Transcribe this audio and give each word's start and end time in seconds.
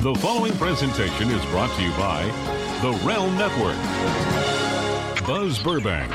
The 0.00 0.14
following 0.14 0.54
presentation 0.54 1.28
is 1.28 1.44
brought 1.50 1.76
to 1.76 1.82
you 1.82 1.90
by 1.90 2.24
the 2.80 2.98
Realm 3.06 3.36
Network. 3.36 3.76
Buzz 5.26 5.58
Burbank, 5.58 6.10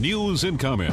news 0.00 0.42
and 0.42 0.58
comment. 0.58 0.92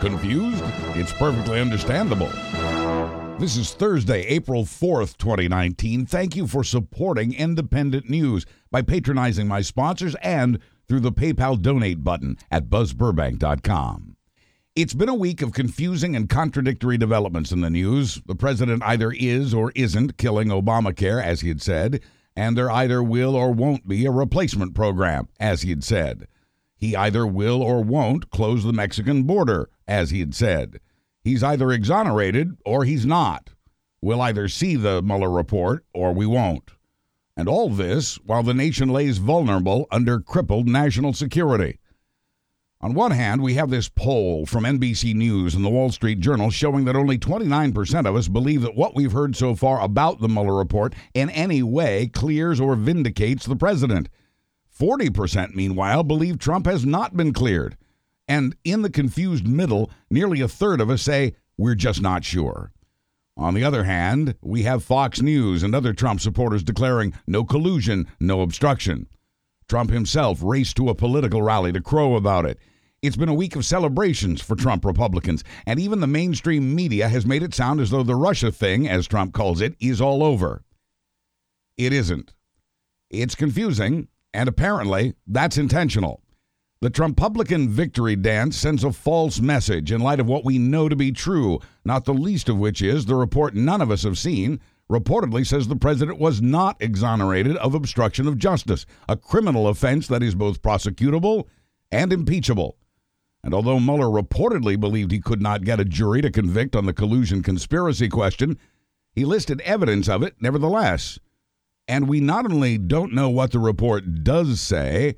Confused? 0.00 0.62
It's 0.94 1.12
perfectly 1.14 1.60
understandable. 1.60 2.30
This 3.40 3.56
is 3.56 3.74
Thursday, 3.74 4.22
April 4.26 4.62
4th, 4.62 5.16
2019. 5.16 6.06
Thank 6.06 6.36
you 6.36 6.46
for 6.46 6.62
supporting 6.62 7.34
independent 7.34 8.08
news 8.08 8.46
by 8.70 8.82
patronizing 8.82 9.48
my 9.48 9.62
sponsors 9.62 10.14
and 10.22 10.60
through 10.86 11.00
the 11.00 11.10
PayPal 11.10 11.60
donate 11.60 12.04
button 12.04 12.38
at 12.52 12.66
buzzburbank.com. 12.66 14.11
It's 14.74 14.94
been 14.94 15.10
a 15.10 15.14
week 15.14 15.42
of 15.42 15.52
confusing 15.52 16.16
and 16.16 16.30
contradictory 16.30 16.96
developments 16.96 17.52
in 17.52 17.60
the 17.60 17.68
news. 17.68 18.22
The 18.24 18.34
president 18.34 18.82
either 18.82 19.12
is 19.12 19.52
or 19.52 19.70
isn't 19.74 20.16
killing 20.16 20.48
Obamacare, 20.48 21.22
as 21.22 21.42
he 21.42 21.48
had 21.48 21.60
said, 21.60 22.00
and 22.34 22.56
there 22.56 22.70
either 22.70 23.02
will 23.02 23.36
or 23.36 23.52
won't 23.52 23.86
be 23.86 24.06
a 24.06 24.10
replacement 24.10 24.74
program, 24.74 25.28
as 25.38 25.60
he 25.60 25.68
had 25.68 25.84
said. 25.84 26.26
He 26.74 26.96
either 26.96 27.26
will 27.26 27.62
or 27.62 27.84
won't 27.84 28.30
close 28.30 28.64
the 28.64 28.72
Mexican 28.72 29.24
border, 29.24 29.68
as 29.86 30.08
he 30.08 30.20
had 30.20 30.34
said. 30.34 30.80
He's 31.22 31.42
either 31.42 31.70
exonerated 31.70 32.56
or 32.64 32.86
he's 32.86 33.04
not. 33.04 33.50
We'll 34.00 34.22
either 34.22 34.48
see 34.48 34.76
the 34.76 35.02
Mueller 35.02 35.30
report 35.30 35.84
or 35.92 36.14
we 36.14 36.24
won't. 36.24 36.70
And 37.36 37.46
all 37.46 37.68
this 37.68 38.16
while 38.24 38.42
the 38.42 38.54
nation 38.54 38.88
lays 38.88 39.18
vulnerable 39.18 39.86
under 39.90 40.18
crippled 40.18 40.66
national 40.66 41.12
security. 41.12 41.78
On 42.84 42.94
one 42.94 43.12
hand, 43.12 43.40
we 43.40 43.54
have 43.54 43.70
this 43.70 43.88
poll 43.88 44.44
from 44.44 44.64
NBC 44.64 45.14
News 45.14 45.54
and 45.54 45.64
the 45.64 45.70
Wall 45.70 45.92
Street 45.92 46.18
Journal 46.18 46.50
showing 46.50 46.84
that 46.86 46.96
only 46.96 47.16
29% 47.16 48.06
of 48.06 48.16
us 48.16 48.26
believe 48.26 48.62
that 48.62 48.74
what 48.74 48.96
we've 48.96 49.12
heard 49.12 49.36
so 49.36 49.54
far 49.54 49.80
about 49.80 50.20
the 50.20 50.28
Mueller 50.28 50.56
report 50.56 50.92
in 51.14 51.30
any 51.30 51.62
way 51.62 52.08
clears 52.08 52.58
or 52.60 52.74
vindicates 52.74 53.46
the 53.46 53.54
president. 53.54 54.08
40%, 54.76 55.54
meanwhile, 55.54 56.02
believe 56.02 56.40
Trump 56.40 56.66
has 56.66 56.84
not 56.84 57.16
been 57.16 57.32
cleared. 57.32 57.76
And 58.26 58.56
in 58.64 58.82
the 58.82 58.90
confused 58.90 59.46
middle, 59.46 59.88
nearly 60.10 60.40
a 60.40 60.48
third 60.48 60.80
of 60.80 60.90
us 60.90 61.02
say, 61.02 61.36
we're 61.56 61.76
just 61.76 62.02
not 62.02 62.24
sure. 62.24 62.72
On 63.36 63.54
the 63.54 63.62
other 63.62 63.84
hand, 63.84 64.34
we 64.42 64.64
have 64.64 64.82
Fox 64.82 65.22
News 65.22 65.62
and 65.62 65.72
other 65.72 65.92
Trump 65.92 66.20
supporters 66.20 66.64
declaring 66.64 67.14
no 67.28 67.44
collusion, 67.44 68.08
no 68.18 68.42
obstruction. 68.42 69.06
Trump 69.68 69.90
himself 69.90 70.40
raced 70.42 70.76
to 70.78 70.88
a 70.88 70.96
political 70.96 71.42
rally 71.42 71.70
to 71.70 71.80
crow 71.80 72.16
about 72.16 72.44
it. 72.44 72.58
It's 73.02 73.16
been 73.16 73.28
a 73.28 73.34
week 73.34 73.56
of 73.56 73.66
celebrations 73.66 74.40
for 74.40 74.54
Trump 74.54 74.84
Republicans, 74.84 75.42
and 75.66 75.80
even 75.80 75.98
the 75.98 76.06
mainstream 76.06 76.72
media 76.72 77.08
has 77.08 77.26
made 77.26 77.42
it 77.42 77.52
sound 77.52 77.80
as 77.80 77.90
though 77.90 78.04
the 78.04 78.14
Russia 78.14 78.52
thing, 78.52 78.88
as 78.88 79.08
Trump 79.08 79.34
calls 79.34 79.60
it, 79.60 79.74
is 79.80 80.00
all 80.00 80.22
over. 80.22 80.62
It 81.76 81.92
isn't. 81.92 82.32
It's 83.10 83.34
confusing, 83.34 84.06
and 84.32 84.48
apparently 84.48 85.14
that's 85.26 85.58
intentional. 85.58 86.22
The 86.80 86.92
Trumpublican 86.92 87.70
victory 87.70 88.14
dance 88.14 88.56
sends 88.56 88.84
a 88.84 88.92
false 88.92 89.40
message 89.40 89.90
in 89.90 90.00
light 90.00 90.20
of 90.20 90.28
what 90.28 90.44
we 90.44 90.58
know 90.58 90.88
to 90.88 90.94
be 90.94 91.10
true, 91.10 91.58
not 91.84 92.04
the 92.04 92.14
least 92.14 92.48
of 92.48 92.58
which 92.58 92.80
is 92.82 93.06
the 93.06 93.16
report 93.16 93.56
none 93.56 93.80
of 93.80 93.90
us 93.90 94.04
have 94.04 94.16
seen 94.16 94.60
reportedly 94.88 95.44
says 95.44 95.66
the 95.66 95.74
president 95.74 96.20
was 96.20 96.40
not 96.40 96.76
exonerated 96.78 97.56
of 97.56 97.74
obstruction 97.74 98.28
of 98.28 98.38
justice, 98.38 98.86
a 99.08 99.16
criminal 99.16 99.66
offense 99.66 100.06
that 100.06 100.22
is 100.22 100.36
both 100.36 100.62
prosecutable 100.62 101.48
and 101.90 102.12
impeachable. 102.12 102.76
And 103.44 103.54
although 103.54 103.80
Mueller 103.80 104.06
reportedly 104.06 104.78
believed 104.78 105.10
he 105.10 105.20
could 105.20 105.42
not 105.42 105.64
get 105.64 105.80
a 105.80 105.84
jury 105.84 106.22
to 106.22 106.30
convict 106.30 106.76
on 106.76 106.86
the 106.86 106.92
collusion 106.92 107.42
conspiracy 107.42 108.08
question, 108.08 108.58
he 109.14 109.24
listed 109.24 109.60
evidence 109.62 110.08
of 110.08 110.22
it 110.22 110.36
nevertheless. 110.40 111.18
And 111.88 112.08
we 112.08 112.20
not 112.20 112.50
only 112.50 112.78
don't 112.78 113.12
know 113.12 113.28
what 113.28 113.50
the 113.50 113.58
report 113.58 114.22
does 114.22 114.60
say, 114.60 115.16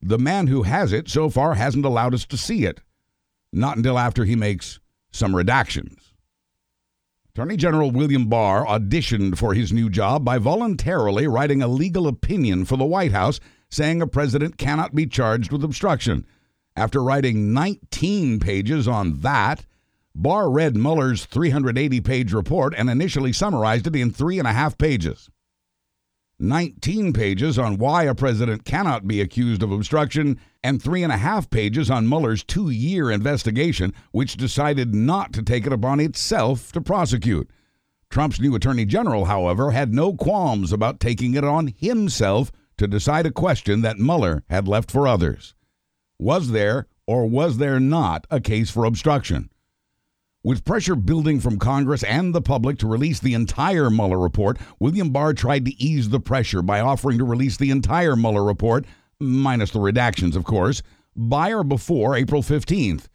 the 0.00 0.18
man 0.18 0.46
who 0.46 0.62
has 0.62 0.92
it 0.92 1.08
so 1.08 1.28
far 1.28 1.54
hasn't 1.54 1.84
allowed 1.84 2.14
us 2.14 2.24
to 2.26 2.36
see 2.36 2.64
it. 2.64 2.80
Not 3.52 3.76
until 3.76 3.98
after 3.98 4.24
he 4.24 4.36
makes 4.36 4.80
some 5.10 5.32
redactions. 5.32 6.12
Attorney 7.34 7.58
General 7.58 7.90
William 7.90 8.28
Barr 8.28 8.64
auditioned 8.64 9.36
for 9.36 9.52
his 9.52 9.70
new 9.70 9.90
job 9.90 10.24
by 10.24 10.38
voluntarily 10.38 11.26
writing 11.26 11.60
a 11.60 11.68
legal 11.68 12.08
opinion 12.08 12.64
for 12.64 12.78
the 12.78 12.84
White 12.86 13.12
House 13.12 13.40
saying 13.70 14.00
a 14.00 14.06
president 14.06 14.56
cannot 14.56 14.94
be 14.94 15.06
charged 15.06 15.52
with 15.52 15.62
obstruction. 15.62 16.24
After 16.76 17.02
writing 17.02 17.54
19 17.54 18.38
pages 18.38 18.86
on 18.86 19.20
that, 19.20 19.64
Barr 20.14 20.50
read 20.50 20.76
Mueller's 20.76 21.24
380 21.24 22.00
page 22.02 22.32
report 22.34 22.74
and 22.76 22.90
initially 22.90 23.32
summarized 23.32 23.86
it 23.86 23.96
in 23.96 24.10
three 24.10 24.38
and 24.38 24.46
a 24.46 24.52
half 24.52 24.76
pages. 24.76 25.30
19 26.38 27.14
pages 27.14 27.58
on 27.58 27.78
why 27.78 28.02
a 28.02 28.14
president 28.14 28.66
cannot 28.66 29.08
be 29.08 29.22
accused 29.22 29.62
of 29.62 29.72
obstruction, 29.72 30.38
and 30.62 30.82
three 30.82 31.02
and 31.02 31.12
a 31.12 31.16
half 31.16 31.48
pages 31.48 31.90
on 31.90 32.06
Mueller's 32.06 32.44
two 32.44 32.68
year 32.68 33.10
investigation, 33.10 33.94
which 34.12 34.36
decided 34.36 34.94
not 34.94 35.32
to 35.32 35.42
take 35.42 35.66
it 35.66 35.72
upon 35.72 35.98
itself 35.98 36.72
to 36.72 36.80
prosecute. 36.82 37.48
Trump's 38.10 38.38
new 38.38 38.54
attorney 38.54 38.84
general, 38.84 39.24
however, 39.24 39.70
had 39.70 39.94
no 39.94 40.12
qualms 40.12 40.72
about 40.74 41.00
taking 41.00 41.34
it 41.34 41.44
on 41.44 41.72
himself 41.78 42.52
to 42.76 42.86
decide 42.86 43.24
a 43.24 43.30
question 43.30 43.80
that 43.80 43.98
Mueller 43.98 44.44
had 44.50 44.68
left 44.68 44.90
for 44.90 45.08
others. 45.08 45.55
Was 46.18 46.50
there 46.50 46.86
or 47.06 47.26
was 47.26 47.58
there 47.58 47.78
not 47.78 48.26
a 48.30 48.40
case 48.40 48.70
for 48.70 48.84
obstruction? 48.84 49.50
With 50.42 50.64
pressure 50.64 50.94
building 50.94 51.40
from 51.40 51.58
Congress 51.58 52.02
and 52.04 52.34
the 52.34 52.40
public 52.40 52.78
to 52.78 52.86
release 52.86 53.20
the 53.20 53.34
entire 53.34 53.90
Mueller 53.90 54.18
report, 54.18 54.58
William 54.78 55.10
Barr 55.10 55.34
tried 55.34 55.64
to 55.66 55.82
ease 55.82 56.08
the 56.08 56.20
pressure 56.20 56.62
by 56.62 56.80
offering 56.80 57.18
to 57.18 57.24
release 57.24 57.56
the 57.56 57.70
entire 57.70 58.16
Mueller 58.16 58.44
report, 58.44 58.86
minus 59.18 59.72
the 59.72 59.80
redactions, 59.80 60.36
of 60.36 60.44
course, 60.44 60.82
by 61.16 61.52
or 61.52 61.64
before 61.64 62.14
April 62.14 62.42
15th. 62.42 63.08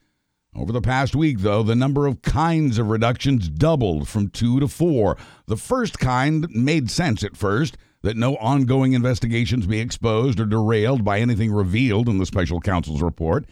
Over 0.53 0.73
the 0.73 0.81
past 0.81 1.16
week, 1.16 1.40
though, 1.40 1.63
the 1.63 1.75
number 1.75 2.06
of 2.06 2.22
kinds 2.22 2.78
of 2.78 2.90
reductions 2.90 3.47
doubled 3.47 4.09
from 4.09 4.28
two 4.28 4.59
to 4.59 4.67
four. 4.67 5.17
The 5.47 5.56
first 5.56 5.97
kind 6.00 6.47
made 6.50 6.91
sense 6.91 7.23
at 7.23 7.38
first 7.38 7.78
that 8.01 8.17
no 8.17 8.35
ongoing 8.38 8.94
investigations 8.94 9.67
be 9.67 9.79
exposed 9.79 10.39
or 10.39 10.45
derailed 10.45 11.03
by 11.03 11.19
anything 11.19 11.51
revealed 11.51 12.09
in 12.09 12.17
the 12.17 12.25
special 12.25 12.59
counsel's 12.59 13.01
report. 13.01 13.45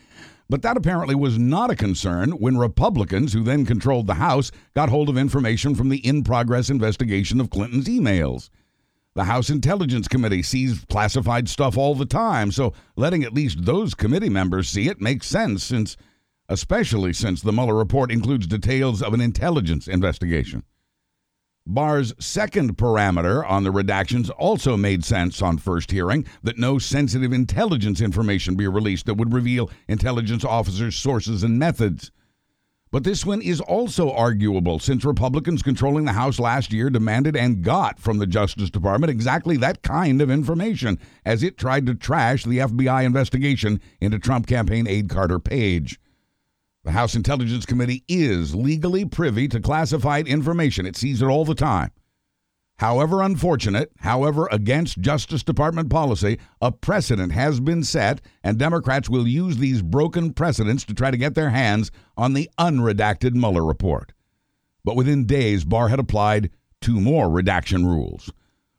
But 0.49 0.63
that 0.63 0.77
apparently 0.77 1.13
was 1.13 1.37
not 1.37 1.69
a 1.69 1.75
concern 1.75 2.31
when 2.31 2.57
Republicans, 2.57 3.33
who 3.33 3.43
then 3.43 3.65
controlled 3.65 4.07
the 4.07 4.15
House, 4.15 4.51
got 4.73 4.89
hold 4.89 5.07
of 5.07 5.17
information 5.17 5.75
from 5.75 5.89
the 5.89 6.05
in 6.05 6.23
progress 6.23 6.71
investigation 6.71 7.39
of 7.39 7.51
Clinton's 7.51 7.87
emails. 7.87 8.49
The 9.13 9.25
House 9.25 9.49
Intelligence 9.49 10.07
Committee 10.07 10.41
sees 10.41 10.85
classified 10.89 11.49
stuff 11.49 11.77
all 11.77 11.93
the 11.93 12.05
time, 12.05 12.51
so 12.51 12.73
letting 12.95 13.23
at 13.23 13.33
least 13.33 13.65
those 13.65 13.93
committee 13.93 14.29
members 14.29 14.69
see 14.69 14.87
it 14.87 15.01
makes 15.01 15.27
sense 15.27 15.63
since 15.63 15.97
especially 16.47 17.13
since 17.13 17.41
the 17.41 17.51
Mueller 17.51 17.75
report 17.75 18.11
includes 18.11 18.47
details 18.47 19.03
of 19.03 19.13
an 19.13 19.21
intelligence 19.21 19.87
investigation. 19.87 20.63
Barr's 21.69 22.15
second 22.17 22.77
parameter 22.77 23.47
on 23.47 23.63
the 23.63 23.69
redactions 23.69 24.31
also 24.39 24.75
made 24.75 25.05
sense 25.05 25.39
on 25.39 25.59
first 25.59 25.91
hearing 25.91 26.25
that 26.41 26.57
no 26.57 26.79
sensitive 26.79 27.31
intelligence 27.31 28.01
information 28.01 28.55
be 28.55 28.67
released 28.67 29.05
that 29.05 29.13
would 29.13 29.33
reveal 29.33 29.69
intelligence 29.87 30.43
officers' 30.43 30.95
sources 30.95 31.43
and 31.43 31.59
methods. 31.59 32.11
But 32.89 33.03
this 33.03 33.23
one 33.23 33.43
is 33.43 33.61
also 33.61 34.11
arguable 34.11 34.79
since 34.79 35.05
Republicans 35.05 35.61
controlling 35.61 36.05
the 36.05 36.13
House 36.13 36.39
last 36.39 36.73
year 36.73 36.89
demanded 36.89 37.35
and 37.35 37.63
got 37.63 37.99
from 37.99 38.17
the 38.17 38.25
Justice 38.25 38.71
Department 38.71 39.11
exactly 39.11 39.55
that 39.57 39.83
kind 39.83 40.23
of 40.23 40.31
information 40.31 40.97
as 41.23 41.43
it 41.43 41.55
tried 41.55 41.85
to 41.85 41.93
trash 41.93 42.45
the 42.45 42.57
FBI 42.57 43.05
investigation 43.05 43.79
into 44.01 44.17
Trump 44.17 44.47
campaign 44.47 44.87
aide 44.87 45.07
Carter 45.07 45.37
Page. 45.37 45.99
The 46.85 46.91
House 46.91 47.13
Intelligence 47.13 47.65
Committee 47.65 48.05
is 48.07 48.55
legally 48.55 49.03
privy 49.03 49.49
to 49.49 49.59
classified 49.59 50.27
information. 50.27 50.85
It 50.85 50.95
sees 50.95 51.21
it 51.21 51.25
all 51.25 51.43
the 51.43 51.53
time. 51.53 51.91
However 52.77 53.21
unfortunate, 53.21 53.91
however 53.97 54.47
against 54.49 55.01
Justice 55.01 55.43
Department 55.43 55.89
policy, 55.89 56.39
a 56.61 56.71
precedent 56.71 57.33
has 57.33 57.59
been 57.59 57.83
set, 57.83 58.21
and 58.41 58.57
Democrats 58.57 59.09
will 59.09 59.27
use 59.27 59.57
these 59.57 59.81
broken 59.81 60.31
precedents 60.31 60.85
to 60.85 60.93
try 60.93 61.11
to 61.11 61.17
get 61.17 61.35
their 61.35 61.49
hands 61.49 61.91
on 62.15 62.31
the 62.31 62.49
unredacted 62.57 63.33
Mueller 63.33 63.65
report. 63.65 64.13
But 64.85 64.95
within 64.95 65.25
days, 65.25 65.65
Barr 65.65 65.89
had 65.89 65.99
applied 65.99 66.49
two 66.79 67.01
more 67.01 67.29
redaction 67.29 67.85
rules. 67.85 68.31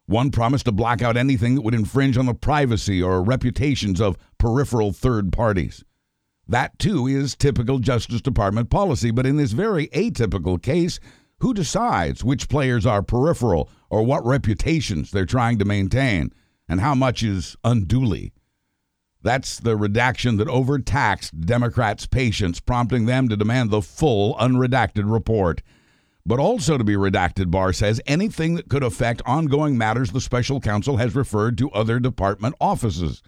One 0.07 0.31
promised 0.31 0.65
to 0.65 0.73
black 0.73 1.03
out 1.03 1.19
anything 1.19 1.55
that 1.55 1.63
would 1.63 1.75
infringe 1.75 2.17
on 2.17 2.25
the 2.25 2.33
privacy 2.33 3.03
or 3.03 3.23
reputations 3.23 4.01
of 4.01 4.17
peripheral 4.39 4.95
third 4.95 5.31
parties. 5.31 5.85
That, 6.51 6.77
too, 6.81 7.07
is 7.07 7.37
typical 7.37 7.79
Justice 7.79 8.21
Department 8.21 8.71
policy, 8.71 9.13
but 9.13 9.25
in 9.25 9.37
this 9.37 9.53
very 9.53 9.87
atypical 9.89 10.61
case, 10.61 10.99
who 11.39 11.55
decides 11.55 12.25
which 12.25 12.49
players 12.49 12.85
are 12.85 13.03
peripheral 13.03 13.71
or 13.89 14.03
what 14.03 14.27
reputations 14.27 15.13
they're 15.13 15.25
trying 15.25 15.61
to 15.61 15.65
maintain 15.65 16.33
and 16.69 16.81
how 16.81 16.97
much 16.97 17.23
is 17.23 17.57
unduly? 17.63 18.33
That's 19.23 19.61
the 19.61 19.77
redaction 19.77 20.39
that 20.39 20.49
overtaxed 20.49 21.41
Democrats' 21.41 22.07
patience, 22.07 22.59
prompting 22.59 23.07
them 23.07 23.29
to 23.29 23.37
demand 23.37 23.71
the 23.71 23.81
full 23.81 24.35
unredacted 24.35 25.09
report. 25.09 25.63
but 26.27 26.39
also 26.39 26.77
to 26.77 26.85
be 26.85 26.95
redacted, 26.95 27.51
Barr 27.51 27.73
says 27.73 28.01
anything 28.07 28.55
that 28.55 28.69
could 28.69 28.83
affect 28.83 29.23
ongoing 29.25 29.79
matters 29.79 30.13
the 30.13 30.21
special 30.21 30.61
counsel 30.61 30.99
has 30.99 31.15
referred 31.15 31.57
to 31.59 31.71
other 31.71 31.99
department 31.99 32.55
offices. 32.61 33.23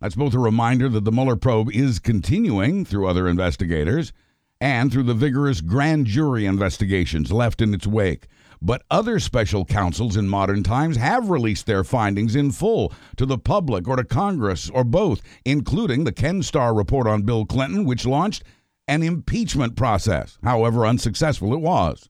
That's 0.00 0.14
both 0.14 0.32
a 0.32 0.38
reminder 0.38 0.88
that 0.88 1.04
the 1.04 1.12
Mueller 1.12 1.36
probe 1.36 1.70
is 1.70 1.98
continuing 1.98 2.86
through 2.86 3.06
other 3.06 3.28
investigators 3.28 4.12
and 4.58 4.90
through 4.90 5.02
the 5.02 5.14
vigorous 5.14 5.60
grand 5.60 6.06
jury 6.06 6.46
investigations 6.46 7.30
left 7.30 7.60
in 7.60 7.74
its 7.74 7.86
wake. 7.86 8.26
But 8.62 8.82
other 8.90 9.18
special 9.18 9.64
counsels 9.64 10.16
in 10.16 10.28
modern 10.28 10.62
times 10.62 10.96
have 10.96 11.30
released 11.30 11.66
their 11.66 11.84
findings 11.84 12.34
in 12.34 12.50
full 12.50 12.92
to 13.16 13.26
the 13.26 13.38
public 13.38 13.88
or 13.88 13.96
to 13.96 14.04
Congress 14.04 14.70
or 14.70 14.84
both, 14.84 15.20
including 15.44 16.04
the 16.04 16.12
Ken 16.12 16.42
Starr 16.42 16.74
report 16.74 17.06
on 17.06 17.22
Bill 17.22 17.44
Clinton, 17.44 17.84
which 17.84 18.06
launched 18.06 18.42
an 18.88 19.02
impeachment 19.02 19.76
process, 19.76 20.38
however 20.42 20.86
unsuccessful 20.86 21.54
it 21.54 21.60
was. 21.60 22.08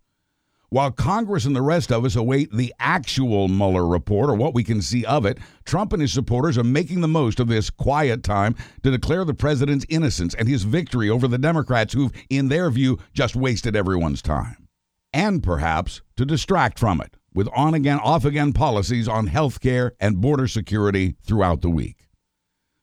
While 0.72 0.93
Congress 0.93 1.46
and 1.46 1.56
the 1.56 1.62
rest 1.62 1.90
of 1.90 2.05
us 2.05 2.14
await 2.14 2.52
the 2.52 2.72
actual 2.78 3.49
Mueller 3.49 3.84
report 3.84 4.31
or 4.31 4.34
what 4.34 4.55
we 4.55 4.62
can 4.62 4.81
see 4.81 5.05
of 5.05 5.26
it, 5.26 5.38
Trump 5.64 5.93
and 5.93 6.00
his 6.00 6.12
supporters 6.12 6.56
are 6.56 6.62
making 6.62 7.00
the 7.00 7.08
most 7.08 7.40
of 7.40 7.49
this 7.49 7.70
quiet 7.70 8.22
time 8.22 8.55
to 8.84 8.93
declare 8.93 9.25
the 9.25 9.34
president's 9.34 9.84
innocence 9.88 10.32
and 10.32 10.46
his 10.46 10.62
victory 10.62 11.11
over 11.11 11.26
the 11.26 11.38
Democrats 11.38 11.93
who've, 11.93 12.12
in 12.31 12.49
their 12.49 12.70
view, 12.70 13.00
just 13.12 13.34
wasted 13.34 13.75
everyone's 13.75 14.22
time. 14.22 14.69
And 15.12 15.43
perhaps 15.43 16.02
to 16.17 16.25
distract 16.25 16.78
from 16.78 17.00
it 17.00 17.17
with 17.34 17.49
on 17.52 17.75
again, 17.75 17.99
off 17.99 18.25
again 18.25 18.52
policies 18.52 19.08
on 19.08 19.26
health 19.26 19.61
care 19.61 19.94
and 19.99 20.20
border 20.20 20.46
security 20.46 21.17
throughout 21.25 21.62
the 21.62 21.70
week. 21.70 22.06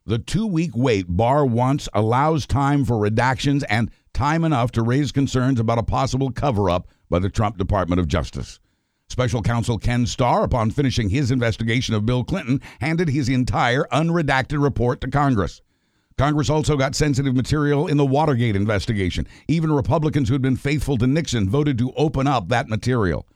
The 0.06 0.20
two 0.20 0.46
week 0.46 0.72
wait 0.76 1.06
Barr 1.08 1.46
wants 1.46 1.88
allows 1.94 2.46
time 2.46 2.84
for 2.84 2.96
redactions 2.96 3.64
and 3.70 3.90
time 4.18 4.44
enough 4.44 4.72
to 4.72 4.82
raise 4.82 5.12
concerns 5.12 5.60
about 5.60 5.78
a 5.78 5.84
possible 5.84 6.32
cover 6.32 6.72
up 6.72 6.88
by 7.08 7.20
the 7.20 7.30
Trump 7.30 7.56
Department 7.56 8.00
of 8.00 8.08
Justice. 8.08 8.60
Special 9.10 9.44
counsel 9.44 9.78
Ken 9.78 10.08
Starr, 10.08 10.44
upon 10.44 10.72
finishing 10.72 11.10
his 11.10 11.30
investigation 11.30 11.94
of 11.94 12.04
Bill 12.04 12.24
Clinton, 12.24 12.60
handed 12.82 13.10
his 13.10 13.30
entire 13.30 13.84
unredacted 13.92 14.60
report 14.60 15.02
to 15.02 15.08
Congress. 15.08 15.62
Congress 16.18 16.50
also 16.50 16.76
got 16.76 16.96
sensitive 16.96 17.36
material 17.36 17.86
in 17.86 17.98
the 17.98 18.06
Watergate 18.08 18.56
investigation. 18.56 19.28
Even 19.48 19.72
Republicans 19.72 20.30
who 20.30 20.34
had 20.34 20.42
been 20.42 20.56
faithful 20.56 20.98
to 20.98 21.06
Nixon 21.06 21.48
voted 21.48 21.78
to 21.78 21.94
open 21.96 22.26
up 22.26 22.50
that 22.50 22.70
material. 22.70 23.28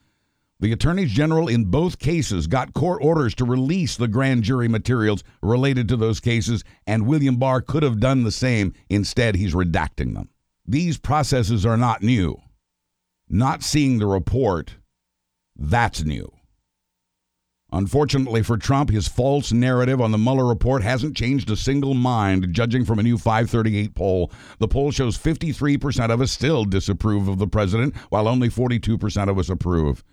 The 0.62 0.72
attorneys 0.72 1.12
general 1.12 1.48
in 1.48 1.66
both 1.66 2.00
cases 2.00 2.48
got 2.48 2.74
court 2.74 3.04
orders 3.04 3.36
to 3.36 3.45
release 3.45 3.98
the 3.98 4.07
grand 4.07 4.44
jury 4.44 4.68
materials 4.68 5.24
related 5.44 5.88
to 5.89 5.95
those 5.95 6.19
cases, 6.19 6.63
and 6.88 7.06
William 7.06 7.36
Barr 7.36 7.62
could 7.62 7.84
have 7.84 8.00
done 8.00 8.24
the 8.24 8.31
same. 8.31 8.74
Instead, 8.89 9.36
he's 9.36 9.54
redacting 9.54 10.16
them. 10.16 10.30
These 10.71 11.00
processes 11.00 11.65
are 11.65 11.75
not 11.75 12.01
new 12.01 12.41
not 13.27 13.62
seeing 13.62 13.97
the 13.97 14.07
report, 14.07 14.75
that's 15.56 16.03
new. 16.03 16.31
Unfortunately 17.73 18.41
for 18.41 18.57
Trump, 18.57 18.89
his 18.89 19.07
false 19.07 19.51
narrative 19.51 20.00
on 20.00 20.12
the 20.12 20.18
Mueller 20.18 20.45
report 20.45 20.81
hasn't 20.81 21.15
changed 21.15 21.50
a 21.50 21.57
single 21.57 21.94
mind, 21.94 22.53
judging 22.53 22.85
from 22.85 23.00
a 23.00 23.03
new 23.03 23.18
538 23.18 23.95
poll. 23.95 24.31
The 24.59 24.68
poll 24.68 24.91
shows 24.91 25.18
53% 25.18 26.09
of 26.09 26.21
us 26.21 26.31
still 26.31 26.63
disapprove 26.63 27.27
of 27.27 27.38
the 27.38 27.47
president, 27.47 27.95
while 28.09 28.29
only 28.29 28.47
42% 28.47 29.29
of 29.29 29.38
us 29.38 29.50
approve. 29.50 30.06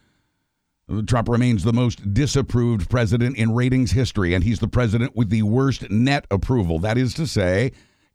Trump 1.06 1.28
remains 1.28 1.62
the 1.62 1.72
most 1.72 2.14
disapproved 2.14 2.90
president 2.90 3.36
in 3.36 3.54
ratings 3.54 3.92
history, 3.92 4.34
and 4.34 4.42
he's 4.42 4.58
the 4.58 4.68
president 4.68 5.14
with 5.14 5.30
the 5.30 5.42
worst 5.42 5.88
net 5.88 6.26
approval. 6.32 6.80
That 6.80 6.98
is 6.98 7.14
to 7.14 7.26
say, 7.28 7.72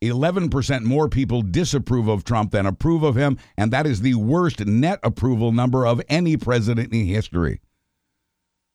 11% 0.09 0.83
more 0.83 1.09
people 1.09 1.41
disapprove 1.41 2.07
of 2.07 2.23
Trump 2.23 2.51
than 2.51 2.65
approve 2.65 3.03
of 3.03 3.15
him, 3.15 3.37
and 3.57 3.71
that 3.71 3.85
is 3.85 4.01
the 4.01 4.15
worst 4.15 4.65
net 4.65 4.99
approval 5.03 5.51
number 5.51 5.85
of 5.85 6.01
any 6.09 6.37
president 6.37 6.93
in 6.93 7.05
history. 7.05 7.61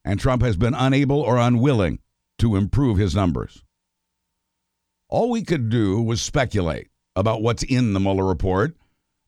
And 0.05 0.19
Trump 0.19 0.43
has 0.43 0.57
been 0.57 0.75
unable 0.75 1.21
or 1.21 1.37
unwilling 1.37 1.99
to 2.39 2.57
improve 2.57 2.99
his 2.99 3.15
numbers. 3.15 3.63
All 5.09 5.31
we 5.31 5.43
could 5.43 5.69
do 5.69 6.01
was 6.01 6.21
speculate 6.21 6.89
about 7.17 7.43
what's 7.43 7.63
in 7.63 7.93
the 7.93 8.01
Mueller 8.01 8.25
report 8.25 8.77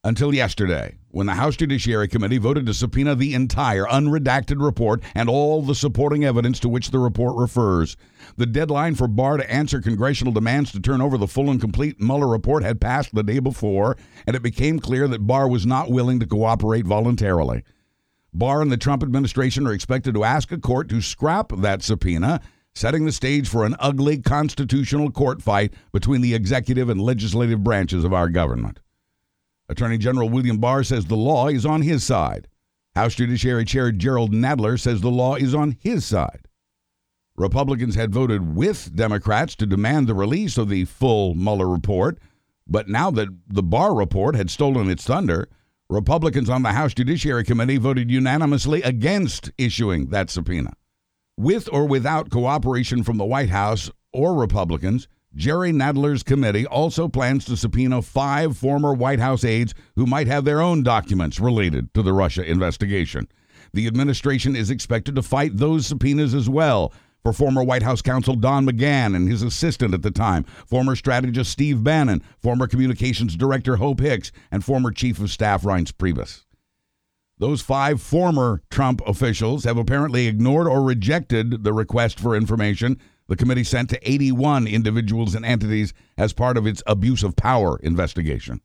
until 0.03 0.35
yesterday, 0.35 0.97
when 1.11 1.27
the 1.27 1.35
House 1.35 1.57
Judiciary 1.57 2.09
Committee 2.09 2.39
voted 2.39 2.65
to 2.65 2.73
subpoena 2.73 3.15
the 3.15 3.35
entire 3.35 3.85
unredacted 3.85 4.65
report 4.65 5.03
and 5.15 5.29
all 5.29 5.61
the 5.61 5.75
supporting 5.75 6.25
evidence 6.25 6.59
to 6.61 6.71
which 6.71 6.91
the 6.91 6.99
report 6.99 7.37
refers. 7.37 7.99
The 8.39 8.47
deadline 8.47 8.95
for 8.95 9.07
Barr 9.07 9.37
to 9.37 9.53
answer 9.53 9.83
congressional 9.83 10.33
demands 10.33 10.73
to 10.73 10.81
turn 10.81 11.03
over 11.03 11.19
the 11.19 11.27
full 11.27 11.51
and 11.51 11.61
complete 11.61 12.01
Mueller 12.01 12.29
report 12.29 12.63
had 12.63 12.81
passed 12.81 13.15
the 13.15 13.23
day 13.23 13.41
before, 13.41 13.99
and 14.27 14.35
it 14.35 14.43
became 14.43 14.79
clear 14.79 15.07
that 15.07 15.27
Barr 15.27 15.49
was 15.49 15.67
not 15.67 15.91
willing 15.91 16.19
to 16.21 16.27
cooperate 16.27 16.87
voluntarily. 16.87 17.63
Barr 18.33 18.63
and 18.63 18.73
the 18.73 18.79
Trump 18.79 19.03
administration 19.03 19.67
are 19.67 19.75
expected 19.75 20.15
to 20.15 20.25
ask 20.25 20.51
a 20.51 20.59
court 20.59 20.89
to 20.89 21.03
scrap 21.03 21.53
that 21.59 21.83
subpoena, 21.83 22.41
setting 22.75 23.05
the 23.05 23.13
stage 23.13 23.49
for 23.49 23.67
an 23.67 23.77
ugly 23.79 24.17
constitutional 24.23 25.11
court 25.11 25.43
fight 25.43 25.75
between 25.93 26.23
the 26.23 26.35
executive 26.35 26.89
and 26.89 27.03
legislative 27.03 27.63
branches 27.63 28.03
of 28.03 28.15
our 28.15 28.31
government. 28.31 28.81
Attorney 29.71 29.99
General 29.99 30.29
William 30.29 30.59
Barr 30.59 30.83
says 30.83 31.07
the 31.07 31.17
law 31.17 31.47
is 31.47 31.65
on 31.65 31.83
his 31.83 32.03
side. 32.03 32.49
House 32.97 33.15
Judiciary 33.15 33.65
Chair 33.65 33.93
Jerrold 33.93 34.33
Nadler 34.33 34.79
says 34.79 35.01
the 35.01 35.11
law 35.11 35.37
is 35.37 35.55
on 35.55 35.77
his 35.81 36.05
side. 36.05 36.49
Republicans 37.37 37.95
had 37.95 38.13
voted 38.13 38.57
with 38.57 38.95
Democrats 38.97 39.55
to 39.57 39.67
demand 39.67 40.09
the 40.09 40.15
release 40.15 40.59
of 40.59 40.69
the 40.69 40.85
full 40.87 41.35
Mueller 41.35 41.69
report, 41.69 42.19
but 42.67 42.89
now 42.89 43.13
that 43.13 43.29
the 43.47 43.63
Barr 43.63 43.95
report 43.95 44.35
had 44.35 44.51
stolen 44.51 44.91
its 44.91 45.05
thunder, 45.05 45.49
Republicans 45.89 46.51
on 46.51 46.63
the 46.63 46.73
House 46.73 46.93
Judiciary 46.93 47.45
Committee 47.45 47.77
voted 47.77 48.11
unanimously 48.11 48.83
against 48.83 49.53
issuing 49.57 50.09
that 50.09 50.31
subpoena. 50.31 50.73
With 51.37 51.69
or 51.73 51.87
without 51.87 52.31
cooperation 52.31 53.05
from 53.05 53.19
the 53.19 53.25
White 53.25 53.51
House 53.51 53.89
or 54.13 54.35
Republicans, 54.35 55.07
Jerry 55.35 55.71
Nadler's 55.71 56.25
committee 56.25 56.67
also 56.67 57.07
plans 57.09 57.45
to 57.45 57.57
subpoena 57.57 58.03
five 58.03 58.57
former 58.57 58.93
White 58.93 59.21
House 59.21 59.45
aides 59.45 59.75
who 59.95 60.07
might 60.07 60.27
have 60.27 60.45
their 60.45 60.61
own 60.61 60.83
documents 60.83 61.39
related 61.39 61.95
to 61.95 62.03
the 62.03 62.13
Russia 62.13 62.43
investigation. 62.43 63.29
The 63.73 63.87
administration 63.87 64.57
is 64.57 64.71
expected 64.71 65.15
to 65.15 65.23
fight 65.23 65.57
those 65.57 65.87
subpoenas 65.87 66.35
as 66.35 66.49
well 66.49 66.93
for 67.23 67.33
former 67.33 67.63
White 67.63 67.83
House 67.83 68.03
counsel 68.03 68.35
Don 68.35 68.67
McGahn 68.67 69.15
and 69.15 69.29
his 69.29 69.43
assistant 69.43 69.95
at 69.95 70.03
the 70.03 70.11
time, 70.11 70.45
former 70.67 70.97
strategist 70.97 71.53
Steve 71.53 71.85
Bannon, 71.85 72.23
former 72.39 72.67
communications 72.67 73.37
director 73.37 73.77
Hope 73.77 74.01
Hicks, 74.01 74.33
and 74.51 74.65
former 74.65 74.91
chief 74.91 75.21
of 75.21 75.31
staff 75.31 75.63
Reince 75.63 75.93
Priebus. 75.93 76.45
Those 77.39 77.63
five 77.63 78.03
former 78.03 78.63
Trump 78.71 79.01
officials 79.07 79.65
have 79.65 79.77
apparently 79.77 80.27
ignored 80.27 80.67
or 80.67 80.83
rejected 80.83 81.63
the 81.65 81.73
request 81.73 82.19
for 82.19 82.37
information 82.37 83.01
the 83.31 83.37
committee 83.37 83.63
sent 83.63 83.89
to 83.89 84.11
81 84.11 84.67
individuals 84.67 85.37
and 85.37 85.47
entities 85.47 85.95
as 86.19 86.33
part 86.33 86.57
of 86.57 86.67
its 86.67 86.83
abuse 86.85 87.23
of 87.23 87.37
power 87.37 87.79
investigation. 87.79 88.61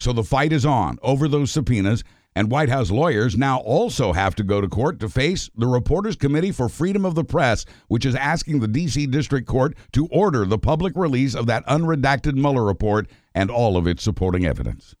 So 0.00 0.14
the 0.14 0.24
fight 0.24 0.50
is 0.50 0.64
on 0.64 0.98
over 1.02 1.28
those 1.28 1.52
subpoenas, 1.52 2.02
and 2.34 2.50
White 2.50 2.70
House 2.70 2.90
lawyers 2.90 3.36
now 3.36 3.58
also 3.58 4.14
have 4.14 4.34
to 4.36 4.42
go 4.42 4.62
to 4.62 4.68
court 4.68 4.98
to 5.00 5.10
face 5.10 5.50
the 5.54 5.66
Reporters 5.66 6.16
Committee 6.16 6.52
for 6.52 6.70
Freedom 6.70 7.04
of 7.04 7.14
the 7.14 7.22
Press, 7.22 7.66
which 7.88 8.06
is 8.06 8.14
asking 8.14 8.60
the 8.60 8.66
D.C. 8.66 9.06
District 9.08 9.46
Court 9.46 9.76
to 9.92 10.06
order 10.06 10.46
the 10.46 10.58
public 10.58 10.94
release 10.96 11.34
of 11.34 11.44
that 11.48 11.66
unredacted 11.66 12.34
Mueller 12.34 12.64
report 12.64 13.10
and 13.34 13.50
all 13.50 13.76
of 13.76 13.86
its 13.86 14.02
supporting 14.02 14.46
evidence. 14.46 14.94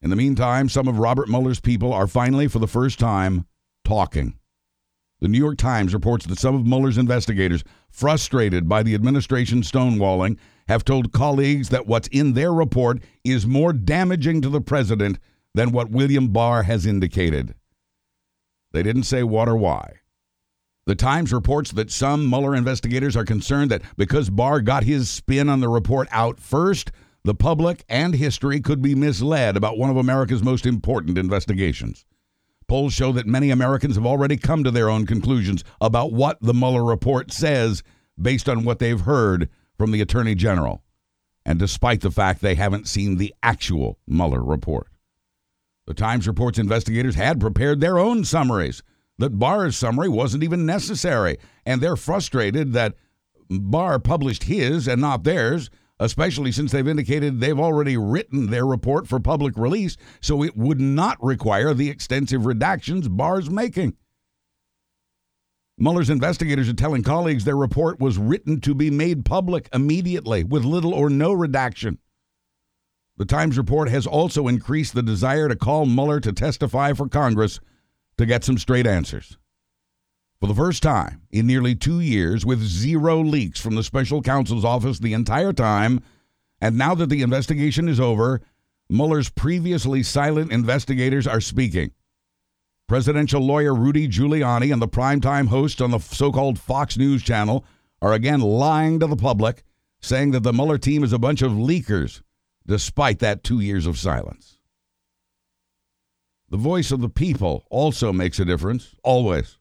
In 0.00 0.10
the 0.10 0.16
meantime, 0.16 0.68
some 0.68 0.88
of 0.88 0.98
Robert 0.98 1.28
Mueller's 1.28 1.60
people 1.60 1.92
are 1.92 2.08
finally, 2.08 2.48
for 2.48 2.58
the 2.58 2.66
first 2.66 2.98
time, 2.98 3.46
talking. 3.84 4.36
The 5.22 5.28
New 5.28 5.38
York 5.38 5.56
Times 5.56 5.94
reports 5.94 6.26
that 6.26 6.40
some 6.40 6.56
of 6.56 6.66
Mueller's 6.66 6.98
investigators, 6.98 7.62
frustrated 7.88 8.68
by 8.68 8.82
the 8.82 8.96
administration's 8.96 9.70
stonewalling, 9.70 10.36
have 10.66 10.84
told 10.84 11.12
colleagues 11.12 11.68
that 11.68 11.86
what's 11.86 12.08
in 12.08 12.32
their 12.32 12.52
report 12.52 13.00
is 13.22 13.46
more 13.46 13.72
damaging 13.72 14.40
to 14.40 14.48
the 14.48 14.60
president 14.60 15.20
than 15.54 15.70
what 15.70 15.92
William 15.92 16.32
Barr 16.32 16.64
has 16.64 16.86
indicated. 16.86 17.54
They 18.72 18.82
didn't 18.82 19.04
say 19.04 19.22
what 19.22 19.48
or 19.48 19.54
why. 19.54 20.00
The 20.86 20.96
Times 20.96 21.32
reports 21.32 21.70
that 21.70 21.92
some 21.92 22.28
Mueller 22.28 22.56
investigators 22.56 23.16
are 23.16 23.24
concerned 23.24 23.70
that 23.70 23.82
because 23.96 24.28
Barr 24.28 24.60
got 24.60 24.82
his 24.82 25.08
spin 25.08 25.48
on 25.48 25.60
the 25.60 25.68
report 25.68 26.08
out 26.10 26.40
first, 26.40 26.90
the 27.22 27.34
public 27.36 27.84
and 27.88 28.16
history 28.16 28.58
could 28.58 28.82
be 28.82 28.96
misled 28.96 29.56
about 29.56 29.78
one 29.78 29.88
of 29.88 29.96
America's 29.96 30.42
most 30.42 30.66
important 30.66 31.16
investigations. 31.16 32.04
Polls 32.72 32.94
show 32.94 33.12
that 33.12 33.26
many 33.26 33.50
Americans 33.50 33.96
have 33.96 34.06
already 34.06 34.38
come 34.38 34.64
to 34.64 34.70
their 34.70 34.88
own 34.88 35.04
conclusions 35.04 35.62
about 35.82 36.10
what 36.10 36.38
the 36.40 36.54
Mueller 36.54 36.82
report 36.82 37.30
says 37.30 37.82
based 38.18 38.48
on 38.48 38.64
what 38.64 38.78
they've 38.78 39.02
heard 39.02 39.50
from 39.76 39.90
the 39.90 40.00
Attorney 40.00 40.34
General, 40.34 40.82
and 41.44 41.58
despite 41.58 42.00
the 42.00 42.10
fact 42.10 42.40
they 42.40 42.54
haven't 42.54 42.88
seen 42.88 43.18
the 43.18 43.34
actual 43.42 43.98
Mueller 44.06 44.42
report. 44.42 44.88
The 45.86 45.92
Times 45.92 46.26
reports 46.26 46.58
investigators 46.58 47.14
had 47.14 47.42
prepared 47.42 47.82
their 47.82 47.98
own 47.98 48.24
summaries, 48.24 48.82
that 49.18 49.38
Barr's 49.38 49.76
summary 49.76 50.08
wasn't 50.08 50.42
even 50.42 50.64
necessary, 50.64 51.36
and 51.66 51.82
they're 51.82 51.94
frustrated 51.94 52.72
that 52.72 52.94
Barr 53.50 53.98
published 53.98 54.44
his 54.44 54.88
and 54.88 54.98
not 54.98 55.24
theirs, 55.24 55.68
especially 56.02 56.50
since 56.50 56.72
they've 56.72 56.88
indicated 56.88 57.38
they've 57.38 57.60
already 57.60 57.96
written 57.96 58.48
their 58.48 58.66
report 58.66 59.06
for 59.06 59.20
public 59.20 59.56
release, 59.56 59.96
so 60.20 60.42
it 60.42 60.56
would 60.56 60.80
not 60.80 61.22
require 61.22 61.72
the 61.72 61.88
extensive 61.88 62.42
redactions 62.42 63.14
Barr's 63.14 63.48
making. 63.48 63.96
Mueller's 65.78 66.10
investigators 66.10 66.68
are 66.68 66.74
telling 66.74 67.02
colleagues 67.02 67.44
their 67.44 67.56
report 67.56 68.00
was 68.00 68.18
written 68.18 68.60
to 68.60 68.74
be 68.74 68.90
made 68.90 69.24
public 69.24 69.68
immediately 69.72 70.44
with 70.44 70.64
little 70.64 70.92
or 70.92 71.08
no 71.08 71.32
redaction. 71.32 71.98
The 73.16 73.24
Times 73.24 73.56
report 73.56 73.88
has 73.88 74.06
also 74.06 74.48
increased 74.48 74.94
the 74.94 75.02
desire 75.02 75.48
to 75.48 75.56
call 75.56 75.86
Mueller 75.86 76.20
to 76.20 76.32
testify 76.32 76.92
for 76.92 77.08
Congress 77.08 77.60
to 78.18 78.26
get 78.26 78.44
some 78.44 78.58
straight 78.58 78.86
answers. 78.86 79.38
For 80.42 80.48
the 80.48 80.54
first 80.56 80.82
time 80.82 81.22
in 81.30 81.46
nearly 81.46 81.76
two 81.76 82.00
years, 82.00 82.44
with 82.44 82.60
zero 82.64 83.20
leaks 83.20 83.60
from 83.60 83.76
the 83.76 83.84
special 83.84 84.20
counsel's 84.20 84.64
office 84.64 84.98
the 84.98 85.12
entire 85.12 85.52
time, 85.52 86.02
and 86.60 86.76
now 86.76 86.96
that 86.96 87.10
the 87.10 87.22
investigation 87.22 87.88
is 87.88 88.00
over, 88.00 88.40
Mueller's 88.90 89.28
previously 89.28 90.02
silent 90.02 90.50
investigators 90.50 91.28
are 91.28 91.40
speaking. 91.40 91.92
Presidential 92.88 93.40
lawyer 93.40 93.72
Rudy 93.72 94.08
Giuliani 94.08 94.72
and 94.72 94.82
the 94.82 94.88
primetime 94.88 95.46
host 95.46 95.80
on 95.80 95.92
the 95.92 96.00
so 96.00 96.32
called 96.32 96.58
Fox 96.58 96.98
News 96.98 97.22
channel 97.22 97.64
are 98.00 98.12
again 98.12 98.40
lying 98.40 98.98
to 98.98 99.06
the 99.06 99.14
public, 99.14 99.62
saying 100.00 100.32
that 100.32 100.42
the 100.42 100.52
Mueller 100.52 100.76
team 100.76 101.04
is 101.04 101.12
a 101.12 101.20
bunch 101.20 101.42
of 101.42 101.52
leakers, 101.52 102.20
despite 102.66 103.20
that 103.20 103.44
two 103.44 103.60
years 103.60 103.86
of 103.86 103.96
silence. 103.96 104.58
The 106.50 106.56
voice 106.56 106.90
of 106.90 107.00
the 107.00 107.08
people 107.08 107.64
also 107.70 108.12
makes 108.12 108.40
a 108.40 108.44
difference, 108.44 108.96
always. 109.04 109.58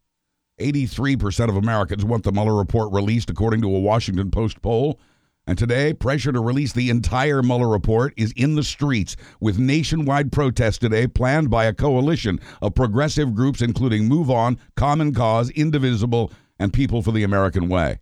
83% 0.61 1.49
of 1.49 1.55
Americans 1.55 2.05
want 2.05 2.23
the 2.23 2.31
Mueller 2.31 2.55
report 2.55 2.91
released, 2.93 3.29
according 3.29 3.61
to 3.61 3.75
a 3.75 3.79
Washington 3.79 4.31
Post 4.31 4.61
poll. 4.61 4.99
And 5.47 5.57
today, 5.57 5.93
pressure 5.93 6.31
to 6.31 6.39
release 6.39 6.71
the 6.71 6.89
entire 6.89 7.41
Mueller 7.41 7.67
report 7.67 8.13
is 8.15 8.31
in 8.35 8.55
the 8.55 8.63
streets, 8.63 9.15
with 9.39 9.57
nationwide 9.57 10.31
protests 10.31 10.77
today 10.77 11.07
planned 11.07 11.49
by 11.49 11.65
a 11.65 11.73
coalition 11.73 12.39
of 12.61 12.75
progressive 12.75 13.33
groups, 13.33 13.61
including 13.61 14.07
Move 14.07 14.29
On, 14.29 14.59
Common 14.75 15.13
Cause, 15.13 15.49
Indivisible, 15.49 16.31
and 16.59 16.71
People 16.71 17.01
for 17.01 17.11
the 17.11 17.23
American 17.23 17.69
Way. 17.69 17.99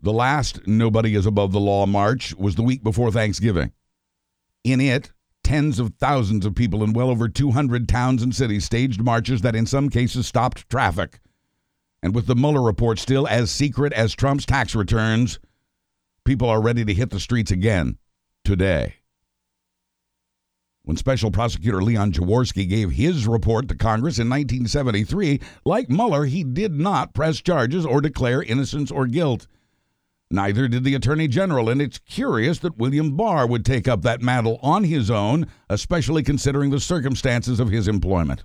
The 0.00 0.12
last 0.12 0.66
Nobody 0.66 1.14
is 1.14 1.24
Above 1.24 1.52
the 1.52 1.60
Law 1.60 1.86
march 1.86 2.34
was 2.34 2.56
the 2.56 2.62
week 2.62 2.82
before 2.82 3.10
Thanksgiving. 3.10 3.72
In 4.64 4.80
it, 4.80 5.12
tens 5.46 5.78
of 5.78 5.94
thousands 6.00 6.44
of 6.44 6.56
people 6.56 6.82
in 6.82 6.92
well 6.92 7.08
over 7.08 7.28
200 7.28 7.88
towns 7.88 8.20
and 8.20 8.34
cities 8.34 8.64
staged 8.64 9.00
marches 9.00 9.42
that 9.42 9.54
in 9.54 9.64
some 9.64 9.88
cases 9.88 10.26
stopped 10.26 10.68
traffic. 10.68 11.20
And 12.02 12.16
with 12.16 12.26
the 12.26 12.34
Mueller 12.34 12.60
report 12.60 12.98
still 12.98 13.28
as 13.28 13.48
secret 13.48 13.92
as 13.92 14.12
Trump's 14.12 14.44
tax 14.44 14.74
returns, 14.74 15.38
people 16.24 16.48
are 16.48 16.60
ready 16.60 16.84
to 16.84 16.92
hit 16.92 17.10
the 17.10 17.20
streets 17.20 17.52
again 17.52 17.98
today. 18.44 18.96
When 20.82 20.96
Special 20.96 21.30
Prosecutor 21.30 21.80
Leon 21.80 22.10
Jaworski 22.10 22.68
gave 22.68 22.90
his 22.90 23.28
report 23.28 23.68
to 23.68 23.76
Congress 23.76 24.18
in 24.18 24.28
1973, 24.28 25.40
like 25.64 25.88
Mueller, 25.88 26.24
he 26.24 26.42
did 26.42 26.72
not 26.72 27.14
press 27.14 27.40
charges 27.40 27.86
or 27.86 28.00
declare 28.00 28.42
innocence 28.42 28.90
or 28.90 29.06
guilt. 29.06 29.46
Neither 30.30 30.66
did 30.66 30.82
the 30.82 30.96
Attorney 30.96 31.28
General, 31.28 31.68
and 31.68 31.80
it's 31.80 31.98
curious 31.98 32.58
that 32.58 32.78
William 32.78 33.16
Barr 33.16 33.46
would 33.46 33.64
take 33.64 33.86
up 33.86 34.02
that 34.02 34.22
mantle 34.22 34.58
on 34.60 34.84
his 34.84 35.10
own, 35.10 35.46
especially 35.70 36.22
considering 36.24 36.70
the 36.70 36.80
circumstances 36.80 37.60
of 37.60 37.68
his 37.70 37.86
employment. 37.86 38.44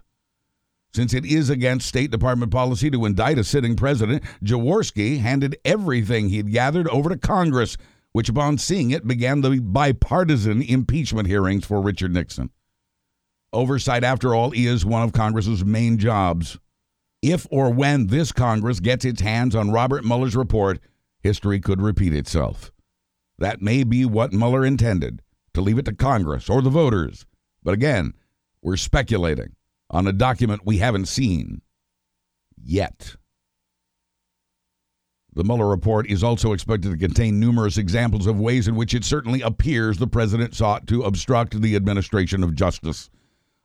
Since 0.93 1.13
it 1.13 1.25
is 1.25 1.49
against 1.49 1.87
State 1.87 2.11
Department 2.11 2.51
policy 2.51 2.91
to 2.91 3.05
indict 3.05 3.39
a 3.39 3.43
sitting 3.43 3.75
president, 3.75 4.23
Jaworski 4.43 5.19
handed 5.19 5.57
everything 5.65 6.29
he'd 6.29 6.51
gathered 6.51 6.87
over 6.89 7.09
to 7.09 7.17
Congress, 7.17 7.77
which, 8.11 8.29
upon 8.29 8.57
seeing 8.57 8.91
it, 8.91 9.07
began 9.07 9.41
the 9.41 9.59
bipartisan 9.59 10.61
impeachment 10.61 11.27
hearings 11.27 11.65
for 11.65 11.81
Richard 11.81 12.13
Nixon. 12.13 12.51
Oversight, 13.53 14.03
after 14.03 14.35
all, 14.35 14.51
is 14.53 14.85
one 14.85 15.01
of 15.01 15.13
Congress's 15.13 15.65
main 15.65 15.97
jobs. 15.97 16.59
If 17.21 17.47
or 17.49 17.69
when 17.69 18.07
this 18.07 18.31
Congress 18.31 18.79
gets 18.79 19.05
its 19.05 19.21
hands 19.21 19.55
on 19.55 19.71
Robert 19.71 20.03
Mueller's 20.03 20.35
report, 20.35 20.79
history 21.21 21.59
could 21.59 21.81
repeat 21.81 22.13
itself. 22.13 22.71
That 23.37 23.61
may 23.61 23.83
be 23.83 24.05
what 24.05 24.33
Mueller 24.33 24.65
intended 24.65 25.21
to 25.53 25.61
leave 25.61 25.77
it 25.77 25.85
to 25.85 25.93
Congress 25.93 26.49
or 26.49 26.61
the 26.61 26.69
voters. 26.69 27.25
But 27.63 27.73
again, 27.73 28.13
we're 28.61 28.77
speculating 28.77 29.55
on 29.89 30.07
a 30.07 30.13
document 30.13 30.61
we 30.65 30.77
haven't 30.77 31.07
seen 31.07 31.61
yet. 32.63 33.15
The 35.33 35.43
Mueller 35.43 35.67
report 35.67 36.09
is 36.09 36.23
also 36.23 36.51
expected 36.51 36.91
to 36.91 36.97
contain 36.97 37.39
numerous 37.39 37.77
examples 37.77 38.27
of 38.27 38.39
ways 38.39 38.67
in 38.67 38.75
which 38.75 38.93
it 38.93 39.05
certainly 39.05 39.41
appears 39.41 39.97
the 39.97 40.07
president 40.07 40.53
sought 40.55 40.87
to 40.87 41.03
obstruct 41.03 41.61
the 41.61 41.75
administration 41.75 42.43
of 42.43 42.53
justice. 42.53 43.09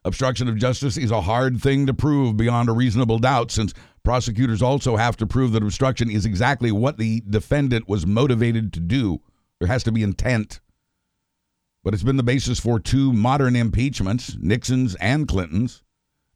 Obstruction 0.04 0.48
of 0.48 0.56
justice 0.56 0.96
is 0.96 1.10
a 1.10 1.22
hard 1.22 1.60
thing 1.60 1.84
to 1.86 1.92
prove 1.92 2.36
beyond 2.36 2.68
a 2.68 2.72
reasonable 2.72 3.18
doubt, 3.18 3.50
since 3.50 3.74
prosecutors 4.06 4.62
also 4.62 4.94
have 4.94 5.16
to 5.16 5.26
prove 5.26 5.50
that 5.50 5.64
obstruction 5.64 6.08
is 6.08 6.24
exactly 6.24 6.70
what 6.70 6.96
the 6.96 7.24
defendant 7.28 7.88
was 7.88 8.06
motivated 8.06 8.72
to 8.72 8.78
do. 8.78 9.20
There 9.58 9.66
has 9.66 9.82
to 9.82 9.90
be 9.90 10.04
intent. 10.04 10.60
But 11.82 11.92
it's 11.92 12.04
been 12.04 12.16
the 12.16 12.22
basis 12.22 12.60
for 12.60 12.78
two 12.78 13.12
modern 13.12 13.56
impeachments, 13.56 14.36
Nixon's 14.40 14.94
and 15.00 15.26
Clinton's. 15.26 15.82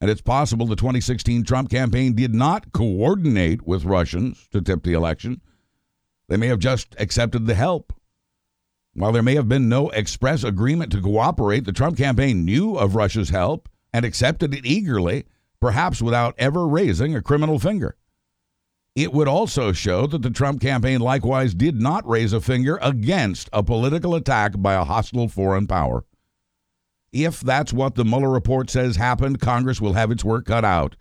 And 0.00 0.10
it's 0.10 0.20
possible 0.20 0.66
the 0.66 0.74
2016 0.74 1.44
Trump 1.44 1.70
campaign 1.70 2.14
did 2.14 2.34
not 2.34 2.72
coordinate 2.72 3.64
with 3.64 3.84
Russians 3.84 4.48
to 4.50 4.60
tip 4.60 4.82
the 4.82 4.94
election. 4.94 5.40
They 6.26 6.36
may 6.36 6.48
have 6.48 6.58
just 6.58 6.96
accepted 6.98 7.46
the 7.46 7.54
help. 7.54 7.92
While 8.94 9.12
there 9.12 9.22
may 9.22 9.36
have 9.36 9.48
been 9.48 9.68
no 9.68 9.90
express 9.90 10.42
agreement 10.42 10.90
to 10.90 11.00
cooperate, 11.00 11.66
the 11.66 11.72
Trump 11.72 11.96
campaign 11.96 12.44
knew 12.44 12.74
of 12.74 12.96
Russia's 12.96 13.30
help 13.30 13.68
and 13.92 14.04
accepted 14.04 14.54
it 14.54 14.66
eagerly, 14.66 15.24
perhaps 15.60 16.00
without 16.02 16.34
ever 16.38 16.66
raising 16.66 17.14
a 17.14 17.22
criminal 17.22 17.58
finger. 17.58 17.96
It 18.96 19.12
would 19.12 19.28
also 19.28 19.72
show 19.72 20.06
that 20.08 20.22
the 20.22 20.30
Trump 20.30 20.60
campaign 20.60 21.00
likewise 21.00 21.54
did 21.54 21.80
not 21.80 22.08
raise 22.08 22.32
a 22.32 22.40
finger 22.40 22.78
against 22.82 23.48
a 23.52 23.62
political 23.62 24.14
attack 24.14 24.54
by 24.56 24.74
a 24.74 24.84
hostile 24.84 25.28
foreign 25.28 25.66
power. 25.66 26.04
If 27.12 27.40
that's 27.40 27.72
what 27.72 27.94
the 27.94 28.04
Mueller 28.04 28.30
report 28.30 28.70
says 28.70 28.96
happened, 28.96 29.40
Congress 29.40 29.80
will 29.80 29.94
have 29.94 30.10
its 30.10 30.24
work 30.24 30.46
cut 30.46 30.64
out. 30.64 30.96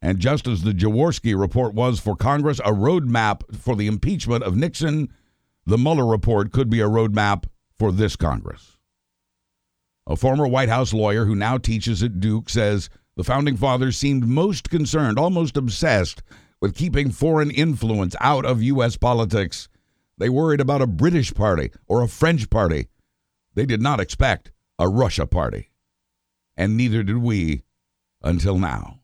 And 0.00 0.20
just 0.20 0.46
as 0.46 0.62
the 0.62 0.72
Jaworski 0.72 1.38
report 1.38 1.74
was 1.74 1.98
for 1.98 2.16
Congress 2.16 2.60
a 2.60 2.72
roadmap 2.72 3.56
for 3.56 3.74
the 3.74 3.86
impeachment 3.86 4.44
of 4.44 4.56
Nixon, 4.56 5.12
the 5.66 5.78
Mueller 5.78 6.06
report 6.06 6.52
could 6.52 6.70
be 6.70 6.80
a 6.80 6.88
roadmap 6.88 7.44
for 7.78 7.92
this 7.92 8.16
Congress. 8.16 8.76
A 10.06 10.16
former 10.16 10.46
White 10.46 10.70
House 10.70 10.94
lawyer 10.94 11.26
who 11.26 11.34
now 11.34 11.58
teaches 11.58 12.02
at 12.02 12.20
Duke 12.20 12.48
says 12.48 12.88
the 13.18 13.24
founding 13.24 13.56
fathers 13.56 13.96
seemed 13.96 14.28
most 14.28 14.70
concerned, 14.70 15.18
almost 15.18 15.56
obsessed, 15.56 16.22
with 16.60 16.76
keeping 16.76 17.10
foreign 17.10 17.50
influence 17.50 18.14
out 18.20 18.46
of 18.46 18.62
U.S. 18.62 18.96
politics. 18.96 19.68
They 20.18 20.28
worried 20.28 20.60
about 20.60 20.82
a 20.82 20.86
British 20.86 21.34
party 21.34 21.72
or 21.88 22.00
a 22.00 22.08
French 22.08 22.48
party. 22.48 22.86
They 23.54 23.66
did 23.66 23.82
not 23.82 23.98
expect 23.98 24.52
a 24.78 24.88
Russia 24.88 25.26
party. 25.26 25.70
And 26.56 26.76
neither 26.76 27.02
did 27.02 27.16
we 27.16 27.64
until 28.22 28.56
now. 28.56 29.00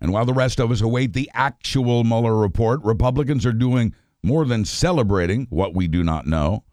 And 0.00 0.12
while 0.12 0.24
the 0.24 0.32
rest 0.32 0.58
of 0.58 0.72
us 0.72 0.80
await 0.80 1.12
the 1.12 1.30
actual 1.32 2.02
Mueller 2.02 2.36
report, 2.36 2.82
Republicans 2.82 3.46
are 3.46 3.52
doing 3.52 3.94
more 4.20 4.44
than 4.44 4.64
celebrating 4.64 5.46
what 5.48 5.76
we 5.76 5.86
do 5.86 6.02
not 6.02 6.26
know. 6.26 6.64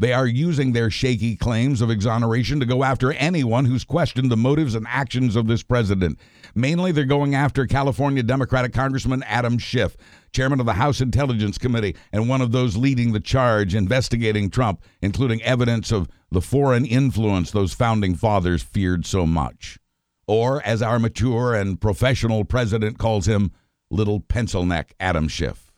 They 0.00 0.14
are 0.14 0.26
using 0.26 0.72
their 0.72 0.90
shaky 0.90 1.36
claims 1.36 1.82
of 1.82 1.90
exoneration 1.90 2.58
to 2.60 2.64
go 2.64 2.84
after 2.84 3.12
anyone 3.12 3.66
who's 3.66 3.84
questioned 3.84 4.30
the 4.30 4.36
motives 4.36 4.74
and 4.74 4.86
actions 4.88 5.36
of 5.36 5.46
this 5.46 5.62
president. 5.62 6.18
Mainly, 6.54 6.90
they're 6.90 7.04
going 7.04 7.34
after 7.34 7.66
California 7.66 8.22
Democratic 8.22 8.72
Congressman 8.72 9.22
Adam 9.24 9.58
Schiff, 9.58 9.98
chairman 10.32 10.58
of 10.58 10.64
the 10.64 10.72
House 10.72 11.02
Intelligence 11.02 11.58
Committee, 11.58 11.96
and 12.14 12.30
one 12.30 12.40
of 12.40 12.50
those 12.50 12.78
leading 12.78 13.12
the 13.12 13.20
charge 13.20 13.74
investigating 13.74 14.48
Trump, 14.48 14.82
including 15.02 15.42
evidence 15.42 15.92
of 15.92 16.08
the 16.30 16.40
foreign 16.40 16.86
influence 16.86 17.50
those 17.50 17.74
founding 17.74 18.14
fathers 18.14 18.62
feared 18.62 19.04
so 19.04 19.26
much. 19.26 19.78
Or, 20.26 20.62
as 20.62 20.80
our 20.80 20.98
mature 20.98 21.54
and 21.54 21.78
professional 21.78 22.46
president 22.46 22.96
calls 22.96 23.28
him, 23.28 23.52
little 23.90 24.20
pencil 24.20 24.64
neck 24.64 24.94
Adam 24.98 25.28
Schiff 25.28 25.69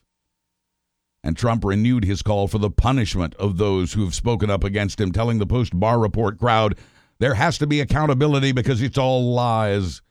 and 1.23 1.37
Trump 1.37 1.65
renewed 1.65 2.05
his 2.05 2.23
call 2.23 2.49
for 2.49 2.59
the 2.59 2.71
punishment 2.71 3.35
of 3.37 3.57
those 3.59 3.93
who 3.93 4.05
have 4.05 4.15
spoken 4.15 4.51
up 4.51 4.65
against 4.65 5.01
him, 5.01 5.13
telling 5.13 5.39
the 5.39 5.47
Post 5.47 5.79
Barr 5.79 5.99
Report 5.99 6.39
crowd 6.39 6.77
there 7.19 7.35
has 7.35 7.59
to 7.59 7.67
be 7.67 7.81
accountability 7.81 8.53
because 8.53 8.83
it's 8.83 8.99
all 8.99 9.33
lies. 9.33 10.03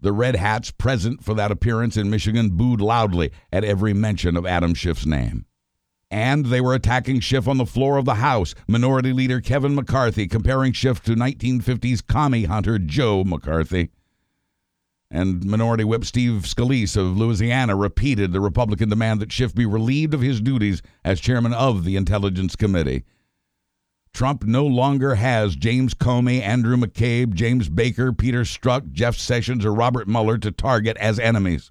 The 0.00 0.12
Red 0.12 0.36
Hats 0.36 0.70
present 0.70 1.22
for 1.22 1.34
that 1.34 1.50
appearance 1.50 1.98
in 1.98 2.08
Michigan 2.08 2.56
booed 2.56 2.80
loudly 2.80 3.32
at 3.52 3.64
every 3.64 3.92
mention 3.92 4.36
of 4.36 4.46
Adam 4.46 4.72
Schiff's 4.72 5.04
name. 5.04 5.44
And 6.10 6.46
they 6.46 6.60
were 6.60 6.74
attacking 6.74 7.20
Schiff 7.20 7.46
on 7.46 7.58
the 7.58 7.66
floor 7.66 7.98
of 7.98 8.06
the 8.06 8.14
House, 8.14 8.54
Minority 8.66 9.12
Leader 9.12 9.40
Kevin 9.40 9.74
McCarthy 9.74 10.26
comparing 10.26 10.72
Schiff 10.72 11.02
to 11.02 11.12
1950s 11.12 12.04
commie 12.04 12.44
hunter 12.44 12.78
Joe 12.78 13.22
McCarthy. 13.22 13.90
And 15.10 15.44
Minority 15.44 15.82
Whip 15.82 16.04
Steve 16.04 16.42
Scalise 16.42 16.96
of 16.96 17.16
Louisiana 17.16 17.74
repeated 17.74 18.32
the 18.32 18.40
Republican 18.40 18.88
demand 18.88 19.20
that 19.20 19.32
Schiff 19.32 19.54
be 19.54 19.66
relieved 19.66 20.14
of 20.14 20.20
his 20.20 20.40
duties 20.40 20.82
as 21.04 21.20
chairman 21.20 21.52
of 21.52 21.84
the 21.84 21.96
Intelligence 21.96 22.54
Committee. 22.54 23.04
Trump 24.12 24.44
no 24.44 24.66
longer 24.66 25.16
has 25.16 25.56
James 25.56 25.94
Comey, 25.94 26.40
Andrew 26.40 26.76
McCabe, 26.76 27.34
James 27.34 27.68
Baker, 27.68 28.12
Peter 28.12 28.42
Strzok, 28.42 28.92
Jeff 28.92 29.16
Sessions, 29.16 29.64
or 29.64 29.72
Robert 29.72 30.06
Mueller 30.06 30.38
to 30.38 30.50
target 30.50 30.96
as 30.98 31.18
enemies. 31.18 31.70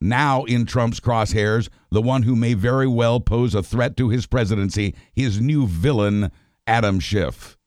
Now 0.00 0.44
in 0.44 0.64
Trump's 0.64 1.00
crosshairs, 1.00 1.68
the 1.90 2.00
one 2.00 2.22
who 2.22 2.34
may 2.34 2.54
very 2.54 2.86
well 2.86 3.20
pose 3.20 3.54
a 3.54 3.62
threat 3.62 3.96
to 3.98 4.08
his 4.08 4.26
presidency, 4.26 4.94
his 5.12 5.40
new 5.40 5.66
villain, 5.66 6.30
Adam 6.66 7.00
Schiff. 7.00 7.58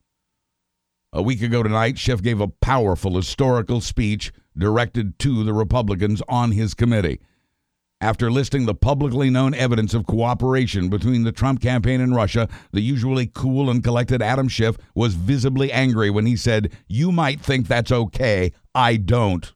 A 1.11 1.21
week 1.21 1.43
ago 1.43 1.61
tonight, 1.61 1.99
Schiff 1.99 2.23
gave 2.23 2.41
a 2.41 2.47
powerful 2.47 3.15
historical 3.15 3.81
speech 3.81 4.31
directed 4.57 5.17
to 5.19 5.43
the 5.43 5.53
Republicans 5.53 6.21
on 6.27 6.51
his 6.51 6.73
committee 6.73 7.19
after 8.03 8.29
listing 8.29 8.65
the 8.65 8.75
publicly 8.75 9.29
known 9.29 9.53
evidence 9.53 9.93
of 9.93 10.05
cooperation 10.05 10.89
between 10.89 11.23
the 11.23 11.31
Trump 11.31 11.61
campaign 11.61 12.01
and 12.01 12.13
Russia, 12.13 12.49
the 12.73 12.81
usually 12.81 13.31
cool 13.33 13.69
and 13.69 13.81
collected 13.81 14.21
Adam 14.21 14.49
Schiff 14.49 14.75
was 14.93 15.13
visibly 15.13 15.71
angry 15.71 16.09
when 16.09 16.25
he 16.25 16.35
said, 16.35 16.73
You 16.85 17.13
might 17.13 17.39
think 17.39 17.65
that's 17.65 17.93
okay. 17.93 18.51
I 18.75 18.97
don't. 18.97 19.53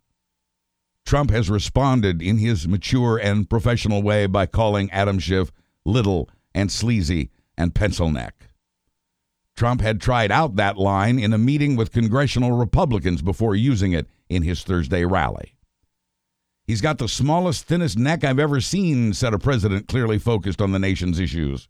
Trump 1.06 1.30
has 1.30 1.50
responded 1.50 2.22
in 2.22 2.38
his 2.38 2.70
mature 2.70 3.18
and 3.18 3.50
professional 3.50 4.01
way 4.01 4.27
by 4.27 4.46
calling 4.46 4.89
Adam 4.92 5.20
Schiff 5.20 5.51
little 5.84 6.30
and 6.56 6.72
sleazy 6.72 7.32
and 7.58 7.75
pencil 7.75 8.10
neck. 8.10 8.48
Trump 9.58 9.82
had 9.82 10.00
tried 10.00 10.32
out 10.32 10.56
that 10.56 10.77
line 10.77 11.20
in 11.20 11.34
a 11.34 11.38
meeting 11.38 11.75
with 11.75 11.92
congressional 11.92 12.54
Republicans 12.54 13.22
before 13.22 13.56
using 13.56 13.92
it 13.92 14.08
in 14.30 14.44
his 14.44 14.64
Thursday 14.64 15.06
rally. 15.06 15.56
He's 16.66 16.82
got 16.82 16.98
the 16.98 17.08
smallest, 17.08 17.66
thinnest 17.66 17.98
neck 17.98 18.24
I've 18.24 18.40
ever 18.40 18.60
seen, 18.60 19.14
said 19.14 19.34
a 19.34 19.40
president 19.40 19.88
clearly 19.88 20.20
focused 20.20 20.62
on 20.62 20.74
the 20.74 20.80
nation's 20.80 21.20
issues. 21.20 21.70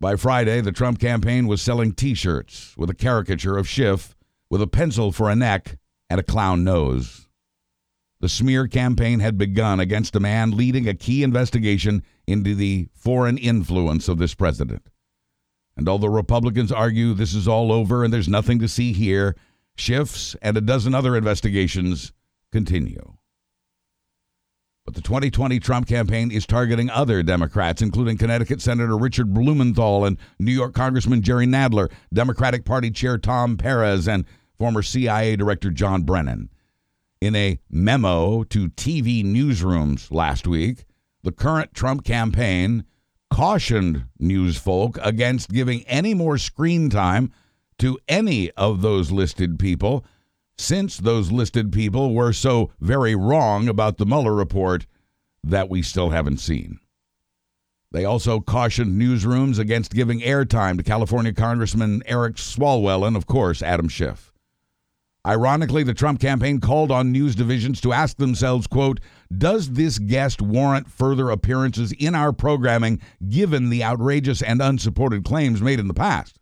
By 0.00 0.16
Friday, 0.16 0.60
the 0.60 0.72
Trump 0.72 0.98
campaign 0.98 1.46
was 1.46 1.62
selling 1.62 1.92
t 1.92 2.14
shirts 2.14 2.74
with 2.76 2.90
a 2.90 2.94
caricature 2.94 3.56
of 3.56 3.68
Schiff 3.68 4.16
with 4.48 4.60
a 4.60 4.66
pencil 4.66 5.12
for 5.12 5.30
a 5.30 5.36
neck 5.36 5.78
and 6.08 6.18
a 6.18 6.24
clown 6.24 6.64
nose. 6.64 7.28
The 8.20 8.28
smear 8.28 8.66
campaign 8.66 9.20
had 9.20 9.38
begun 9.38 9.78
against 9.78 10.16
a 10.16 10.20
man 10.20 10.50
leading 10.50 10.88
a 10.88 10.94
key 10.94 11.22
investigation 11.22 12.02
into 12.26 12.54
the 12.54 12.88
foreign 12.92 13.38
influence 13.38 14.08
of 14.08 14.18
this 14.18 14.34
president. 14.34 14.88
And 15.76 15.88
although 15.88 16.08
Republicans 16.08 16.72
argue 16.72 17.14
this 17.14 17.34
is 17.34 17.48
all 17.48 17.72
over 17.72 18.04
and 18.04 18.12
there's 18.12 18.28
nothing 18.28 18.58
to 18.58 18.68
see 18.68 18.92
here, 18.92 19.36
Schiff's 19.76 20.36
and 20.42 20.56
a 20.56 20.60
dozen 20.60 20.94
other 20.94 21.16
investigations 21.16 22.12
continue. 22.52 23.14
But 24.84 24.94
the 24.94 25.02
2020 25.02 25.60
Trump 25.60 25.86
campaign 25.86 26.32
is 26.32 26.46
targeting 26.46 26.90
other 26.90 27.22
Democrats, 27.22 27.80
including 27.82 28.18
Connecticut 28.18 28.60
Senator 28.60 28.96
Richard 28.96 29.32
Blumenthal 29.32 30.04
and 30.04 30.18
New 30.38 30.52
York 30.52 30.74
Congressman 30.74 31.22
Jerry 31.22 31.46
Nadler, 31.46 31.92
Democratic 32.12 32.64
Party 32.64 32.90
Chair 32.90 33.16
Tom 33.18 33.56
Perez, 33.56 34.08
and 34.08 34.24
former 34.58 34.82
CIA 34.82 35.36
Director 35.36 35.70
John 35.70 36.02
Brennan. 36.02 36.50
In 37.20 37.36
a 37.36 37.60
memo 37.70 38.42
to 38.44 38.70
TV 38.70 39.22
newsrooms 39.22 40.10
last 40.10 40.46
week, 40.46 40.86
the 41.22 41.32
current 41.32 41.74
Trump 41.74 42.02
campaign 42.02 42.84
cautioned 43.30 44.06
newsfolk 44.18 44.98
against 45.02 45.50
giving 45.50 45.82
any 45.82 46.14
more 46.14 46.36
screen 46.38 46.90
time 46.90 47.30
to 47.80 47.98
any 48.08 48.50
of 48.52 48.82
those 48.82 49.10
listed 49.10 49.58
people 49.58 50.04
since 50.56 50.98
those 50.98 51.32
listed 51.32 51.72
people 51.72 52.14
were 52.14 52.32
so 52.32 52.70
very 52.80 53.14
wrong 53.14 53.68
about 53.68 53.96
the 53.96 54.04
Mueller 54.04 54.34
report 54.34 54.86
that 55.42 55.70
we 55.70 55.82
still 55.82 56.10
haven't 56.10 56.38
seen. 56.38 56.78
They 57.92 58.04
also 58.04 58.40
cautioned 58.40 59.00
newsrooms 59.00 59.58
against 59.58 59.94
giving 59.94 60.20
airtime 60.20 60.76
to 60.76 60.82
California 60.82 61.32
Congressman 61.32 62.02
Eric 62.06 62.36
Swalwell 62.36 63.06
and, 63.06 63.16
of 63.16 63.26
course, 63.26 63.62
Adam 63.62 63.88
Schiff. 63.88 64.32
Ironically, 65.26 65.82
the 65.82 65.94
Trump 65.94 66.20
campaign 66.20 66.60
called 66.60 66.90
on 66.90 67.12
news 67.12 67.34
divisions 67.34 67.80
to 67.82 67.92
ask 67.92 68.16
themselves, 68.16 68.66
quote, 68.66 69.00
does 69.36 69.72
this 69.72 69.98
guest 69.98 70.40
warrant 70.40 70.90
further 70.90 71.30
appearances 71.30 71.92
in 71.92 72.14
our 72.14 72.32
programming 72.32 73.00
given 73.28 73.70
the 73.70 73.84
outrageous 73.84 74.42
and 74.42 74.62
unsupported 74.62 75.24
claims 75.24 75.60
made 75.60 75.80
in 75.80 75.88
the 75.88 75.94
past? 75.94 76.39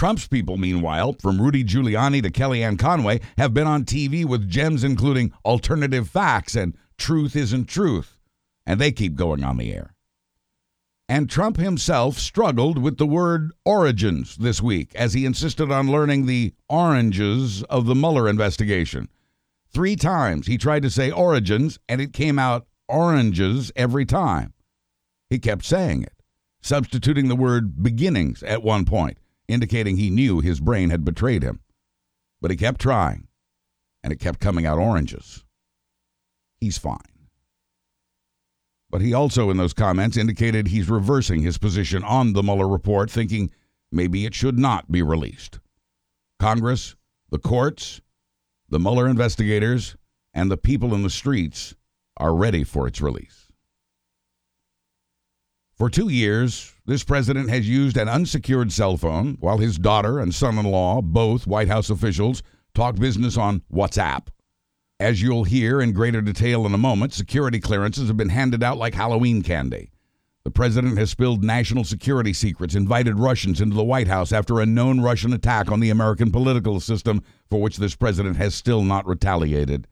Trump's 0.00 0.26
people, 0.26 0.56
meanwhile, 0.56 1.14
from 1.20 1.42
Rudy 1.42 1.62
Giuliani 1.62 2.22
to 2.22 2.30
Kellyanne 2.30 2.78
Conway, 2.78 3.20
have 3.36 3.52
been 3.52 3.66
on 3.66 3.84
TV 3.84 4.24
with 4.24 4.48
gems 4.48 4.82
including 4.82 5.30
alternative 5.44 6.08
facts 6.08 6.54
and 6.54 6.74
truth 6.96 7.36
isn't 7.36 7.66
truth, 7.66 8.16
and 8.64 8.80
they 8.80 8.92
keep 8.92 9.14
going 9.14 9.44
on 9.44 9.58
the 9.58 9.74
air. 9.74 9.92
And 11.06 11.28
Trump 11.28 11.58
himself 11.58 12.18
struggled 12.18 12.78
with 12.78 12.96
the 12.96 13.04
word 13.04 13.52
origins 13.66 14.36
this 14.38 14.62
week 14.62 14.94
as 14.94 15.12
he 15.12 15.26
insisted 15.26 15.70
on 15.70 15.92
learning 15.92 16.24
the 16.24 16.54
oranges 16.66 17.62
of 17.64 17.84
the 17.84 17.94
Mueller 17.94 18.26
investigation. 18.26 19.06
Three 19.68 19.96
times 19.96 20.46
he 20.46 20.56
tried 20.56 20.80
to 20.80 20.90
say 20.90 21.10
origins, 21.10 21.78
and 21.90 22.00
it 22.00 22.14
came 22.14 22.38
out 22.38 22.66
oranges 22.88 23.70
every 23.76 24.06
time. 24.06 24.54
He 25.28 25.38
kept 25.38 25.66
saying 25.66 26.04
it, 26.04 26.22
substituting 26.62 27.28
the 27.28 27.36
word 27.36 27.82
beginnings 27.82 28.42
at 28.42 28.62
one 28.62 28.86
point 28.86 29.18
indicating 29.50 29.96
he 29.96 30.10
knew 30.10 30.40
his 30.40 30.60
brain 30.60 30.90
had 30.90 31.04
betrayed 31.04 31.42
him. 31.42 31.60
But 32.40 32.50
he 32.50 32.56
kept 32.56 32.80
trying, 32.80 33.28
and 34.02 34.12
it 34.12 34.20
kept 34.20 34.40
coming 34.40 34.66
out 34.66 34.78
oranges. 34.78 35.44
He's 36.60 36.78
fine. 36.78 36.98
But 38.90 39.02
he 39.02 39.14
also, 39.14 39.50
in 39.50 39.56
those 39.56 39.72
comments, 39.72 40.16
indicated 40.16 40.68
he's 40.68 40.90
reversing 40.90 41.42
his 41.42 41.58
position 41.58 42.02
on 42.02 42.32
the 42.32 42.42
Mueller 42.42 42.68
report, 42.68 43.10
thinking 43.10 43.50
maybe 43.92 44.26
it 44.26 44.34
should 44.34 44.58
not 44.58 44.90
be 44.90 45.02
released. 45.02 45.60
Congress, 46.40 46.96
the 47.30 47.38
courts, 47.38 48.00
the 48.68 48.80
Mueller 48.80 49.06
investigators, 49.06 49.96
and 50.34 50.50
the 50.50 50.56
people 50.56 50.94
in 50.94 51.02
the 51.02 51.10
streets 51.10 51.74
are 52.16 52.34
ready 52.34 52.64
for 52.64 52.86
its 52.86 53.00
release. 53.00 53.39
For 55.80 55.88
two 55.88 56.10
years, 56.10 56.74
this 56.84 57.04
president 57.04 57.48
has 57.48 57.66
used 57.66 57.96
an 57.96 58.06
unsecured 58.06 58.70
cell 58.70 58.98
phone 58.98 59.38
while 59.40 59.56
his 59.56 59.78
daughter 59.78 60.18
and 60.18 60.34
son 60.34 60.58
in 60.58 60.66
law, 60.66 61.00
both 61.00 61.46
White 61.46 61.68
House 61.68 61.88
officials, 61.88 62.42
talk 62.74 62.96
business 62.96 63.38
on 63.38 63.62
WhatsApp. 63.72 64.26
As 65.00 65.22
you'll 65.22 65.44
hear 65.44 65.80
in 65.80 65.94
greater 65.94 66.20
detail 66.20 66.66
in 66.66 66.74
a 66.74 66.76
moment, 66.76 67.14
security 67.14 67.60
clearances 67.60 68.08
have 68.08 68.18
been 68.18 68.28
handed 68.28 68.62
out 68.62 68.76
like 68.76 68.92
Halloween 68.92 69.40
candy. 69.42 69.90
The 70.44 70.50
president 70.50 70.98
has 70.98 71.08
spilled 71.08 71.42
national 71.42 71.84
security 71.84 72.34
secrets, 72.34 72.74
invited 72.74 73.18
Russians 73.18 73.62
into 73.62 73.74
the 73.74 73.82
White 73.82 74.08
House 74.08 74.32
after 74.32 74.60
a 74.60 74.66
known 74.66 75.00
Russian 75.00 75.32
attack 75.32 75.72
on 75.72 75.80
the 75.80 75.88
American 75.88 76.30
political 76.30 76.78
system, 76.80 77.22
for 77.48 77.62
which 77.62 77.78
this 77.78 77.96
president 77.96 78.36
has 78.36 78.54
still 78.54 78.82
not 78.82 79.06
retaliated. 79.06 79.86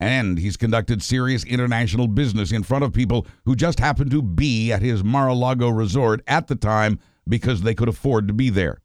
And 0.00 0.38
he's 0.38 0.56
conducted 0.56 1.02
serious 1.02 1.44
international 1.44 2.06
business 2.06 2.52
in 2.52 2.62
front 2.62 2.84
of 2.84 2.92
people 2.92 3.26
who 3.44 3.56
just 3.56 3.80
happened 3.80 4.10
to 4.12 4.22
be 4.22 4.70
at 4.72 4.82
his 4.82 5.02
Mar 5.02 5.28
a 5.28 5.34
Lago 5.34 5.68
resort 5.68 6.22
at 6.28 6.46
the 6.46 6.54
time 6.54 7.00
because 7.26 7.62
they 7.62 7.74
could 7.74 7.88
afford 7.88 8.28
to 8.28 8.34
be 8.34 8.48
there. 8.48 8.78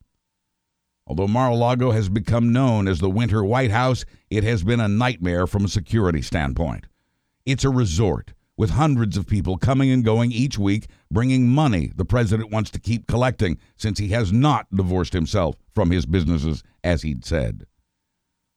Although 1.05 1.27
Mar 1.27 1.51
a 1.51 1.55
Lago 1.55 1.91
has 1.91 2.09
become 2.09 2.53
known 2.53 2.87
as 2.87 2.99
the 2.99 3.09
Winter 3.09 3.43
White 3.43 3.71
House, 3.71 4.05
it 4.29 4.43
has 4.43 4.63
been 4.63 4.79
a 4.79 4.87
nightmare 4.87 5.45
from 5.45 5.65
a 5.65 5.69
security 5.69 6.21
standpoint. 6.21 6.87
It's 7.45 7.65
a 7.65 7.69
resort 7.69 8.33
with 8.55 8.71
hundreds 8.71 9.17
of 9.17 9.27
people 9.27 9.57
coming 9.57 9.91
and 9.91 10.05
going 10.05 10.31
each 10.31 10.57
week, 10.57 10.87
bringing 11.11 11.49
money 11.49 11.91
the 11.95 12.05
president 12.05 12.51
wants 12.51 12.69
to 12.71 12.79
keep 12.79 13.07
collecting 13.07 13.57
since 13.75 13.99
he 13.99 14.09
has 14.09 14.31
not 14.31 14.67
divorced 14.73 15.13
himself 15.13 15.55
from 15.73 15.91
his 15.91 16.05
businesses, 16.05 16.63
as 16.83 17.01
he'd 17.01 17.25
said. 17.25 17.65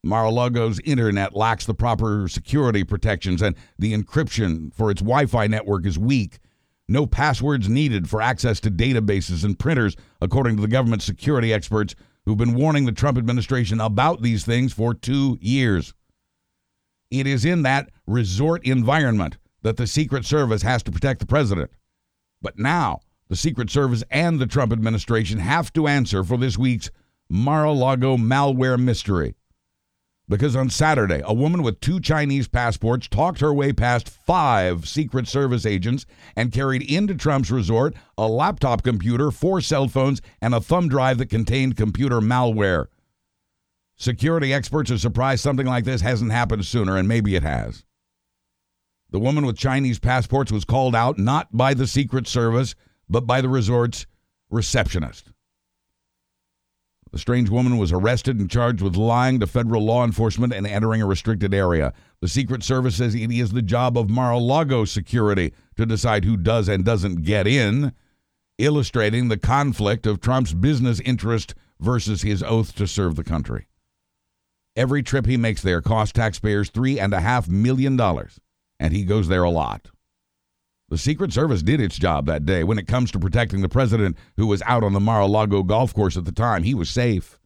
Mar-a-Lago's 0.07 0.81
internet 0.85 1.35
lacks 1.35 1.67
the 1.67 1.75
proper 1.75 2.29
security 2.29 2.85
protections 2.85 3.43
and 3.43 3.57
the 3.79 3.93
encryption 3.93 4.73
for 4.73 4.91
its 4.91 5.03
Wi-Fi 5.03 5.49
network 5.49 5.85
is 5.85 5.99
weak. 5.99 6.39
No 6.89 7.07
passwords 7.07 7.69
needed 7.69 8.09
for 8.09 8.23
access 8.23 8.61
to 8.61 8.71
databases 8.71 9.45
and 9.45 9.59
printers, 9.59 9.97
according 10.21 10.57
to 10.57 10.63
the 10.63 10.69
government 10.69 11.03
security 11.03 11.53
experts 11.53 11.97
who've 12.25 12.39
been 12.39 12.55
warning 12.55 12.87
the 12.87 12.93
Trump 12.93 13.19
administration 13.19 13.81
about 13.81 14.23
these 14.23 14.45
things 14.45 14.73
for 14.73 14.95
two 14.95 15.37
years. 15.41 15.93
It 17.11 17.27
is 17.27 17.45
in 17.45 17.63
that 17.63 17.91
resort 18.07 18.65
environment 18.65 19.39
that 19.63 19.77
the 19.77 19.87
Secret 19.87 20.25
Service 20.25 20.63
has 20.63 20.83
to 20.85 20.93
protect 20.93 21.21
the 21.21 21.27
president. 21.27 21.71
But 22.41 22.59
now, 22.59 23.01
the 23.29 23.37
Secret 23.37 23.71
Service 23.71 24.05
and 24.11 24.39
the 24.39 24.47
Trump 24.47 24.73
administration 24.73 25.41
have 25.41 25.73
to 25.73 25.89
answer 25.89 26.23
for 26.23 26.37
this 26.37 26.57
week's 26.57 26.91
Mar 27.29 27.65
a 27.65 27.73
Lago 27.73 28.17
malware 28.17 28.79
mystery 28.79 29.35
because 30.29 30.57
on 30.57 30.69
Saturday, 30.69 31.23
a 31.25 31.33
woman 31.33 31.63
with 31.63 31.81
two 31.81 32.01
Chinese 32.01 32.49
passports 32.49 33.07
talked 33.07 33.41
her 33.41 33.55
way 33.55 33.73
past 33.73 34.09
five 34.09 34.89
Secret 34.89 35.29
Service 35.29 35.65
agents 35.65 36.05
and 36.35 36.53
carried 36.53 36.83
into 36.83 37.15
Trump's 37.15 37.51
resort 37.51 37.95
a 38.19 38.27
laptop 38.27 38.83
computer, 38.83 39.31
four 39.31 39.61
cell 39.61 39.87
phones, 39.89 40.21
and 40.41 40.55
a 40.55 40.61
thumb 40.61 40.89
drive 40.89 41.19
that 41.19 41.31
contained 41.31 41.77
computer 41.77 42.21
malware. 42.21 42.87
Security 43.97 44.53
experts 44.53 44.91
are 44.91 44.99
surprised 44.99 45.43
something 45.43 45.67
like 45.67 45.85
this 45.85 46.01
hasn't 46.01 46.33
happened 46.33 46.67
sooner, 46.67 46.97
and 46.97 47.07
maybe 47.07 47.37
it 47.37 47.43
has. 47.43 47.85
The 49.11 49.21
woman 49.21 49.47
with 49.47 49.57
Chinese 49.57 49.99
passports 49.99 50.51
was 50.51 50.65
called 50.65 50.95
out 50.95 51.19
not 51.19 51.57
by 51.57 51.73
the 51.73 51.87
Secret 51.87 52.27
Service, 52.27 52.75
but 53.09 53.27
by 53.27 53.41
the 53.41 53.49
resort's 53.49 54.07
receptionist. 54.51 55.31
The 57.13 57.19
strange 57.19 57.49
woman 57.49 57.79
was 57.79 57.93
arrested 57.93 58.39
and 58.39 58.51
charged 58.51 58.83
with 58.83 58.97
lying 58.97 59.41
to 59.41 59.47
federal 59.47 59.85
law 59.85 60.05
enforcement 60.05 60.53
and 60.53 60.67
entering 60.67 61.01
a 61.01 61.07
restricted 61.07 61.55
area. 61.55 61.93
The 62.21 62.29
Secret 62.29 62.63
Service 62.63 62.97
says 62.97 63.15
it 63.15 63.31
is 63.31 63.53
the 63.53 63.63
job 63.63 63.97
of 63.97 64.11
Mar 64.11 64.33
a 64.33 64.39
Lago 64.39 64.85
security 64.85 65.53
to 65.77 65.87
decide 65.87 66.25
who 66.25 66.37
does 66.37 66.69
and 66.69 66.85
doesn't 66.85 67.23
get 67.23 67.47
in, 67.47 67.93
illustrating 68.59 69.29
the 69.29 69.39
conflict 69.39 70.07
of 70.07 70.21
Trump's 70.21 70.53
business 70.53 71.01
interest 71.01 71.55
versus 71.79 72.23
his 72.23 72.43
oath 72.43 72.75
to 72.75 72.87
serve 72.87 73.17
the 73.17 73.25
country. 73.25 73.69
Every 74.75 75.03
trip 75.03 75.27
he 75.27 75.37
makes 75.37 75.63
there 75.63 75.81
costs 75.81 76.13
taxpayers 76.13 76.71
$3.5 76.71 77.49
million, 77.49 77.99
and 78.79 78.93
he 78.93 79.05
goes 79.05 79.29
there 79.29 79.45
a 79.45 79.51
lot. 79.51 79.89
The 80.89 80.99
Secret 80.99 81.33
Service 81.33 81.63
did 81.63 81.81
its 81.81 81.99
job 81.99 82.27
that 82.27 82.47
day 82.47 82.63
when 82.63 82.79
it 82.79 82.87
comes 82.87 83.11
to 83.11 83.19
protecting 83.19 83.61
the 83.61 83.69
president 83.69 84.17
who 84.37 84.47
was 84.47 84.63
out 84.63 84.85
on 84.85 84.93
the 84.93 85.01
Mar 85.01 85.21
a 85.21 85.27
Lago 85.27 85.65
golf 85.65 85.93
course 85.93 86.17
at 86.17 86.25
the 86.25 86.33
time. 86.33 86.63
He 86.63 86.75
was 86.75 86.89
safe. 86.89 87.39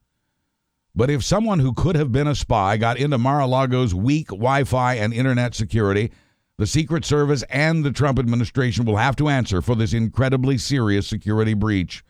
But 0.94 1.08
if 1.08 1.24
someone 1.24 1.60
who 1.60 1.72
could 1.72 1.96
have 1.96 2.12
been 2.12 2.26
a 2.26 2.34
spy 2.34 2.76
got 2.76 2.98
into 2.98 3.16
Mar 3.16 3.40
a 3.40 3.46
Lago's 3.46 3.94
weak 3.94 4.28
Wi 4.28 4.64
Fi 4.64 4.94
and 4.94 5.14
internet 5.14 5.54
security, 5.54 6.10
the 6.58 6.66
Secret 6.66 7.06
Service 7.06 7.42
and 7.48 7.82
the 7.84 7.92
Trump 7.92 8.18
administration 8.18 8.84
will 8.84 8.96
have 8.96 9.16
to 9.16 9.30
answer 9.30 9.62
for 9.62 9.74
this 9.74 9.94
incredibly 9.94 10.58
serious 10.58 11.06
security 11.06 11.54
breach. 11.54 12.04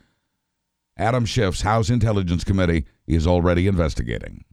Adam 0.96 1.24
Schiff's 1.24 1.62
House 1.62 1.90
Intelligence 1.90 2.42
Committee 2.42 2.86
is 3.06 3.26
already 3.26 3.68
investigating. 3.68 4.44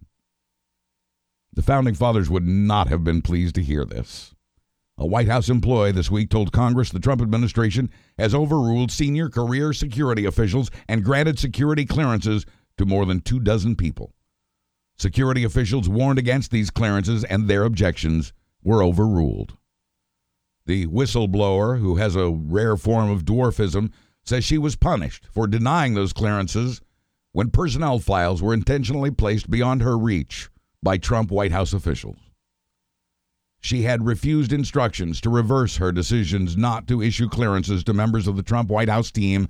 The 1.53 1.63
founding 1.63 1.95
fathers 1.95 2.29
would 2.29 2.45
not 2.45 2.87
have 2.89 3.03
been 3.03 3.23
pleased 3.23 3.55
to 3.55 3.63
hear 3.63 3.83
this. 3.83 4.35
A 4.99 5.05
White 5.05 5.27
House 5.27 5.47
employee 5.47 5.91
this 5.91 6.09
week 6.09 6.31
told 6.31 6.51
Congress 6.51 6.89
the 6.89 6.99
Trump 6.99 7.21
administration 7.21 7.91
has 8.17 8.33
overruled 8.33 8.91
senior 8.91 9.29
career 9.29 9.71
security 9.71 10.25
officials 10.25 10.71
and 10.87 11.03
granted 11.03 11.37
security 11.37 11.85
clearances 11.85 12.47
to 12.77 12.85
more 12.85 13.05
than 13.05 13.21
two 13.21 13.39
dozen 13.39 13.75
people. 13.75 14.15
Security 14.97 15.43
officials 15.43 15.87
warned 15.87 16.17
against 16.17 16.49
these 16.49 16.71
clearances 16.71 17.23
and 17.23 17.47
their 17.47 17.63
objections 17.63 18.33
were 18.63 18.81
overruled. 18.81 19.55
The 20.65 20.87
whistleblower, 20.87 21.79
who 21.79 21.97
has 21.97 22.15
a 22.15 22.31
rare 22.31 22.75
form 22.75 23.11
of 23.11 23.23
dwarfism, 23.23 23.91
says 24.25 24.43
she 24.43 24.57
was 24.57 24.75
punished 24.75 25.27
for 25.31 25.45
denying 25.45 25.93
those 25.93 26.11
clearances 26.11 26.81
when 27.33 27.51
personnel 27.51 27.99
files 27.99 28.41
were 28.41 28.53
intentionally 28.53 29.11
placed 29.11 29.47
beyond 29.47 29.83
her 29.83 29.95
reach 29.95 30.49
by 30.81 30.97
Trump 30.97 31.29
White 31.29 31.51
House 31.51 31.71
officials. 31.71 32.17
She 33.67 33.81
had 33.81 34.07
refused 34.07 34.53
instructions 34.53 35.19
to 35.19 35.29
reverse 35.29 35.75
her 35.75 35.91
decisions 35.91 36.55
not 36.55 36.87
to 36.87 37.01
issue 37.01 37.27
clearances 37.27 37.83
to 37.83 37.93
members 37.93 38.25
of 38.25 38.37
the 38.37 38.41
Trump 38.41 38.69
White 38.69 38.87
House 38.87 39.11
team, 39.11 39.49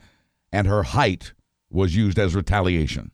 and 0.51 0.65
her 0.65 0.81
height 0.81 1.33
was 1.69 1.95
used 1.95 2.17
as 2.17 2.33
retaliation. 2.33 3.11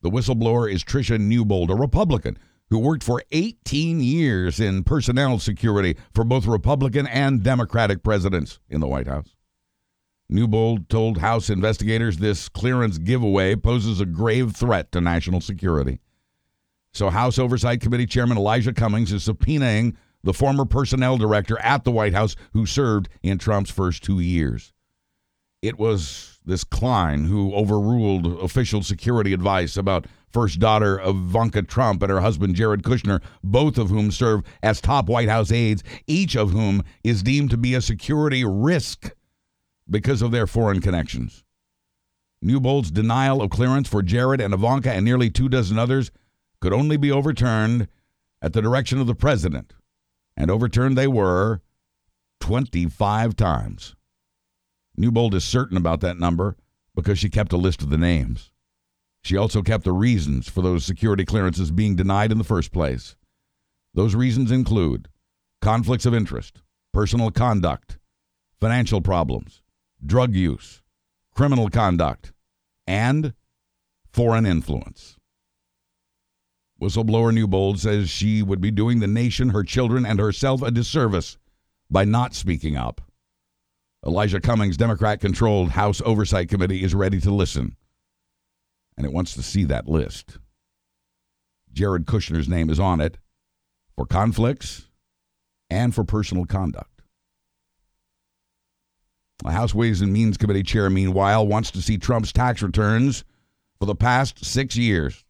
The 0.00 0.08
whistleblower 0.08 0.72
is 0.72 0.84
Tricia 0.84 1.20
Newbold, 1.20 1.70
a 1.70 1.74
Republican 1.74 2.38
who 2.70 2.78
worked 2.78 3.02
for 3.02 3.22
18 3.30 4.00
years 4.00 4.58
in 4.58 4.84
personnel 4.84 5.38
security 5.38 5.98
for 6.14 6.24
both 6.24 6.46
Republican 6.46 7.06
and 7.06 7.42
Democratic 7.42 8.02
presidents 8.02 8.60
in 8.70 8.80
the 8.80 8.88
White 8.88 9.06
House. 9.06 9.36
Newbold 10.30 10.88
told 10.88 11.18
House 11.18 11.50
investigators 11.50 12.16
this 12.16 12.48
clearance 12.48 12.96
giveaway 12.96 13.54
poses 13.54 14.00
a 14.00 14.06
grave 14.06 14.56
threat 14.56 14.90
to 14.92 15.02
national 15.02 15.42
security. 15.42 16.00
So, 16.94 17.10
House 17.10 17.40
Oversight 17.40 17.80
Committee 17.80 18.06
Chairman 18.06 18.38
Elijah 18.38 18.72
Cummings 18.72 19.12
is 19.12 19.26
subpoenaing 19.26 19.96
the 20.22 20.32
former 20.32 20.64
personnel 20.64 21.18
director 21.18 21.58
at 21.58 21.82
the 21.82 21.90
White 21.90 22.14
House 22.14 22.36
who 22.52 22.66
served 22.66 23.08
in 23.20 23.36
Trump's 23.36 23.70
first 23.70 24.04
two 24.04 24.20
years. 24.20 24.72
It 25.60 25.76
was 25.76 26.38
this 26.44 26.62
Kline 26.62 27.24
who 27.24 27.52
overruled 27.52 28.26
official 28.40 28.82
security 28.82 29.32
advice 29.32 29.76
about 29.76 30.06
first 30.30 30.60
daughter 30.60 31.00
Ivanka 31.00 31.62
Trump 31.62 32.02
and 32.02 32.12
her 32.12 32.20
husband 32.20 32.54
Jared 32.54 32.84
Kushner, 32.84 33.20
both 33.42 33.76
of 33.76 33.88
whom 33.88 34.12
serve 34.12 34.42
as 34.62 34.80
top 34.80 35.08
White 35.08 35.28
House 35.28 35.50
aides, 35.50 35.82
each 36.06 36.36
of 36.36 36.50
whom 36.50 36.84
is 37.02 37.24
deemed 37.24 37.50
to 37.50 37.56
be 37.56 37.74
a 37.74 37.80
security 37.80 38.44
risk 38.44 39.12
because 39.90 40.22
of 40.22 40.30
their 40.30 40.46
foreign 40.46 40.80
connections. 40.80 41.42
Newbold's 42.40 42.90
denial 42.90 43.42
of 43.42 43.50
clearance 43.50 43.88
for 43.88 44.02
Jared 44.02 44.40
and 44.40 44.54
Ivanka 44.54 44.92
and 44.92 45.04
nearly 45.04 45.30
two 45.30 45.48
dozen 45.48 45.78
others 45.78 46.12
could 46.64 46.72
only 46.72 46.96
be 46.96 47.12
overturned 47.12 47.86
at 48.40 48.54
the 48.54 48.62
direction 48.62 48.98
of 48.98 49.06
the 49.06 49.14
president, 49.14 49.74
and 50.34 50.50
overturned 50.50 50.96
they 50.96 51.06
were 51.06 51.60
25 52.40 53.36
times. 53.36 53.94
Newbold 54.96 55.34
is 55.34 55.44
certain 55.44 55.76
about 55.76 56.00
that 56.00 56.18
number 56.18 56.56
because 56.94 57.18
she 57.18 57.28
kept 57.28 57.52
a 57.52 57.58
list 57.58 57.82
of 57.82 57.90
the 57.90 57.98
names. 57.98 58.50
She 59.22 59.36
also 59.36 59.60
kept 59.60 59.84
the 59.84 59.92
reasons 59.92 60.48
for 60.48 60.62
those 60.62 60.86
security 60.86 61.26
clearances 61.26 61.70
being 61.70 61.96
denied 61.96 62.32
in 62.32 62.38
the 62.38 62.44
first 62.44 62.72
place. 62.72 63.14
Those 63.92 64.14
reasons 64.14 64.50
include 64.50 65.08
conflicts 65.60 66.06
of 66.06 66.14
interest, 66.14 66.62
personal 66.94 67.30
conduct, 67.30 67.98
financial 68.58 69.02
problems, 69.02 69.60
drug 70.02 70.34
use, 70.34 70.80
criminal 71.34 71.68
conduct, 71.68 72.32
and 72.86 73.34
foreign 74.10 74.46
influence. 74.46 75.18
Whistleblower 76.84 77.32
Newbold 77.32 77.80
says 77.80 78.10
she 78.10 78.42
would 78.42 78.60
be 78.60 78.70
doing 78.70 79.00
the 79.00 79.06
nation, 79.06 79.48
her 79.48 79.62
children, 79.62 80.04
and 80.04 80.18
herself 80.18 80.60
a 80.60 80.70
disservice 80.70 81.38
by 81.90 82.04
not 82.04 82.34
speaking 82.34 82.76
up. 82.76 83.00
Elijah 84.06 84.38
Cummings' 84.38 84.76
Democrat 84.76 85.18
controlled 85.18 85.70
House 85.70 86.02
Oversight 86.04 86.50
Committee 86.50 86.84
is 86.84 86.94
ready 86.94 87.20
to 87.20 87.30
listen, 87.30 87.76
and 88.98 89.06
it 89.06 89.14
wants 89.14 89.32
to 89.32 89.42
see 89.42 89.64
that 89.64 89.88
list. 89.88 90.36
Jared 91.72 92.04
Kushner's 92.04 92.50
name 92.50 92.68
is 92.68 92.78
on 92.78 93.00
it 93.00 93.16
for 93.96 94.04
conflicts 94.04 94.90
and 95.70 95.94
for 95.94 96.04
personal 96.04 96.44
conduct. 96.44 97.00
The 99.42 99.52
House 99.52 99.74
Ways 99.74 100.02
and 100.02 100.12
Means 100.12 100.36
Committee 100.36 100.62
chair, 100.62 100.90
meanwhile, 100.90 101.46
wants 101.46 101.70
to 101.70 101.80
see 101.80 101.96
Trump's 101.96 102.30
tax 102.30 102.60
returns 102.60 103.24
for 103.78 103.86
the 103.86 103.94
past 103.94 104.44
six 104.44 104.76
years 104.76 105.23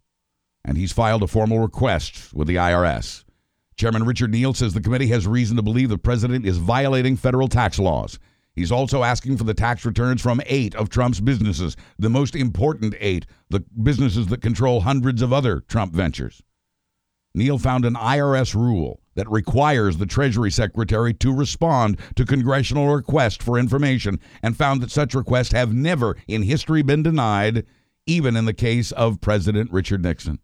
and 0.64 0.76
he's 0.76 0.92
filed 0.92 1.22
a 1.22 1.26
formal 1.26 1.58
request 1.58 2.32
with 2.34 2.48
the 2.48 2.56
IRS. 2.56 3.24
Chairman 3.76 4.04
Richard 4.04 4.30
Neal 4.30 4.54
says 4.54 4.72
the 4.72 4.80
committee 4.80 5.08
has 5.08 5.26
reason 5.26 5.56
to 5.56 5.62
believe 5.62 5.88
the 5.88 5.98
president 5.98 6.46
is 6.46 6.58
violating 6.58 7.16
federal 7.16 7.48
tax 7.48 7.78
laws. 7.78 8.18
He's 8.54 8.70
also 8.70 9.02
asking 9.02 9.36
for 9.36 9.44
the 9.44 9.54
tax 9.54 9.84
returns 9.84 10.22
from 10.22 10.40
eight 10.46 10.76
of 10.76 10.88
Trump's 10.88 11.20
businesses, 11.20 11.76
the 11.98 12.08
most 12.08 12.36
important 12.36 12.94
eight, 13.00 13.26
the 13.50 13.64
businesses 13.82 14.28
that 14.28 14.42
control 14.42 14.80
hundreds 14.80 15.22
of 15.22 15.32
other 15.32 15.60
Trump 15.60 15.92
ventures. 15.92 16.40
Neal 17.34 17.58
found 17.58 17.84
an 17.84 17.94
IRS 17.94 18.54
rule 18.54 19.00
that 19.16 19.28
requires 19.28 19.96
the 19.96 20.06
Treasury 20.06 20.52
Secretary 20.52 21.12
to 21.14 21.34
respond 21.34 21.98
to 22.14 22.24
congressional 22.24 22.94
requests 22.94 23.44
for 23.44 23.58
information 23.58 24.20
and 24.40 24.56
found 24.56 24.80
that 24.82 24.92
such 24.92 25.14
requests 25.14 25.52
have 25.52 25.74
never 25.74 26.16
in 26.28 26.42
history 26.42 26.82
been 26.82 27.02
denied, 27.02 27.66
even 28.06 28.36
in 28.36 28.44
the 28.44 28.54
case 28.54 28.92
of 28.92 29.20
President 29.20 29.72
Richard 29.72 30.02
Nixon. 30.02 30.38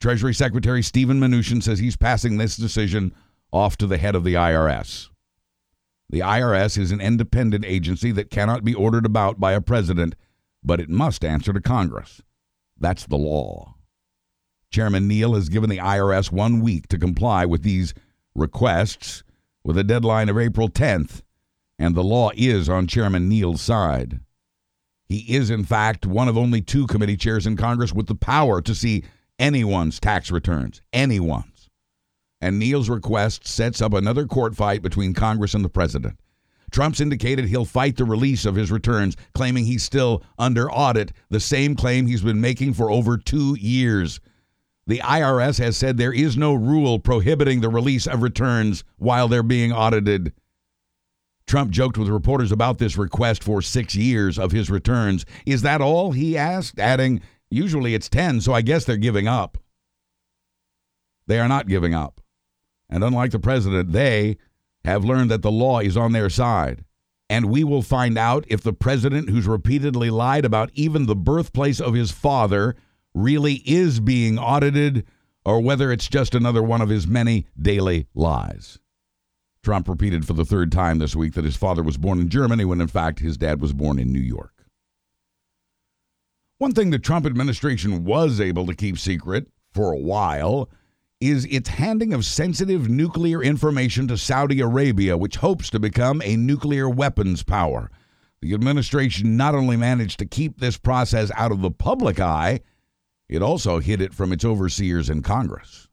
Treasury 0.00 0.32
Secretary 0.32 0.82
Steven 0.82 1.20
Mnuchin 1.20 1.62
says 1.62 1.78
he's 1.78 1.96
passing 1.96 2.38
this 2.38 2.56
decision 2.56 3.14
off 3.52 3.76
to 3.76 3.86
the 3.86 3.98
head 3.98 4.14
of 4.14 4.24
the 4.24 4.34
IRS. 4.34 5.08
The 6.08 6.20
IRS 6.20 6.78
is 6.78 6.90
an 6.90 7.00
independent 7.00 7.64
agency 7.66 8.10
that 8.12 8.30
cannot 8.30 8.64
be 8.64 8.74
ordered 8.74 9.04
about 9.04 9.38
by 9.38 9.52
a 9.52 9.60
president, 9.60 10.16
but 10.64 10.80
it 10.80 10.88
must 10.88 11.24
answer 11.24 11.52
to 11.52 11.60
Congress. 11.60 12.22
That's 12.78 13.06
the 13.06 13.16
law. 13.16 13.74
Chairman 14.70 15.06
Neal 15.06 15.34
has 15.34 15.48
given 15.48 15.68
the 15.68 15.78
IRS 15.78 16.32
one 16.32 16.60
week 16.60 16.88
to 16.88 16.98
comply 16.98 17.44
with 17.44 17.62
these 17.62 17.92
requests 18.34 19.22
with 19.64 19.76
a 19.76 19.84
deadline 19.84 20.28
of 20.28 20.38
April 20.38 20.68
10th, 20.68 21.22
and 21.78 21.94
the 21.94 22.04
law 22.04 22.30
is 22.34 22.68
on 22.68 22.86
Chairman 22.86 23.28
Neal's 23.28 23.60
side. 23.60 24.20
He 25.04 25.34
is, 25.34 25.50
in 25.50 25.64
fact, 25.64 26.06
one 26.06 26.28
of 26.28 26.38
only 26.38 26.62
two 26.62 26.86
committee 26.86 27.16
chairs 27.16 27.46
in 27.46 27.56
Congress 27.56 27.92
with 27.92 28.06
the 28.06 28.14
power 28.14 28.62
to 28.62 28.74
see 28.74 29.04
anyone's 29.40 29.98
tax 29.98 30.30
returns, 30.30 30.82
anyone's. 30.92 31.68
And 32.40 32.58
Neal's 32.58 32.88
request 32.88 33.46
sets 33.46 33.82
up 33.82 33.92
another 33.92 34.26
court 34.26 34.54
fight 34.54 34.82
between 34.82 35.14
Congress 35.14 35.54
and 35.54 35.64
the 35.64 35.68
president. 35.68 36.20
Trump's 36.70 37.00
indicated 37.00 37.46
he'll 37.46 37.64
fight 37.64 37.96
the 37.96 38.04
release 38.04 38.44
of 38.44 38.54
his 38.54 38.70
returns, 38.70 39.16
claiming 39.34 39.64
he's 39.64 39.82
still 39.82 40.22
under 40.38 40.70
audit, 40.70 41.12
the 41.28 41.40
same 41.40 41.74
claim 41.74 42.06
he's 42.06 42.22
been 42.22 42.40
making 42.40 42.74
for 42.74 42.90
over 42.90 43.18
two 43.18 43.56
years. 43.58 44.20
The 44.86 44.98
IRS 44.98 45.58
has 45.58 45.76
said 45.76 45.96
there 45.96 46.12
is 46.12 46.36
no 46.36 46.54
rule 46.54 46.98
prohibiting 46.98 47.60
the 47.60 47.68
release 47.68 48.06
of 48.06 48.22
returns 48.22 48.84
while 48.98 49.28
they're 49.28 49.42
being 49.42 49.72
audited. 49.72 50.32
Trump 51.46 51.72
joked 51.72 51.98
with 51.98 52.08
reporters 52.08 52.52
about 52.52 52.78
this 52.78 52.96
request 52.96 53.42
for 53.42 53.60
six 53.60 53.96
years 53.96 54.38
of 54.38 54.52
his 54.52 54.70
returns. 54.70 55.26
Is 55.44 55.62
that 55.62 55.80
all? 55.80 56.12
He 56.12 56.38
asked, 56.38 56.78
adding, 56.78 57.20
Usually 57.50 57.94
it's 57.94 58.08
10, 58.08 58.40
so 58.40 58.52
I 58.52 58.62
guess 58.62 58.84
they're 58.84 58.96
giving 58.96 59.26
up. 59.26 59.58
They 61.26 61.38
are 61.38 61.48
not 61.48 61.68
giving 61.68 61.94
up. 61.94 62.20
And 62.88 63.04
unlike 63.04 63.32
the 63.32 63.38
president, 63.38 63.92
they 63.92 64.36
have 64.84 65.04
learned 65.04 65.30
that 65.30 65.42
the 65.42 65.50
law 65.50 65.80
is 65.80 65.96
on 65.96 66.12
their 66.12 66.30
side. 66.30 66.84
And 67.28 67.46
we 67.46 67.62
will 67.62 67.82
find 67.82 68.18
out 68.18 68.44
if 68.48 68.62
the 68.62 68.72
president, 68.72 69.30
who's 69.30 69.46
repeatedly 69.46 70.10
lied 70.10 70.44
about 70.44 70.70
even 70.74 71.06
the 71.06 71.14
birthplace 71.14 71.80
of 71.80 71.94
his 71.94 72.10
father, 72.10 72.74
really 73.14 73.62
is 73.64 74.00
being 74.00 74.38
audited 74.38 75.06
or 75.44 75.60
whether 75.60 75.92
it's 75.92 76.08
just 76.08 76.34
another 76.34 76.62
one 76.62 76.80
of 76.80 76.88
his 76.88 77.06
many 77.06 77.46
daily 77.60 78.06
lies. 78.14 78.78
Trump 79.62 79.88
repeated 79.88 80.26
for 80.26 80.32
the 80.32 80.44
third 80.44 80.72
time 80.72 80.98
this 80.98 81.14
week 81.14 81.34
that 81.34 81.44
his 81.44 81.56
father 81.56 81.82
was 81.82 81.96
born 81.96 82.18
in 82.18 82.28
Germany 82.28 82.64
when 82.64 82.80
in 82.80 82.88
fact 82.88 83.20
his 83.20 83.36
dad 83.36 83.60
was 83.60 83.72
born 83.72 83.98
in 83.98 84.12
New 84.12 84.20
York. 84.20 84.59
One 86.60 86.72
thing 86.72 86.90
the 86.90 86.98
Trump 86.98 87.24
administration 87.24 88.04
was 88.04 88.38
able 88.38 88.66
to 88.66 88.74
keep 88.74 88.98
secret 88.98 89.46
for 89.72 89.92
a 89.92 89.98
while 89.98 90.68
is 91.18 91.46
its 91.46 91.70
handing 91.70 92.12
of 92.12 92.26
sensitive 92.26 92.86
nuclear 92.86 93.42
information 93.42 94.06
to 94.08 94.18
Saudi 94.18 94.60
Arabia, 94.60 95.16
which 95.16 95.36
hopes 95.36 95.70
to 95.70 95.80
become 95.80 96.20
a 96.22 96.36
nuclear 96.36 96.86
weapons 96.86 97.42
power. 97.42 97.90
The 98.42 98.52
administration 98.52 99.38
not 99.38 99.54
only 99.54 99.78
managed 99.78 100.18
to 100.18 100.26
keep 100.26 100.60
this 100.60 100.76
process 100.76 101.30
out 101.34 101.50
of 101.50 101.62
the 101.62 101.70
public 101.70 102.20
eye, 102.20 102.60
it 103.26 103.40
also 103.40 103.78
hid 103.78 104.02
it 104.02 104.12
from 104.12 104.30
its 104.30 104.44
overseers 104.44 105.08
in 105.08 105.22
Congress. 105.22 105.88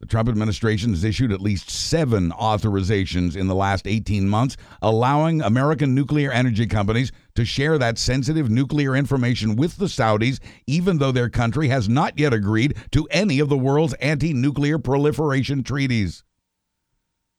The 0.00 0.06
Trump 0.06 0.28
administration 0.28 0.90
has 0.90 1.02
issued 1.02 1.32
at 1.32 1.40
least 1.40 1.70
seven 1.70 2.30
authorizations 2.30 3.34
in 3.34 3.46
the 3.46 3.54
last 3.54 3.86
18 3.86 4.28
months, 4.28 4.58
allowing 4.82 5.40
American 5.40 5.94
nuclear 5.94 6.30
energy 6.30 6.66
companies 6.66 7.10
to 7.36 7.44
share 7.44 7.78
that 7.78 7.98
sensitive 7.98 8.50
nuclear 8.50 8.96
information 8.96 9.56
with 9.56 9.76
the 9.76 9.86
Saudis, 9.86 10.40
even 10.66 10.98
though 10.98 11.12
their 11.12 11.30
country 11.30 11.68
has 11.68 11.88
not 11.88 12.18
yet 12.18 12.34
agreed 12.34 12.76
to 12.90 13.06
any 13.10 13.38
of 13.38 13.48
the 13.48 13.56
world's 13.56 13.94
anti 13.94 14.32
nuclear 14.32 14.78
proliferation 14.78 15.62
treaties. 15.62 16.24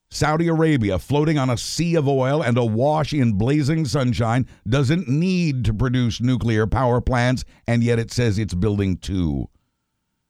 Saudi 0.10 0.48
Arabia, 0.48 0.98
floating 0.98 1.38
on 1.38 1.50
a 1.50 1.58
sea 1.58 1.96
of 1.96 2.08
oil 2.08 2.42
and 2.42 2.58
awash 2.58 3.14
in 3.14 3.34
blazing 3.34 3.84
sunshine, 3.84 4.48
doesn't 4.68 5.10
need 5.10 5.66
to 5.66 5.74
produce 5.74 6.22
nuclear 6.22 6.66
power 6.66 7.02
plants, 7.02 7.44
and 7.68 7.84
yet 7.84 8.00
it 8.00 8.12
says 8.12 8.40
it's 8.40 8.54
building 8.54 8.96
two. 8.96 9.50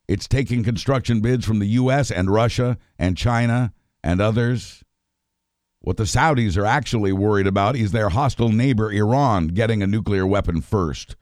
It's 0.08 0.28
taking 0.28 0.64
construction 0.64 1.22
bids 1.22 1.46
from 1.46 1.60
the 1.60 1.68
U.S. 1.68 2.10
and 2.10 2.32
Russia 2.32 2.78
and 2.98 3.16
China 3.16 3.74
and 4.04 4.20
others. 4.20 4.84
What 5.82 5.98
the 5.98 6.04
Saudis 6.04 6.58
are 6.58 6.66
actually 6.66 7.14
worried 7.14 7.48
about 7.48 7.76
is 7.76 7.92
their 7.92 8.10
hostile 8.10 8.50
neighbor 8.50 8.92
Iran 8.92 9.50
getting 9.50 9.82
a 9.82 9.88
nuclear 9.88 10.26
weapon 10.26 10.62
first. 10.62 11.16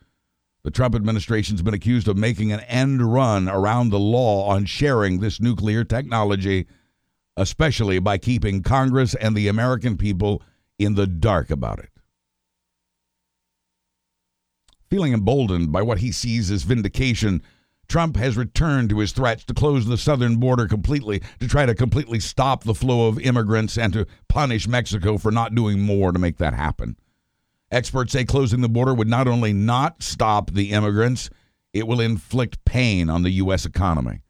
The 0.64 0.72
Trump 0.72 0.96
administration's 0.96 1.62
been 1.62 1.76
accused 1.76 2.08
of 2.08 2.18
making 2.18 2.52
an 2.52 2.62
end 2.62 3.14
run 3.14 3.48
around 3.48 3.90
the 3.90 4.00
law 4.00 4.48
on 4.48 4.66
sharing 4.66 5.20
this 5.20 5.40
nuclear 5.40 5.84
technology, 5.84 6.66
especially 7.38 8.00
by 8.00 8.18
keeping 8.18 8.64
Congress 8.64 9.14
and 9.14 9.36
the 9.36 9.48
American 9.48 9.98
people 9.98 10.42
in 10.80 10.96
the 10.96 11.06
dark 11.06 11.52
about 11.52 11.80
it. 11.80 11.90
Feeling 14.90 15.14
emboldened 15.14 15.72
by 15.72 15.82
what 15.82 16.00
he 16.00 16.12
sees 16.12 16.50
as 16.50 16.64
vindication 16.64 17.44
Trump 17.88 18.18
has 18.18 18.38
returned 18.38 18.90
to 18.90 19.00
his 19.00 19.12
threats 19.12 19.44
to 19.46 19.54
close 19.54 19.86
the 19.86 19.98
southern 19.98 20.38
border 20.38 20.68
completely, 20.68 21.22
to 21.40 21.48
try 21.48 21.66
to 21.66 21.76
completely 21.76 22.20
stop 22.20 22.64
the 22.64 22.74
flow 22.74 23.08
of 23.08 23.20
immigrants 23.20 23.78
and 23.78 23.94
to 23.94 24.08
punish 24.28 24.68
Mexico 24.68 25.18
for 25.18 25.32
not 25.32 25.56
doing 25.56 25.80
more 25.80 26.12
to 26.12 26.20
make 26.20 26.38
that 26.38 26.54
happen. 26.54 26.96
Experts 27.72 28.14
say 28.14 28.26
closing 28.26 28.62
the 28.62 28.70
border 28.70 28.94
would 28.94 29.08
not 29.08 29.28
only 29.28 29.54
not 29.54 30.04
stop 30.04 30.52
the 30.52 30.72
immigrants, 30.72 31.30
it 31.74 31.88
will 31.88 32.00
inflict 32.00 32.64
pain 32.66 33.10
on 33.10 33.24
the 33.24 33.32
U.S. 33.32 33.66
economy. 33.66 34.22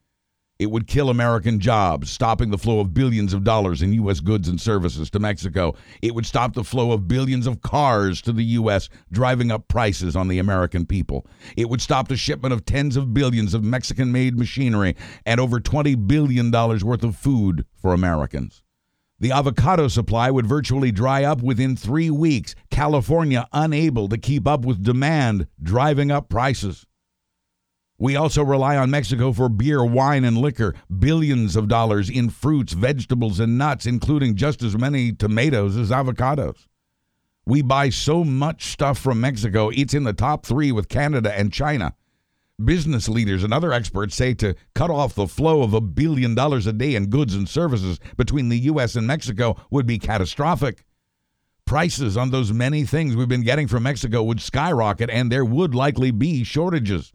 It 0.58 0.72
would 0.72 0.88
kill 0.88 1.10
American 1.10 1.60
jobs, 1.60 2.10
stopping 2.10 2.50
the 2.50 2.58
flow 2.58 2.80
of 2.80 2.94
billions 2.94 3.34
of 3.34 3.44
dollars 3.44 3.82
in 3.82 3.92
U.S. 3.94 4.22
goods 4.22 4.48
and 4.48 4.60
services 4.60 5.10
to 5.10 5.20
Mexico. 5.20 5.76
It 6.02 6.16
would 6.16 6.26
stop 6.26 6.54
the 6.54 6.64
flow 6.64 6.94
of 6.94 7.10
billions 7.10 7.46
of 7.46 7.62
cars 7.62 8.22
to 8.22 8.32
the 8.32 8.44
U.S., 8.44 8.88
driving 9.12 9.52
up 9.52 9.68
prices 9.68 10.16
on 10.16 10.30
the 10.30 10.40
American 10.40 10.86
people. 10.86 11.28
It 11.58 11.70
would 11.70 11.82
stop 11.82 12.08
the 12.08 12.16
shipment 12.16 12.54
of 12.54 12.64
tens 12.64 12.96
of 12.96 13.14
billions 13.14 13.54
of 13.54 13.66
Mexican 13.66 14.14
made 14.14 14.40
machinery 14.40 14.96
and 15.26 15.42
over 15.42 15.60
$20 15.60 16.08
billion 16.08 16.52
worth 16.52 17.04
of 17.04 17.18
food 17.18 17.66
for 17.76 17.94
Americans. 17.94 18.64
The 19.20 19.34
avocado 19.34 19.90
supply 19.90 20.32
would 20.32 20.46
virtually 20.46 20.92
dry 20.92 21.26
up 21.26 21.42
within 21.42 21.76
three 21.76 22.10
weeks, 22.10 22.56
California 22.70 23.46
unable 23.52 24.08
to 24.08 24.18
keep 24.18 24.48
up 24.48 24.64
with 24.64 24.84
demand, 24.84 25.48
driving 25.62 26.12
up 26.12 26.30
prices. 26.30 26.86
We 27.98 28.18
also 28.18 28.44
rely 28.44 28.76
on 28.76 28.92
Mexico 28.92 29.32
for 29.32 29.48
beer, 29.48 29.84
wine, 29.84 30.26
and 30.26 30.38
liquor, 30.38 30.76
billions 31.00 31.56
of 31.56 31.70
dollars 31.70 32.10
in 32.10 32.30
fruits, 32.30 32.74
vegetables, 32.74 33.40
and 33.40 33.58
nuts, 33.58 33.86
including 33.86 34.36
just 34.36 34.62
as 34.64 34.78
many 34.78 35.14
tomatoes 35.14 35.78
as 35.78 35.92
avocados. 35.92 36.68
We 37.46 37.62
buy 37.62 37.90
so 37.90 38.26
much 38.26 38.66
stuff 38.66 38.98
from 38.98 39.22
Mexico, 39.22 39.70
it's 39.70 39.94
in 39.94 40.04
the 40.04 40.14
top 40.14 40.46
three 40.46 40.74
with 40.74 40.90
Canada 40.90 41.34
and 41.38 41.54
China. 41.54 41.96
Business 42.64 43.08
leaders 43.08 43.44
and 43.44 43.54
other 43.54 43.72
experts 43.72 44.16
say 44.16 44.34
to 44.36 44.56
cut 44.74 44.90
off 44.90 45.16
the 45.16 45.28
flow 45.28 45.62
of 45.62 45.74
a 45.74 45.82
billion 45.82 46.36
dollars 46.36 46.68
a 46.68 46.74
day 46.74 46.96
in 46.96 47.10
goods 47.10 47.36
and 47.36 47.48
services 47.48 48.00
between 48.18 48.50
the 48.50 48.60
U.S. 48.60 48.96
and 48.96 49.08
Mexico 49.08 49.56
would 49.72 49.86
be 49.86 50.00
catastrophic. 50.00 50.86
Prices 51.66 52.18
on 52.18 52.32
those 52.32 52.52
many 52.52 52.84
things 52.84 53.16
we've 53.16 53.28
been 53.28 53.44
getting 53.44 53.68
from 53.68 53.84
Mexico 53.84 54.24
would 54.24 54.42
skyrocket, 54.42 55.10
and 55.10 55.32
there 55.32 55.46
would 55.46 55.74
likely 55.76 56.12
be 56.12 56.44
shortages. 56.44 57.14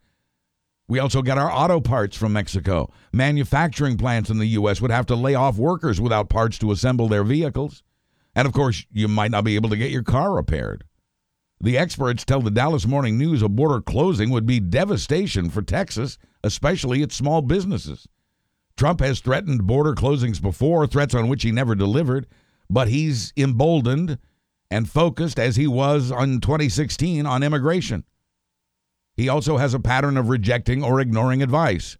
We 0.90 0.98
also 0.98 1.22
get 1.22 1.38
our 1.38 1.52
auto 1.52 1.80
parts 1.80 2.16
from 2.16 2.32
Mexico. 2.32 2.92
Manufacturing 3.12 3.96
plants 3.96 4.28
in 4.28 4.38
the 4.38 4.46
U.S. 4.46 4.80
would 4.80 4.90
have 4.90 5.06
to 5.06 5.14
lay 5.14 5.36
off 5.36 5.56
workers 5.56 6.00
without 6.00 6.28
parts 6.28 6.58
to 6.58 6.72
assemble 6.72 7.06
their 7.06 7.22
vehicles. 7.22 7.84
And 8.34 8.44
of 8.44 8.52
course, 8.52 8.84
you 8.90 9.06
might 9.06 9.30
not 9.30 9.44
be 9.44 9.54
able 9.54 9.70
to 9.70 9.76
get 9.76 9.92
your 9.92 10.02
car 10.02 10.34
repaired. 10.34 10.82
The 11.60 11.78
experts 11.78 12.24
tell 12.24 12.40
the 12.42 12.50
Dallas 12.50 12.88
Morning 12.88 13.16
News 13.16 13.40
a 13.40 13.48
border 13.48 13.80
closing 13.80 14.30
would 14.30 14.46
be 14.46 14.58
devastation 14.58 15.48
for 15.48 15.62
Texas, 15.62 16.18
especially 16.42 17.02
its 17.02 17.14
small 17.14 17.40
businesses. 17.40 18.08
Trump 18.76 18.98
has 18.98 19.20
threatened 19.20 19.68
border 19.68 19.94
closings 19.94 20.42
before, 20.42 20.88
threats 20.88 21.14
on 21.14 21.28
which 21.28 21.44
he 21.44 21.52
never 21.52 21.76
delivered, 21.76 22.26
but 22.68 22.88
he's 22.88 23.32
emboldened 23.36 24.18
and 24.72 24.90
focused 24.90 25.38
as 25.38 25.54
he 25.54 25.68
was 25.68 26.10
on 26.10 26.40
2016 26.40 27.26
on 27.26 27.44
immigration. 27.44 28.02
He 29.16 29.28
also 29.28 29.56
has 29.58 29.74
a 29.74 29.80
pattern 29.80 30.16
of 30.16 30.28
rejecting 30.28 30.82
or 30.82 31.00
ignoring 31.00 31.42
advice. 31.42 31.96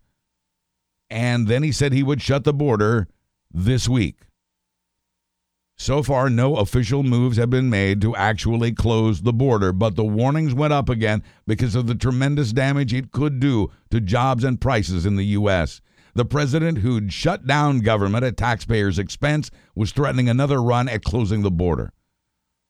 And 1.11 1.49
then 1.49 1.63
he 1.63 1.73
said 1.73 1.93
he 1.93 2.03
would 2.03 2.23
shut 2.23 2.45
the 2.45 2.55
border 2.55 3.09
this 3.53 3.89
week. 3.89 4.21
So 5.77 6.03
far, 6.03 6.29
no 6.29 6.57
official 6.57 7.03
moves 7.03 7.39
have 7.39 7.49
been 7.49 7.71
made 7.71 8.03
to 8.03 8.15
actually 8.15 8.73
close 8.73 9.23
the 9.23 9.33
border, 9.33 9.73
but 9.73 9.97
the 9.97 10.05
warnings 10.05 10.53
went 10.53 10.75
up 10.75 10.91
again 10.91 11.23
because 11.47 11.75
of 11.75 11.87
the 11.87 11.95
tremendous 11.95 12.53
damage 12.53 12.93
it 12.93 13.13
could 13.13 13.41
do 13.41 13.71
to 13.91 13.99
jobs 13.99 14.45
and 14.45 14.61
prices 14.61 15.07
in 15.07 15.17
the 15.17 15.25
U.S. 15.25 15.81
The 16.15 16.27
president, 16.27 16.79
who'd 16.79 17.15
shut 17.15 17.47
down 17.47 17.81
government 17.81 18.25
at 18.25 18.37
taxpayers' 18.37 18.99
expense, 18.99 19.51
was 19.75 19.91
threatening 19.91 20.29
another 20.29 20.63
run 20.63 20.87
at 20.87 21.03
closing 21.03 21.41
the 21.41 21.51
border. 21.51 21.95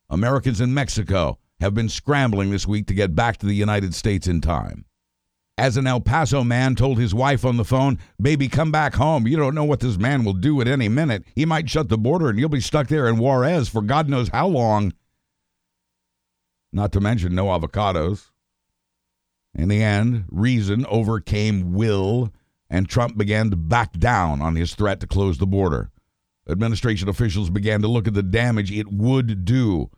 Americans 0.08 0.60
in 0.60 0.72
Mexico 0.72 1.38
have 1.60 1.74
been 1.74 1.88
scrambling 1.88 2.50
this 2.50 2.66
week 2.66 2.86
to 2.86 2.94
get 2.94 3.14
back 3.14 3.36
to 3.38 3.46
the 3.46 3.54
United 3.54 3.94
States 3.94 4.26
in 4.26 4.40
time. 4.40 4.84
As 5.58 5.76
an 5.76 5.86
El 5.86 6.00
Paso 6.00 6.42
man 6.42 6.74
told 6.74 6.98
his 6.98 7.14
wife 7.14 7.44
on 7.44 7.58
the 7.58 7.66
phone, 7.66 7.98
Baby, 8.20 8.48
come 8.48 8.72
back 8.72 8.94
home. 8.94 9.26
You 9.26 9.36
don't 9.36 9.54
know 9.54 9.64
what 9.64 9.80
this 9.80 9.98
man 9.98 10.24
will 10.24 10.32
do 10.32 10.60
at 10.62 10.68
any 10.68 10.88
minute. 10.88 11.24
He 11.34 11.44
might 11.44 11.68
shut 11.68 11.90
the 11.90 11.98
border 11.98 12.30
and 12.30 12.38
you'll 12.38 12.48
be 12.48 12.60
stuck 12.60 12.88
there 12.88 13.06
in 13.06 13.18
Juarez 13.18 13.68
for 13.68 13.82
God 13.82 14.08
knows 14.08 14.28
how 14.28 14.46
long. 14.46 14.94
Not 16.72 16.92
to 16.92 17.00
mention 17.00 17.34
no 17.34 17.46
avocados. 17.46 18.30
In 19.54 19.68
the 19.68 19.82
end, 19.82 20.24
reason 20.30 20.86
overcame 20.86 21.74
will, 21.74 22.32
and 22.70 22.88
Trump 22.88 23.18
began 23.18 23.50
to 23.50 23.56
back 23.56 23.92
down 23.98 24.40
on 24.40 24.54
his 24.54 24.74
threat 24.74 25.00
to 25.00 25.06
close 25.06 25.38
the 25.38 25.46
border. 25.46 25.90
Administration 26.48 27.08
officials 27.08 27.50
began 27.50 27.82
to 27.82 27.88
look 27.88 28.08
at 28.08 28.14
the 28.14 28.22
damage 28.22 28.72
it 28.72 28.90
would 28.90 29.44
do 29.44 29.90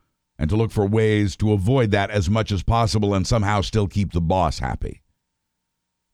and 0.43 0.51
to 0.51 0.57
look 0.57 0.73
for 0.73 0.85
ways 0.85 1.37
to 1.37 1.53
avoid 1.53 1.93
that 1.93 2.11
as 2.11 2.29
much 2.29 2.51
as 2.51 2.65
possible 2.65 3.15
and 3.15 3.25
somehow 3.25 3.61
still 3.61 3.87
keep 3.87 4.13
the 4.13 4.21
boss 4.21 4.59
happy. 4.59 5.01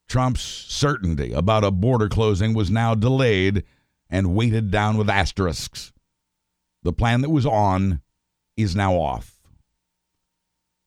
Trump's 0.06 0.42
certainty 0.42 1.32
about 1.32 1.64
a 1.64 1.70
border 1.70 2.10
closing 2.10 2.52
was 2.52 2.70
now 2.70 2.94
delayed 2.94 3.64
and 4.10 4.34
weighted 4.34 4.70
down 4.70 4.98
with 4.98 5.08
asterisks. 5.08 5.94
The 6.82 6.92
plan 6.92 7.22
that 7.22 7.30
was 7.30 7.46
on 7.46 8.02
is 8.54 8.76
now 8.76 8.96
off. 8.96 9.40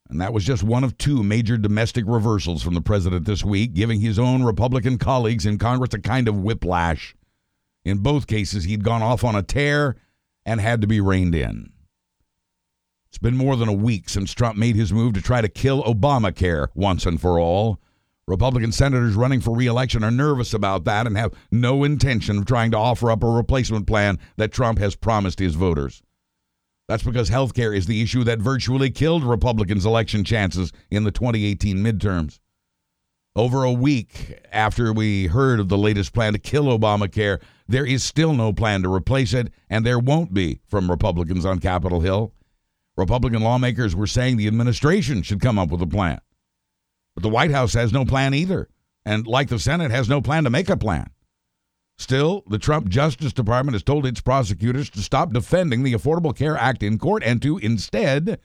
And 0.08 0.22
that 0.22 0.34
was 0.34 0.46
just 0.46 0.62
one 0.62 0.84
of 0.84 1.00
two 1.00 1.24
major 1.24 1.58
domestic 1.58 2.06
reversals 2.06 2.62
from 2.62 2.76
the 2.76 2.82
president 2.82 3.26
this 3.26 3.44
week, 3.44 3.74
giving 3.74 4.02
his 4.02 4.20
own 4.20 4.44
Republican 4.44 5.00
colleagues 5.00 5.48
in 5.48 5.58
Congress 5.58 5.96
a 5.96 6.00
kind 6.00 6.28
of 6.28 6.38
whiplash. 6.38 7.16
In 7.84 7.98
both 7.98 8.28
cases, 8.28 8.66
he'd 8.66 8.84
gone 8.84 9.02
off 9.02 9.24
on 9.24 9.36
a 9.36 9.42
tear 9.42 9.96
and 10.46 10.62
had 10.62 10.82
to 10.82 10.88
be 10.88 11.02
reined 11.02 11.34
in. 11.34 11.72
It's 13.12 13.18
been 13.18 13.36
more 13.36 13.58
than 13.58 13.68
a 13.68 13.74
week 13.74 14.08
since 14.08 14.34
Trump 14.34 14.58
made 14.58 14.78
his 14.78 14.94
move 14.94 15.16
to 15.16 15.22
try 15.22 15.42
to 15.42 15.50
kill 15.50 15.84
Obamacare 15.84 16.70
once 16.74 17.06
and 17.06 17.20
for 17.20 17.38
all. 17.38 17.78
Republican 18.26 18.72
senators 18.72 19.16
running 19.16 19.42
for 19.42 19.54
reelection 19.54 20.02
are 20.06 20.12
nervous 20.12 20.54
about 20.54 20.86
that 20.86 21.06
and 21.06 21.18
have 21.18 21.34
no 21.52 21.84
intention 21.84 22.38
of 22.38 22.46
trying 22.46 22.72
to 22.72 22.78
offer 22.78 23.12
up 23.12 23.22
a 23.22 23.28
replacement 23.28 23.86
plan 23.86 24.18
that 24.38 24.54
Trump 24.54 24.80
has 24.80 24.96
promised 24.96 25.40
his 25.40 25.56
voters. 25.56 26.02
That's 26.88 27.04
because 27.04 27.28
health 27.28 27.54
care 27.54 27.74
is 27.74 27.86
the 27.86 28.02
issue 28.02 28.24
that 28.24 28.40
virtually 28.40 28.90
killed 28.90 29.26
Republicans' 29.26 29.86
election 29.86 30.24
chances 30.24 30.72
in 30.90 31.04
the 31.04 31.12
2018 31.12 31.80
midterms. 31.80 32.40
Over 33.36 33.66
a 33.66 33.74
week 33.74 34.40
after 34.54 34.94
we 34.94 35.28
heard 35.28 35.60
of 35.60 35.68
the 35.68 35.78
latest 35.78 36.14
plan 36.14 36.32
to 36.32 36.40
kill 36.40 36.66
Obamacare, 36.66 37.42
there 37.68 37.86
is 37.86 38.06
still 38.06 38.34
no 38.34 38.54
plan 38.54 38.84
to 38.84 38.94
replace 38.94 39.34
it, 39.34 39.52
and 39.70 39.86
there 39.86 40.00
won't 40.00 40.34
be 40.34 40.62
from 40.70 40.90
Republicans 40.90 41.46
on 41.46 41.60
Capitol 41.60 42.00
Hill. 42.00 42.32
Republican 42.98 43.42
lawmakers 43.42 43.96
were 43.96 44.08
saying 44.08 44.38
the 44.38 44.48
administration 44.48 45.22
should 45.22 45.42
come 45.42 45.58
up 45.58 45.70
with 45.70 45.82
a 45.82 45.88
plan. 45.88 46.20
But 47.16 47.24
the 47.24 47.30
White 47.30 47.52
House 47.52 47.74
has 47.74 47.92
no 47.94 48.06
plan 48.06 48.34
either, 48.34 48.70
and 49.06 49.28
like 49.28 49.50
the 49.50 49.60
Senate, 49.60 49.92
has 49.92 50.10
no 50.10 50.22
plan 50.22 50.44
to 50.44 50.50
make 50.50 50.70
a 50.70 50.78
plan. 50.78 51.10
Still, 51.98 52.44
the 52.48 52.58
Trump 52.58 52.90
Justice 52.90 53.34
Department 53.34 53.76
has 53.76 53.84
told 53.84 54.06
its 54.06 54.22
prosecutors 54.22 54.90
to 54.92 55.02
stop 55.02 55.34
defending 55.34 55.84
the 55.84 55.94
Affordable 55.94 56.36
Care 56.36 56.58
Act 56.58 56.84
in 56.84 56.98
court 56.98 57.24
and 57.24 57.42
to 57.42 57.58
instead 57.60 58.40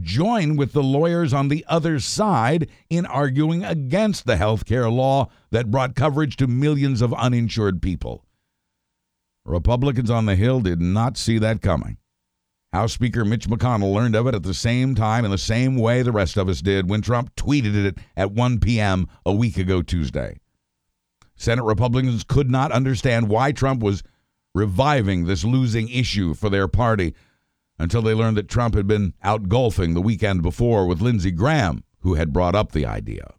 join 0.00 0.56
with 0.56 0.72
the 0.72 0.82
lawyers 0.82 1.32
on 1.32 1.48
the 1.48 1.64
other 1.68 2.00
side 2.00 2.68
in 2.90 3.06
arguing 3.06 3.64
against 3.64 4.26
the 4.26 4.36
health 4.36 4.64
care 4.64 4.90
law 4.90 5.28
that 5.50 5.70
brought 5.70 5.94
coverage 5.94 6.36
to 6.36 6.46
millions 6.46 7.00
of 7.00 7.14
uninsured 7.14 7.80
people. 7.80 8.24
Republicans 9.44 10.10
on 10.10 10.26
the 10.26 10.34
Hill 10.34 10.60
did 10.60 10.80
not 10.80 11.16
see 11.16 11.38
that 11.38 11.62
coming. 11.62 11.98
House 12.72 12.92
Speaker 12.92 13.24
Mitch 13.24 13.48
McConnell 13.48 13.94
learned 13.94 14.16
of 14.16 14.26
it 14.26 14.34
at 14.34 14.42
the 14.42 14.54
same 14.54 14.94
time 14.94 15.24
in 15.24 15.30
the 15.30 15.38
same 15.38 15.76
way 15.76 16.02
the 16.02 16.12
rest 16.12 16.36
of 16.36 16.48
us 16.48 16.60
did 16.60 16.90
when 16.90 17.00
Trump 17.00 17.34
tweeted 17.36 17.74
it 17.74 17.98
at 18.16 18.32
1 18.32 18.60
p.m. 18.60 19.08
a 19.24 19.32
week 19.32 19.56
ago 19.56 19.82
Tuesday. 19.82 20.38
Senate 21.36 21.64
Republicans 21.64 22.24
could 22.24 22.50
not 22.50 22.72
understand 22.72 23.28
why 23.28 23.52
Trump 23.52 23.82
was 23.82 24.02
reviving 24.54 25.24
this 25.26 25.44
losing 25.44 25.88
issue 25.88 26.34
for 26.34 26.48
their 26.50 26.66
party 26.66 27.14
until 27.78 28.02
they 28.02 28.14
learned 28.14 28.36
that 28.36 28.48
Trump 28.48 28.74
had 28.74 28.86
been 28.86 29.12
out 29.22 29.48
golfing 29.48 29.94
the 29.94 30.00
weekend 30.00 30.42
before 30.42 30.86
with 30.86 31.02
Lindsey 31.02 31.30
Graham, 31.30 31.84
who 32.00 32.14
had 32.14 32.32
brought 32.32 32.54
up 32.54 32.72
the 32.72 32.86
idea. 32.86 33.34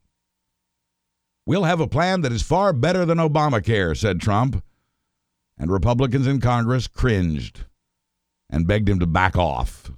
We'll 1.46 1.63
have 1.63 1.80
a 1.80 1.88
plan 1.88 2.22
that 2.22 2.32
is 2.32 2.44
far 2.44 2.74
better 2.74 3.06
than 3.06 3.18
Obamacare, 3.18 3.98
said 3.98 4.20
Trump. 4.20 4.63
And 5.58 5.72
Republicans 5.72 6.28
in 6.28 6.40
Congress 6.40 6.88
cringed 6.88 7.66
and 8.49 8.67
begged 8.67 8.89
him 8.89 8.99
to 8.99 9.05
back 9.05 9.38
off. 9.38 9.91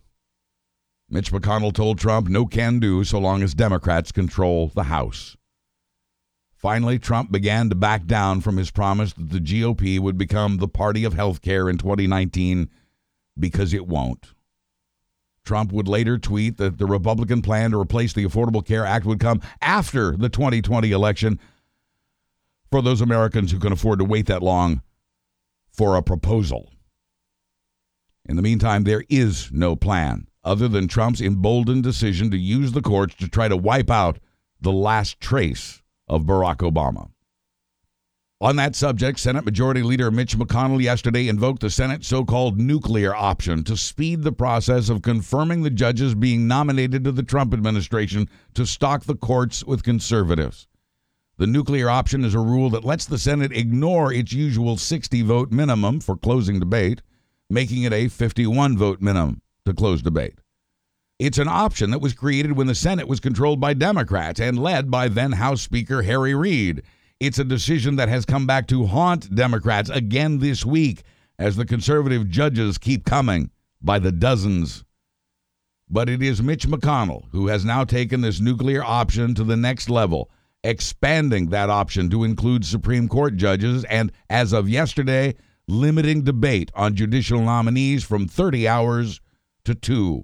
Mitch 1.10 1.32
McConnell 1.32 1.74
told 1.74 1.98
Trump 1.98 2.28
no 2.28 2.46
can 2.46 2.80
do 2.80 3.04
so 3.04 3.20
long 3.20 3.42
as 3.42 3.54
Democrats 3.54 4.12
control 4.12 4.72
the 4.76 4.84
House. 4.84 5.36
Finally, 6.56 7.00
Trump 7.00 7.32
began 7.32 7.70
to 7.70 7.76
back 7.76 8.06
down 8.06 8.42
from 8.42 8.58
his 8.58 8.70
promise 8.70 9.14
that 9.14 9.30
the 9.30 9.40
GOP 9.40 10.00
would 10.00 10.18
become 10.18 10.58
the 10.58 10.68
party 10.68 11.06
of 11.06 11.14
health 11.14 11.42
care 11.42 11.70
in 11.70 11.78
2019 11.78 12.70
because 13.40 13.74
it 13.74 13.88
won't. 13.88 14.34
Trump 15.46 15.72
would 15.72 15.88
later 15.88 16.18
tweet 16.18 16.58
that 16.58 16.78
the 16.78 16.86
Republican 16.86 17.42
plan 17.42 17.72
to 17.72 17.80
replace 17.80 18.14
the 18.14 18.26
Affordable 18.26 18.64
Care 18.64 18.86
Act 18.86 19.06
would 19.06 19.20
come 19.20 19.42
after 19.62 20.16
the 20.16 20.30
2020 20.30 20.92
election 20.92 21.40
for 22.70 22.82
those 22.82 23.02
Americans 23.02 23.52
who 23.52 23.58
can 23.58 23.72
afford 23.72 24.00
to 24.00 24.06
wait 24.06 24.28
that 24.28 24.44
long 24.44 24.82
for 25.72 25.96
a 25.96 26.04
proposal. 26.04 26.70
In 28.30 28.36
the 28.36 28.44
meantime, 28.44 28.84
there 28.84 29.04
is 29.10 29.52
no 29.52 29.76
plan 29.76 30.28
other 30.44 30.68
than 30.68 30.88
Trump's 30.88 31.20
emboldened 31.20 31.82
decision 31.82 32.30
to 32.30 32.38
use 32.38 32.74
the 32.74 32.82
courts 32.82 33.16
to 33.16 33.28
try 33.28 33.48
to 33.48 33.58
wipe 33.58 33.90
out 33.90 34.20
the 34.62 34.72
last 34.72 35.20
trace 35.20 35.82
of 36.08 36.26
Barack 36.26 36.58
Obama. 36.58 37.10
On 38.40 38.56
that 38.58 38.76
subject, 38.76 39.20
Senate 39.20 39.46
Majority 39.46 39.82
Leader 39.82 40.12
Mitch 40.12 40.38
McConnell 40.38 40.80
yesterday 40.80 41.28
invoked 41.28 41.62
the 41.62 41.72
Senate's 41.72 42.08
so 42.08 42.24
called 42.24 42.60
nuclear 42.60 43.16
option 43.16 43.64
to 43.64 43.76
speed 43.76 44.22
the 44.22 44.32
process 44.32 44.90
of 44.90 45.02
confirming 45.02 45.64
the 45.64 45.72
judges 45.72 46.14
being 46.14 46.48
nominated 46.48 47.04
to 47.06 47.12
the 47.12 47.24
Trump 47.24 47.52
administration 47.52 48.30
to 48.54 48.64
stock 48.64 49.06
the 49.06 49.16
courts 49.16 49.64
with 49.64 49.82
conservatives. 49.82 50.68
The 51.38 51.48
nuclear 51.48 51.90
option 51.90 52.24
is 52.24 52.36
a 52.36 52.40
rule 52.40 52.70
that 52.70 52.86
lets 52.86 53.08
the 53.08 53.18
Senate 53.18 53.54
ignore 53.54 54.14
its 54.14 54.34
usual 54.34 54.78
60 54.78 55.24
vote 55.24 55.52
minimum 55.52 56.00
for 56.00 56.16
closing 56.16 56.60
debate 56.60 57.02
making 57.50 57.84
it 57.84 57.94
a 57.94 58.08
51 58.08 58.78
vote 58.78 59.02
minimum 59.02 59.42
to 59.66 59.74
close 59.74 60.02
debate. 60.02 60.40
It's 61.18 61.38
an 61.38 61.50
option 61.50 61.92
that 61.92 62.00
was 62.00 62.14
created 62.14 62.54
when 62.54 62.68
the 62.68 62.76
Senate 62.76 63.08
was 63.08 63.20
controlled 63.20 63.60
by 63.60 63.74
Democrats 63.74 64.40
and 64.40 64.58
led 64.58 64.90
by 64.90 65.10
then 65.10 65.34
House 65.34 65.62
Speaker 65.62 66.02
Harry 66.04 66.34
Reid. 66.34 66.84
It's 67.20 67.40
a 67.40 67.44
decision 67.44 67.98
that 67.98 68.08
has 68.08 68.26
come 68.26 68.48
back 68.48 68.68
to 68.68 68.86
haunt 68.86 69.36
Democrats 69.36 69.90
again 69.90 70.40
this 70.40 70.66
week 70.66 71.04
as 71.38 71.58
the 71.58 71.66
conservative 71.66 72.30
judges 72.30 72.78
keep 72.78 73.04
coming 73.04 73.50
by 73.82 74.00
the 74.00 74.14
dozens. 74.14 74.86
But 75.90 76.08
it 76.08 76.22
is 76.22 76.42
Mitch 76.42 76.68
McConnell 76.68 77.26
who 77.32 77.48
has 77.48 77.66
now 77.66 77.84
taken 77.84 78.22
this 78.22 78.40
nuclear 78.40 78.84
option 78.84 79.34
to 79.36 79.44
the 79.44 79.58
next 79.58 79.90
level, 79.90 80.30
expanding 80.64 81.50
that 81.50 81.70
option 81.70 82.10
to 82.12 82.24
include 82.24 82.64
Supreme 82.64 83.10
Court 83.10 83.36
judges, 83.36 83.84
and 83.86 84.12
as 84.30 84.54
of 84.54 84.70
yesterday, 84.70 85.36
limiting 85.70 86.24
debate 86.24 86.72
on 86.74 86.96
judicial 86.96 87.42
nominees 87.42 88.04
from 88.04 88.28
30 88.28 88.68
hours 88.68 89.22
to 89.66 89.76
two. 89.76 90.24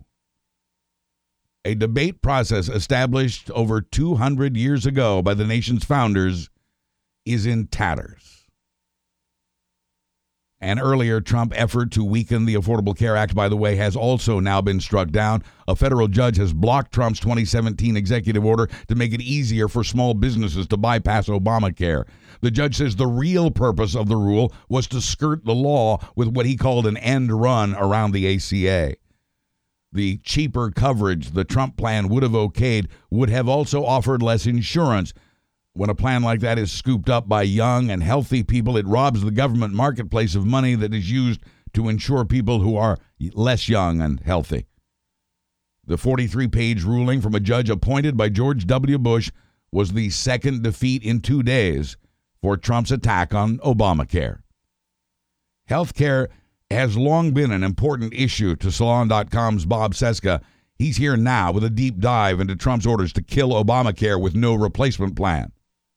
A 1.63 1.75
debate 1.75 2.21
process 2.21 2.67
established 2.67 3.49
over 3.51 3.81
200 3.81 4.57
years 4.57 4.85
ago 4.85 5.21
by 5.21 5.33
the 5.33 5.45
nation's 5.45 5.83
founders 5.83 6.49
is 7.25 7.45
in 7.45 7.67
tatters. 7.67 8.35
An 10.61 10.79
earlier 10.79 11.21
Trump 11.21 11.53
effort 11.55 11.91
to 11.91 12.03
weaken 12.03 12.45
the 12.45 12.55
Affordable 12.55 12.97
Care 12.97 13.15
Act, 13.15 13.35
by 13.35 13.49
the 13.49 13.57
way, 13.57 13.75
has 13.75 13.95
also 13.95 14.39
now 14.39 14.61
been 14.61 14.79
struck 14.79 15.09
down. 15.09 15.43
A 15.67 15.75
federal 15.75 16.07
judge 16.07 16.37
has 16.37 16.53
blocked 16.53 16.91
Trump's 16.91 17.19
2017 17.19 17.95
executive 17.95 18.43
order 18.43 18.67
to 18.87 18.95
make 18.95 19.13
it 19.13 19.21
easier 19.21 19.67
for 19.67 19.83
small 19.83 20.13
businesses 20.13 20.65
to 20.67 20.77
bypass 20.77 21.27
Obamacare. 21.27 22.05
The 22.41 22.51
judge 22.51 22.77
says 22.77 22.95
the 22.95 23.07
real 23.07 23.51
purpose 23.51 23.95
of 23.95 24.07
the 24.07 24.17
rule 24.17 24.53
was 24.69 24.87
to 24.87 25.01
skirt 25.01 25.45
the 25.45 25.55
law 25.55 25.99
with 26.15 26.29
what 26.29 26.45
he 26.45 26.55
called 26.55 26.87
an 26.87 26.97
end 26.97 27.31
run 27.31 27.75
around 27.75 28.11
the 28.11 28.35
ACA. 28.35 28.95
The 29.91 30.17
cheaper 30.17 30.71
coverage 30.71 31.31
the 31.31 31.45
Trump 31.45 31.77
plan 31.77 32.09
would 32.09 32.23
have 32.23 32.33
okayed 32.33 32.87
would 33.09 33.29
have 33.29 33.47
also 33.47 33.85
offered 33.85 34.21
less 34.21 34.45
insurance 34.45 35.13
when 35.75 35.89
a 35.89 35.95
plan 35.95 36.23
like 36.23 36.39
that 36.39 36.57
is 36.57 36.71
scooped 36.71 37.09
up 37.09 37.27
by 37.27 37.41
young 37.41 37.91
and 37.91 38.01
healthy 38.01 38.43
people, 38.43 38.77
it 38.77 38.87
robs 38.87 39.21
the 39.21 39.29
government 39.29 39.73
marketplace 39.73 40.33
of 40.33 40.45
money 40.45 40.73
that 40.75 40.93
is 40.93 41.11
used 41.11 41.41
to 41.73 41.89
insure 41.89 42.23
people 42.23 42.61
who 42.61 42.77
are 42.77 42.97
less 43.33 43.67
young 43.67 44.01
and 44.01 44.21
healthy. 44.21 44.67
The 45.85 45.97
43 45.97 46.47
page 46.47 46.83
ruling 46.83 47.19
from 47.19 47.35
a 47.35 47.41
judge 47.41 47.69
appointed 47.69 48.15
by 48.15 48.29
George 48.29 48.65
W. 48.65 48.97
Bush 48.97 49.31
was 49.69 49.91
the 49.91 50.09
second 50.11 50.63
defeat 50.63 51.03
in 51.03 51.19
two 51.19 51.43
days 51.43 51.97
for 52.45 52.57
Trump's 52.57 52.91
attack 52.91 53.33
on 53.33 53.57
Obamacare. 53.57 54.43
Healthcare 55.67 56.27
has 56.69 56.95
long 56.95 57.31
been 57.31 57.51
an 57.51 57.63
important 57.63 58.13
issue 58.13 58.55
to 58.57 58.71
Salon.com's 58.71 59.65
Bob 59.65 59.95
Cesca. 59.95 60.43
He's 60.77 60.97
here 60.97 61.17
now 61.17 61.51
with 61.51 61.63
a 61.63 61.71
deep 61.71 61.97
dive 61.97 62.39
into 62.39 62.55
Trump's 62.55 62.85
orders 62.85 63.11
to 63.13 63.23
kill 63.23 63.49
Obamacare 63.49 64.21
with 64.21 64.35
no 64.35 64.53
replacement 64.53 65.15
plan. 65.15 65.53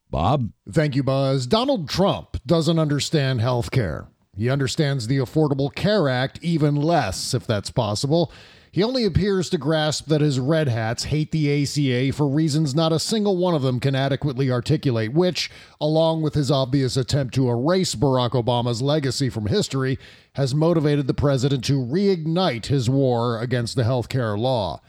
Bob? 0.08 0.50
Thank 0.72 0.96
you, 0.96 1.02
Buzz. 1.02 1.46
Donald 1.46 1.86
Trump 1.86 2.38
doesn't 2.46 2.78
understand 2.78 3.42
health 3.42 3.70
care. 3.70 4.08
He 4.34 4.48
understands 4.48 5.06
the 5.06 5.18
Affordable 5.18 5.74
Care 5.74 6.08
Act 6.08 6.38
even 6.40 6.76
less, 6.76 7.34
if 7.34 7.46
that's 7.46 7.70
possible. 7.70 8.32
He 8.78 8.84
only 8.84 9.04
appears 9.04 9.50
to 9.50 9.58
grasp 9.58 10.06
that 10.06 10.20
his 10.20 10.38
red 10.38 10.68
hats 10.68 11.02
hate 11.02 11.32
the 11.32 11.64
ACA 11.64 12.12
for 12.12 12.28
reasons 12.28 12.76
not 12.76 12.92
a 12.92 13.00
single 13.00 13.36
one 13.36 13.52
of 13.52 13.62
them 13.62 13.80
can 13.80 13.96
adequately 13.96 14.52
articulate, 14.52 15.12
which, 15.12 15.50
along 15.80 16.22
with 16.22 16.34
his 16.34 16.48
obvious 16.48 16.96
attempt 16.96 17.34
to 17.34 17.50
erase 17.50 17.96
Barack 17.96 18.40
Obama's 18.40 18.80
legacy 18.80 19.30
from 19.30 19.46
history, 19.46 19.98
has 20.34 20.54
motivated 20.54 21.08
the 21.08 21.12
president 21.12 21.64
to 21.64 21.84
reignite 21.84 22.66
his 22.66 22.88
war 22.88 23.40
against 23.40 23.74
the 23.74 23.82
health 23.82 24.08
care 24.08 24.38
law. 24.38 24.80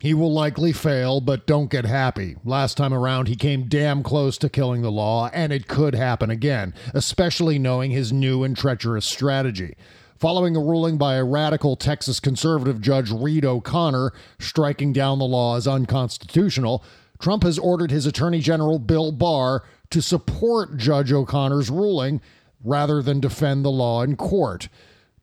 He 0.00 0.12
will 0.12 0.32
likely 0.32 0.72
fail, 0.72 1.20
but 1.20 1.46
don't 1.46 1.70
get 1.70 1.84
happy. 1.84 2.34
Last 2.44 2.76
time 2.76 2.92
around, 2.92 3.28
he 3.28 3.36
came 3.36 3.68
damn 3.68 4.02
close 4.02 4.38
to 4.38 4.48
killing 4.48 4.82
the 4.82 4.90
law, 4.90 5.30
and 5.32 5.52
it 5.52 5.68
could 5.68 5.94
happen 5.94 6.30
again, 6.30 6.74
especially 6.94 7.60
knowing 7.60 7.92
his 7.92 8.12
new 8.12 8.42
and 8.42 8.56
treacherous 8.56 9.06
strategy. 9.06 9.76
Following 10.20 10.54
a 10.54 10.60
ruling 10.60 10.98
by 10.98 11.14
a 11.14 11.24
radical 11.24 11.76
Texas 11.76 12.20
conservative 12.20 12.82
judge, 12.82 13.10
Reed 13.10 13.42
O'Connor, 13.42 14.12
striking 14.38 14.92
down 14.92 15.18
the 15.18 15.24
law 15.24 15.56
as 15.56 15.66
unconstitutional, 15.66 16.84
Trump 17.18 17.42
has 17.42 17.58
ordered 17.58 17.90
his 17.90 18.04
Attorney 18.04 18.40
General, 18.40 18.78
Bill 18.78 19.12
Barr, 19.12 19.64
to 19.88 20.02
support 20.02 20.76
Judge 20.76 21.10
O'Connor's 21.10 21.70
ruling 21.70 22.20
rather 22.62 23.00
than 23.00 23.18
defend 23.18 23.64
the 23.64 23.70
law 23.70 24.02
in 24.02 24.14
court. 24.14 24.68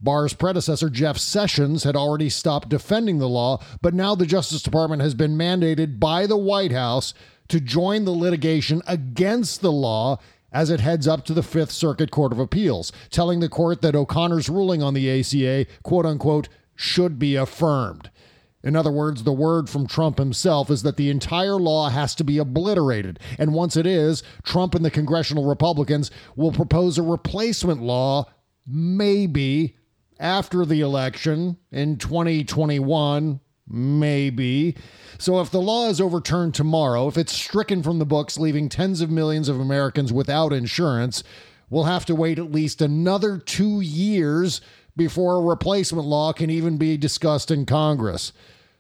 Barr's 0.02 0.34
predecessor, 0.34 0.90
Jeff 0.90 1.20
Sessions, 1.20 1.84
had 1.84 1.96
already 1.96 2.28
stopped 2.28 2.70
defending 2.70 3.20
the 3.20 3.30
law, 3.30 3.62
but 3.84 3.94
now 3.94 4.16
the 4.16 4.26
Justice 4.26 4.64
Department 4.64 5.04
has 5.04 5.14
been 5.14 5.38
mandated 5.38 6.00
by 6.00 6.26
the 6.26 6.38
White 6.38 6.72
House 6.72 7.14
to 7.50 7.60
join 7.60 8.06
the 8.06 8.12
litigation 8.12 8.82
against 8.88 9.62
the 9.62 9.72
law 9.72 10.18
as 10.52 10.70
it 10.70 10.80
heads 10.80 11.08
up 11.08 11.26
to 11.26 11.34
the 11.34 11.44
Fifth 11.44 11.72
Circuit 11.72 12.12
Court 12.12 12.32
of 12.32 12.40
Appeals, 12.40 12.92
telling 13.10 13.40
the 13.40 13.50
court 13.50 13.82
that 13.82 13.96
O'Connor's 13.96 14.50
ruling 14.50 14.82
on 14.82 14.94
the 14.94 15.20
ACA, 15.20 15.66
quote 15.84 16.06
unquote, 16.06 16.48
should 16.76 17.20
be 17.20 17.36
affirmed. 17.36 18.10
In 18.64 18.76
other 18.76 18.92
words, 18.92 19.24
the 19.24 19.32
word 19.32 19.70
from 19.70 19.88
Trump 19.88 20.18
himself 20.18 20.70
is 20.70 20.84
that 20.84 20.98
the 20.98 21.10
entire 21.10 21.56
law 21.56 21.90
has 21.90 22.16
to 22.16 22.24
be 22.24 22.38
obliterated. 22.38 23.20
And 23.38 23.54
once 23.54 23.78
it 23.78 23.86
is, 23.86 24.24
Trump 24.44 24.76
and 24.76 24.84
the 24.84 24.92
congressional 24.92 25.46
Republicans 25.46 26.12
will 26.36 26.52
propose 26.52 26.98
a 26.98 27.04
replacement 27.04 27.82
law, 27.82 28.26
maybe 28.66 29.78
after 30.20 30.66
the 30.66 30.82
election 30.82 31.58
in 31.72 31.98
2021, 31.98 33.40
maybe. 33.70 34.76
So 35.18 35.40
if 35.40 35.52
the 35.52 35.62
law 35.62 35.90
is 35.90 36.00
overturned 36.00 36.54
tomorrow, 36.54 37.08
if 37.08 37.18
it's 37.18 37.34
stricken 37.34 37.84
from 37.84 38.00
the 38.00 38.06
books, 38.06 38.38
leaving 38.38 38.70
tens 38.70 39.02
of 39.02 39.10
millions 39.10 39.50
of 39.50 39.60
Americans 39.60 40.14
without 40.14 40.54
insurance, 40.54 41.24
we'll 41.70 41.86
have 41.86 42.06
to 42.06 42.16
wait 42.16 42.40
at 42.40 42.52
least 42.52 42.82
another 42.82 43.38
two 43.38 43.82
years 43.82 44.62
before 44.96 45.36
a 45.36 45.42
replacement 45.42 46.08
law 46.08 46.34
can 46.34 46.50
even 46.50 46.78
be 46.78 46.98
discussed 46.98 47.52
in 47.52 47.66
Congress. 47.66 48.34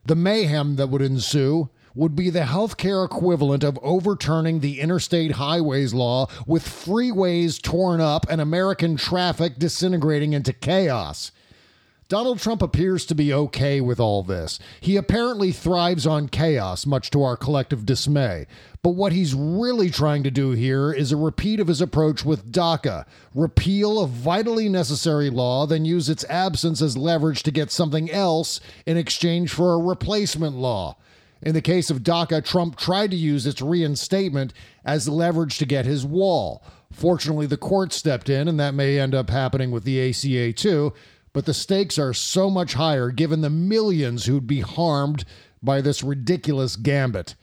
The 0.05 0.15
mayhem 0.15 0.75
that 0.77 0.87
would 0.87 1.01
ensue 1.01 1.69
would 1.93 2.15
be 2.15 2.29
the 2.29 2.41
healthcare 2.41 3.03
equivalent 3.03 3.63
of 3.63 3.79
overturning 3.81 4.59
the 4.59 4.79
interstate 4.79 5.31
highways 5.31 5.93
law 5.93 6.27
with 6.45 6.63
freeways 6.63 7.61
torn 7.61 7.99
up 7.99 8.25
and 8.29 8.39
American 8.39 8.95
traffic 8.95 9.57
disintegrating 9.57 10.33
into 10.33 10.53
chaos. 10.53 11.31
Donald 12.09 12.39
Trump 12.39 12.61
appears 12.61 13.05
to 13.05 13.13
be 13.13 13.33
okay 13.33 13.81
with 13.81 13.99
all 13.99 14.23
this. 14.23 14.59
He 14.79 14.95
apparently 14.95 15.51
thrives 15.51 16.07
on 16.07 16.29
chaos, 16.29 16.85
much 16.85 17.09
to 17.11 17.21
our 17.21 17.35
collective 17.35 17.85
dismay. 17.85 18.47
But 18.81 18.91
what 18.91 19.11
he's 19.11 19.33
really 19.33 19.89
trying 19.89 20.23
to 20.23 20.31
do 20.31 20.51
here 20.51 20.93
is 20.93 21.11
a 21.11 21.17
repeat 21.17 21.59
of 21.59 21.67
his 21.67 21.81
approach 21.81 22.23
with 22.23 22.49
DACA 22.49 23.05
repeal 23.35 23.99
a 23.99 24.07
vitally 24.07 24.69
necessary 24.69 25.29
law, 25.29 25.65
then 25.65 25.83
use 25.83 26.07
its 26.07 26.23
absence 26.29 26.81
as 26.81 26.95
leverage 26.95 27.43
to 27.43 27.51
get 27.51 27.71
something 27.71 28.09
else 28.09 28.61
in 28.85 28.95
exchange 28.95 29.51
for 29.51 29.73
a 29.73 29.83
replacement 29.83 30.55
law. 30.55 30.95
In 31.41 31.53
the 31.53 31.61
case 31.61 31.89
of 31.89 32.03
DACA, 32.03 32.45
Trump 32.45 32.77
tried 32.77 33.11
to 33.11 33.17
use 33.17 33.45
its 33.45 33.61
reinstatement 33.61 34.53
as 34.85 35.09
leverage 35.09 35.57
to 35.57 35.65
get 35.65 35.85
his 35.85 36.05
wall. 36.05 36.63
Fortunately, 36.89 37.47
the 37.47 37.57
court 37.57 37.91
stepped 37.91 38.29
in, 38.29 38.47
and 38.47 38.57
that 38.61 38.73
may 38.73 38.97
end 38.97 39.13
up 39.13 39.29
happening 39.29 39.71
with 39.71 39.83
the 39.83 40.09
ACA 40.09 40.53
too 40.53 40.93
but 41.37 41.45
the 41.45 41.53
stakes 41.53 41.99
are 41.99 42.15
so 42.15 42.49
much 42.49 42.73
higher 42.73 43.11
given 43.11 43.41
the 43.41 43.49
millions 43.51 44.25
who'd 44.25 44.47
be 44.47 44.61
harmed 44.61 45.23
by 45.61 45.79
this 45.81 46.01
ridiculous 46.01 46.75
gambit. 46.75 47.35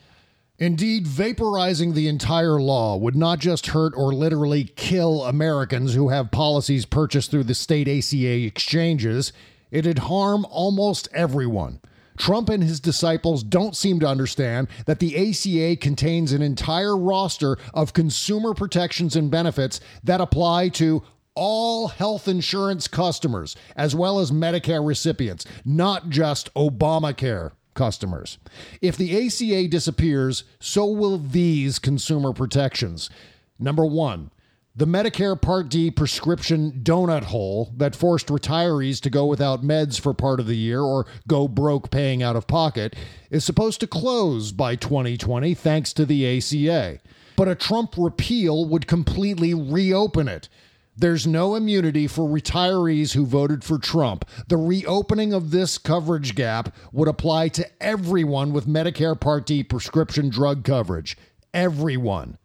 Indeed, 0.59 1.07
vaporizing 1.07 1.95
the 1.95 2.09
entire 2.09 2.61
law 2.61 2.97
would 2.97 3.14
not 3.14 3.38
just 3.38 3.68
hurt 3.68 3.92
or 3.97 4.12
literally 4.12 4.64
kill 4.64 5.22
Americans 5.22 5.95
who 5.95 6.09
have 6.09 6.32
policies 6.32 6.86
purchased 6.86 7.30
through 7.30 7.45
the 7.45 7.55
state 7.55 7.86
ACA 7.86 8.45
exchanges, 8.45 9.32
it'd 9.70 10.01
harm 10.01 10.45
almost 10.51 11.07
everyone. 11.12 11.78
Trump 12.16 12.49
and 12.49 12.64
his 12.64 12.80
disciples 12.80 13.45
don't 13.45 13.76
seem 13.76 14.01
to 14.01 14.09
understand 14.09 14.66
that 14.86 14.99
the 14.99 15.16
ACA 15.16 15.76
contains 15.76 16.32
an 16.32 16.42
entire 16.42 16.97
roster 16.97 17.59
of 17.72 17.92
consumer 17.92 18.55
protections 18.55 19.14
and 19.14 19.30
benefits 19.30 19.78
that 20.03 20.20
apply 20.20 20.68
to 20.70 21.05
all 21.35 21.89
health 21.89 22.28
insurance 22.28 22.89
customers, 22.89 23.57
as 23.76 23.95
well 23.95 24.18
as 24.18 24.30
Medicare 24.30 24.87
recipients, 24.87 25.45
not 25.64 26.09
just 26.09 26.53
Obamacare 26.55 27.53
customers. 27.74 28.39
If 28.80 28.97
the 28.97 29.26
ACA 29.26 29.68
disappears, 29.68 30.45
so 30.61 30.87
will 30.87 31.18
these 31.18 31.78
consumer 31.78 32.32
protections. 32.32 33.11
Number 33.59 33.85
one, 33.85 34.30
the 34.76 34.87
Medicare 34.87 35.41
Part 35.41 35.68
D 35.68 35.91
prescription 35.93 36.80
donut 36.82 37.24
hole 37.24 37.72
that 37.76 37.95
forced 37.95 38.26
retirees 38.26 39.01
to 39.03 39.11
go 39.11 39.24
without 39.24 39.62
meds 39.62 40.01
for 40.01 40.12
part 40.12 40.41
of 40.41 40.49
the 40.49 40.57
year 40.57 40.80
or 40.80 41.07
go 41.28 41.47
broke 41.47 41.91
paying 41.93 42.24
out 42.24 42.35
of 42.35 42.49
pocket 42.49 42.97
is 43.30 43.45
supposed 43.45 43.78
to 43.80 43.87
close 43.87 44.51
by 44.51 44.74
2020 44.74 45.55
thanks 45.55 45.93
to 45.93 46.05
the 46.05 46.39
ACA. 46.39 46.99
But 47.37 47.47
a 47.47 47.55
Trump 47.55 47.95
repeal 47.97 48.64
would 48.66 48.89
completely 48.89 49.55
reopen 49.55 50.26
it. 50.26 50.49
There's 50.97 51.26
no 51.26 51.57
immunity 51.57 52.07
for 52.07 52.28
retirees 52.28 53.14
who 53.14 53.26
voted 53.26 53.64
for 53.64 53.78
Trump. 53.78 54.24
The 54.47 54.57
reopening 54.57 55.32
of 55.32 55.51
this 55.51 55.76
coverage 55.76 56.36
gap 56.36 56.74
would 56.92 57.09
apply 57.09 57.49
to 57.49 57.68
everyone 57.82 58.53
with 58.53 58.68
Medicare 58.68 59.18
Part 59.18 59.47
D 59.47 59.64
prescription 59.64 60.28
drug 60.28 60.62
coverage. 60.62 61.16
Everyone. 61.53 62.38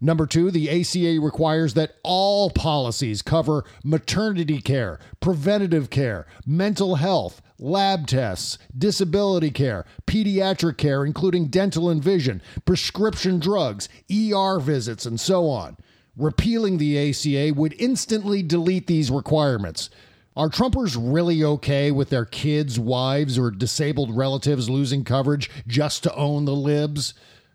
Number 0.00 0.26
two, 0.26 0.50
the 0.50 0.68
ACA 0.68 1.20
requires 1.20 1.74
that 1.74 1.94
all 2.02 2.50
policies 2.50 3.22
cover 3.22 3.64
maternity 3.84 4.60
care, 4.60 4.98
preventative 5.20 5.90
care, 5.90 6.26
mental 6.44 6.96
health, 6.96 7.40
lab 7.58 8.08
tests, 8.08 8.58
disability 8.76 9.50
care, 9.50 9.84
pediatric 10.06 10.76
care, 10.78 11.04
including 11.04 11.46
dental 11.46 11.88
and 11.88 12.02
vision, 12.02 12.42
prescription 12.64 13.38
drugs, 13.38 13.88
ER 14.10 14.58
visits, 14.58 15.06
and 15.06 15.20
so 15.20 15.48
on. 15.48 15.76
Repealing 16.16 16.76
the 16.76 17.10
ACA 17.10 17.54
would 17.54 17.74
instantly 17.78 18.42
delete 18.42 18.86
these 18.86 19.10
requirements. 19.10 19.88
Are 20.36 20.48
Trumpers 20.48 20.96
really 20.98 21.42
okay 21.42 21.90
with 21.90 22.10
their 22.10 22.24
kids, 22.24 22.78
wives, 22.78 23.38
or 23.38 23.50
disabled 23.50 24.14
relatives 24.14 24.68
losing 24.68 25.04
coverage 25.04 25.50
just 25.66 26.02
to 26.02 26.14
own 26.14 26.44
the 26.44 26.54
libs? 26.54 27.14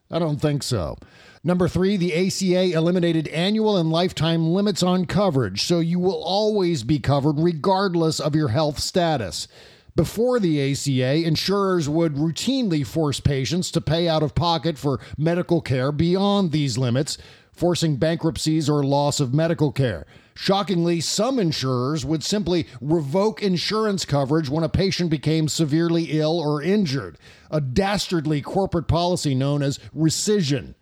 I 0.09 0.19
don't 0.19 0.41
think 0.41 0.63
so. 0.63 0.97
Number 1.43 1.67
three, 1.67 1.97
the 1.97 2.13
ACA 2.13 2.75
eliminated 2.75 3.27
annual 3.29 3.77
and 3.77 3.91
lifetime 3.91 4.49
limits 4.49 4.81
on 4.81 5.05
coverage, 5.05 5.63
so 5.63 5.79
you 5.79 5.99
will 5.99 6.23
always 6.23 6.83
be 6.83 6.99
covered 6.99 7.39
regardless 7.39 8.19
of 8.19 8.35
your 8.35 8.49
health 8.49 8.79
status. 8.79 9.47
Before 9.95 10.39
the 10.39 10.71
ACA, 10.71 11.25
insurers 11.25 11.89
would 11.89 12.15
routinely 12.15 12.85
force 12.85 13.19
patients 13.19 13.71
to 13.71 13.81
pay 13.81 14.07
out 14.07 14.23
of 14.23 14.35
pocket 14.35 14.77
for 14.77 14.99
medical 15.17 15.61
care 15.61 15.91
beyond 15.91 16.51
these 16.51 16.77
limits, 16.77 17.17
forcing 17.57 17.97
bankruptcies 17.97 18.69
or 18.69 18.83
loss 18.83 19.19
of 19.19 19.33
medical 19.33 19.71
care. 19.71 20.05
Shockingly, 20.35 21.01
some 21.01 21.39
insurers 21.39 22.05
would 22.05 22.23
simply 22.23 22.67
revoke 22.79 23.41
insurance 23.41 24.05
coverage 24.05 24.49
when 24.49 24.63
a 24.63 24.69
patient 24.69 25.09
became 25.09 25.47
severely 25.47 26.19
ill 26.19 26.39
or 26.39 26.61
injured, 26.61 27.17
a 27.49 27.59
dastardly 27.59 28.41
corporate 28.41 28.87
policy 28.87 29.33
known 29.33 29.63
as 29.63 29.79
rescission. 29.95 30.75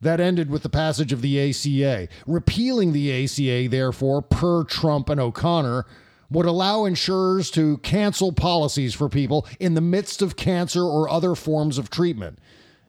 That 0.00 0.18
ended 0.18 0.50
with 0.50 0.62
the 0.62 0.70
passage 0.70 1.12
of 1.12 1.20
the 1.20 1.50
ACA. 1.50 2.08
Repealing 2.26 2.92
the 2.92 3.24
ACA, 3.24 3.68
therefore, 3.68 4.22
per 4.22 4.64
Trump 4.64 5.10
and 5.10 5.20
O'Connor, 5.20 5.84
would 6.30 6.46
allow 6.46 6.84
insurers 6.86 7.50
to 7.52 7.78
cancel 7.78 8.32
policies 8.32 8.94
for 8.94 9.08
people 9.08 9.46
in 9.60 9.74
the 9.74 9.80
midst 9.80 10.22
of 10.22 10.36
cancer 10.36 10.82
or 10.82 11.08
other 11.08 11.34
forms 11.34 11.78
of 11.78 11.90
treatment. 11.90 12.38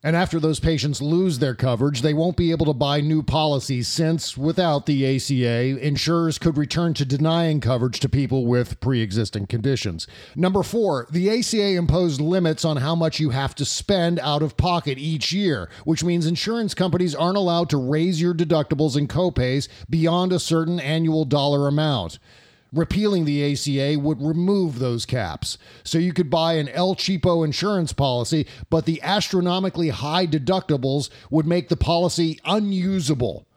And 0.03 0.15
after 0.15 0.39
those 0.39 0.59
patients 0.59 1.01
lose 1.01 1.39
their 1.39 1.55
coverage, 1.55 2.01
they 2.01 2.13
won't 2.13 2.37
be 2.37 2.51
able 2.51 2.67
to 2.67 2.73
buy 2.73 3.01
new 3.01 3.23
policies 3.23 3.87
since, 3.87 4.37
without 4.37 4.85
the 4.85 5.15
ACA, 5.15 5.79
insurers 5.85 6.37
could 6.37 6.55
return 6.55 6.93
to 6.95 7.05
denying 7.05 7.61
coverage 7.61 7.99
to 8.01 8.09
people 8.09 8.45
with 8.45 8.79
pre 8.79 9.01
existing 9.01 9.47
conditions. 9.47 10.05
Number 10.35 10.61
four, 10.61 11.07
the 11.09 11.29
ACA 11.31 11.75
imposed 11.75 12.21
limits 12.21 12.63
on 12.63 12.77
how 12.77 12.93
much 12.93 13.19
you 13.19 13.31
have 13.31 13.55
to 13.55 13.65
spend 13.65 14.19
out 14.19 14.43
of 14.43 14.55
pocket 14.55 14.99
each 14.99 15.31
year, 15.31 15.67
which 15.83 16.03
means 16.03 16.27
insurance 16.27 16.75
companies 16.75 17.15
aren't 17.15 17.37
allowed 17.37 17.69
to 17.71 17.77
raise 17.77 18.21
your 18.21 18.35
deductibles 18.35 18.95
and 18.95 19.09
copays 19.09 19.67
beyond 19.89 20.31
a 20.31 20.39
certain 20.39 20.79
annual 20.79 21.25
dollar 21.25 21.67
amount. 21.67 22.19
Repealing 22.73 23.25
the 23.25 23.53
ACA 23.53 23.99
would 23.99 24.21
remove 24.21 24.79
those 24.79 25.05
caps. 25.05 25.57
So 25.83 25.97
you 25.97 26.13
could 26.13 26.29
buy 26.29 26.53
an 26.53 26.67
El 26.69 26.95
Cheapo 26.95 27.45
insurance 27.45 27.93
policy, 27.93 28.45
but 28.69 28.85
the 28.85 29.01
astronomically 29.01 29.89
high 29.89 30.27
deductibles 30.27 31.09
would 31.29 31.47
make 31.47 31.69
the 31.69 31.77
policy 31.77 32.39
unusable. 32.43 33.47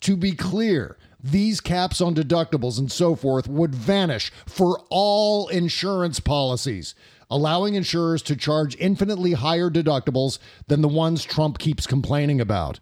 To 0.00 0.16
be 0.16 0.32
clear, 0.32 0.96
these 1.22 1.60
caps 1.60 2.00
on 2.00 2.14
deductibles 2.14 2.78
and 2.78 2.90
so 2.90 3.14
forth 3.14 3.48
would 3.48 3.74
vanish 3.74 4.32
for 4.46 4.82
all 4.88 5.48
insurance 5.48 6.20
policies, 6.20 6.94
allowing 7.28 7.74
insurers 7.74 8.22
to 8.22 8.36
charge 8.36 8.76
infinitely 8.78 9.32
higher 9.32 9.68
deductibles 9.68 10.38
than 10.68 10.80
the 10.80 10.88
ones 10.88 11.24
Trump 11.24 11.58
keeps 11.58 11.86
complaining 11.86 12.40
about. 12.40 12.80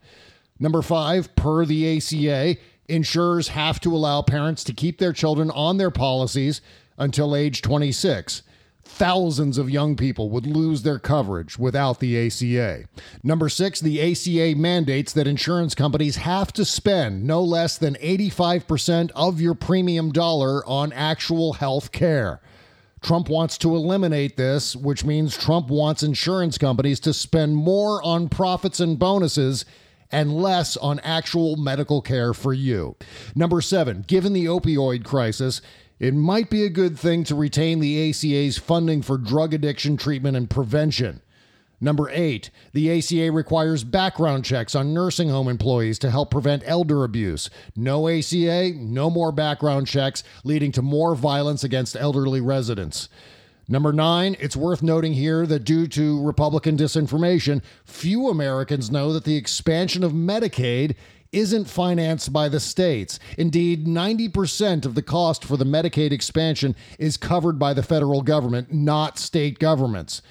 Number 0.60 0.82
five, 0.82 1.34
per 1.34 1.64
the 1.64 1.96
ACA, 1.96 2.56
insurers 2.88 3.48
have 3.48 3.80
to 3.80 3.94
allow 3.94 4.22
parents 4.22 4.64
to 4.64 4.72
keep 4.72 4.98
their 4.98 5.12
children 5.12 5.50
on 5.50 5.76
their 5.76 5.90
policies 5.90 6.60
until 6.96 7.36
age 7.36 7.62
26. 7.62 8.42
Thousands 8.84 9.58
of 9.58 9.68
young 9.68 9.96
people 9.96 10.30
would 10.30 10.46
lose 10.46 10.82
their 10.82 10.98
coverage 10.98 11.58
without 11.58 12.00
the 12.00 12.26
ACA. 12.26 12.84
Number 13.22 13.50
six, 13.50 13.80
the 13.80 14.00
ACA 14.00 14.58
mandates 14.58 15.12
that 15.12 15.26
insurance 15.26 15.74
companies 15.74 16.16
have 16.16 16.52
to 16.54 16.64
spend 16.64 17.24
no 17.24 17.42
less 17.42 17.76
than 17.76 17.94
85% 17.96 19.10
of 19.14 19.40
your 19.40 19.54
premium 19.54 20.10
dollar 20.10 20.66
on 20.66 20.92
actual 20.94 21.52
health 21.52 21.92
care. 21.92 22.40
Trump 23.02 23.28
wants 23.28 23.58
to 23.58 23.76
eliminate 23.76 24.36
this, 24.36 24.74
which 24.74 25.04
means 25.04 25.36
Trump 25.36 25.68
wants 25.68 26.02
insurance 26.02 26.58
companies 26.58 26.98
to 27.00 27.12
spend 27.12 27.56
more 27.56 28.02
on 28.02 28.28
profits 28.28 28.80
and 28.80 28.98
bonuses 28.98 29.64
and 30.10 30.34
less 30.34 30.76
on 30.76 31.00
actual 31.00 31.56
medical 31.56 32.00
care 32.00 32.32
for 32.32 32.52
you. 32.52 32.96
Number 33.34 33.60
seven, 33.60 34.04
given 34.06 34.32
the 34.32 34.46
opioid 34.46 35.04
crisis, 35.04 35.60
it 35.98 36.14
might 36.14 36.48
be 36.48 36.64
a 36.64 36.70
good 36.70 36.98
thing 36.98 37.24
to 37.24 37.34
retain 37.34 37.80
the 37.80 38.10
ACA's 38.10 38.58
funding 38.58 39.02
for 39.02 39.18
drug 39.18 39.52
addiction 39.52 39.96
treatment 39.96 40.36
and 40.36 40.48
prevention. 40.48 41.20
Number 41.80 42.10
eight, 42.10 42.50
the 42.72 42.90
ACA 42.98 43.30
requires 43.30 43.84
background 43.84 44.44
checks 44.44 44.74
on 44.74 44.92
nursing 44.92 45.28
home 45.28 45.46
employees 45.46 45.98
to 46.00 46.10
help 46.10 46.30
prevent 46.30 46.64
elder 46.66 47.04
abuse. 47.04 47.50
No 47.76 48.08
ACA, 48.08 48.72
no 48.74 49.10
more 49.10 49.30
background 49.30 49.86
checks, 49.86 50.24
leading 50.42 50.72
to 50.72 50.82
more 50.82 51.14
violence 51.14 51.62
against 51.62 51.94
elderly 51.94 52.40
residents. 52.40 53.08
Number 53.70 53.92
nine, 53.92 54.34
it's 54.40 54.56
worth 54.56 54.82
noting 54.82 55.12
here 55.12 55.46
that 55.46 55.64
due 55.64 55.86
to 55.88 56.24
Republican 56.24 56.78
disinformation, 56.78 57.62
few 57.84 58.28
Americans 58.28 58.90
know 58.90 59.12
that 59.12 59.24
the 59.24 59.36
expansion 59.36 60.02
of 60.02 60.12
Medicaid 60.12 60.94
isn't 61.32 61.66
financed 61.66 62.32
by 62.32 62.48
the 62.48 62.60
states. 62.60 63.18
Indeed, 63.36 63.86
90% 63.86 64.86
of 64.86 64.94
the 64.94 65.02
cost 65.02 65.44
for 65.44 65.58
the 65.58 65.66
Medicaid 65.66 66.12
expansion 66.12 66.74
is 66.98 67.18
covered 67.18 67.58
by 67.58 67.74
the 67.74 67.82
federal 67.82 68.22
government, 68.22 68.72
not 68.72 69.18
state 69.18 69.58
governments. 69.58 70.22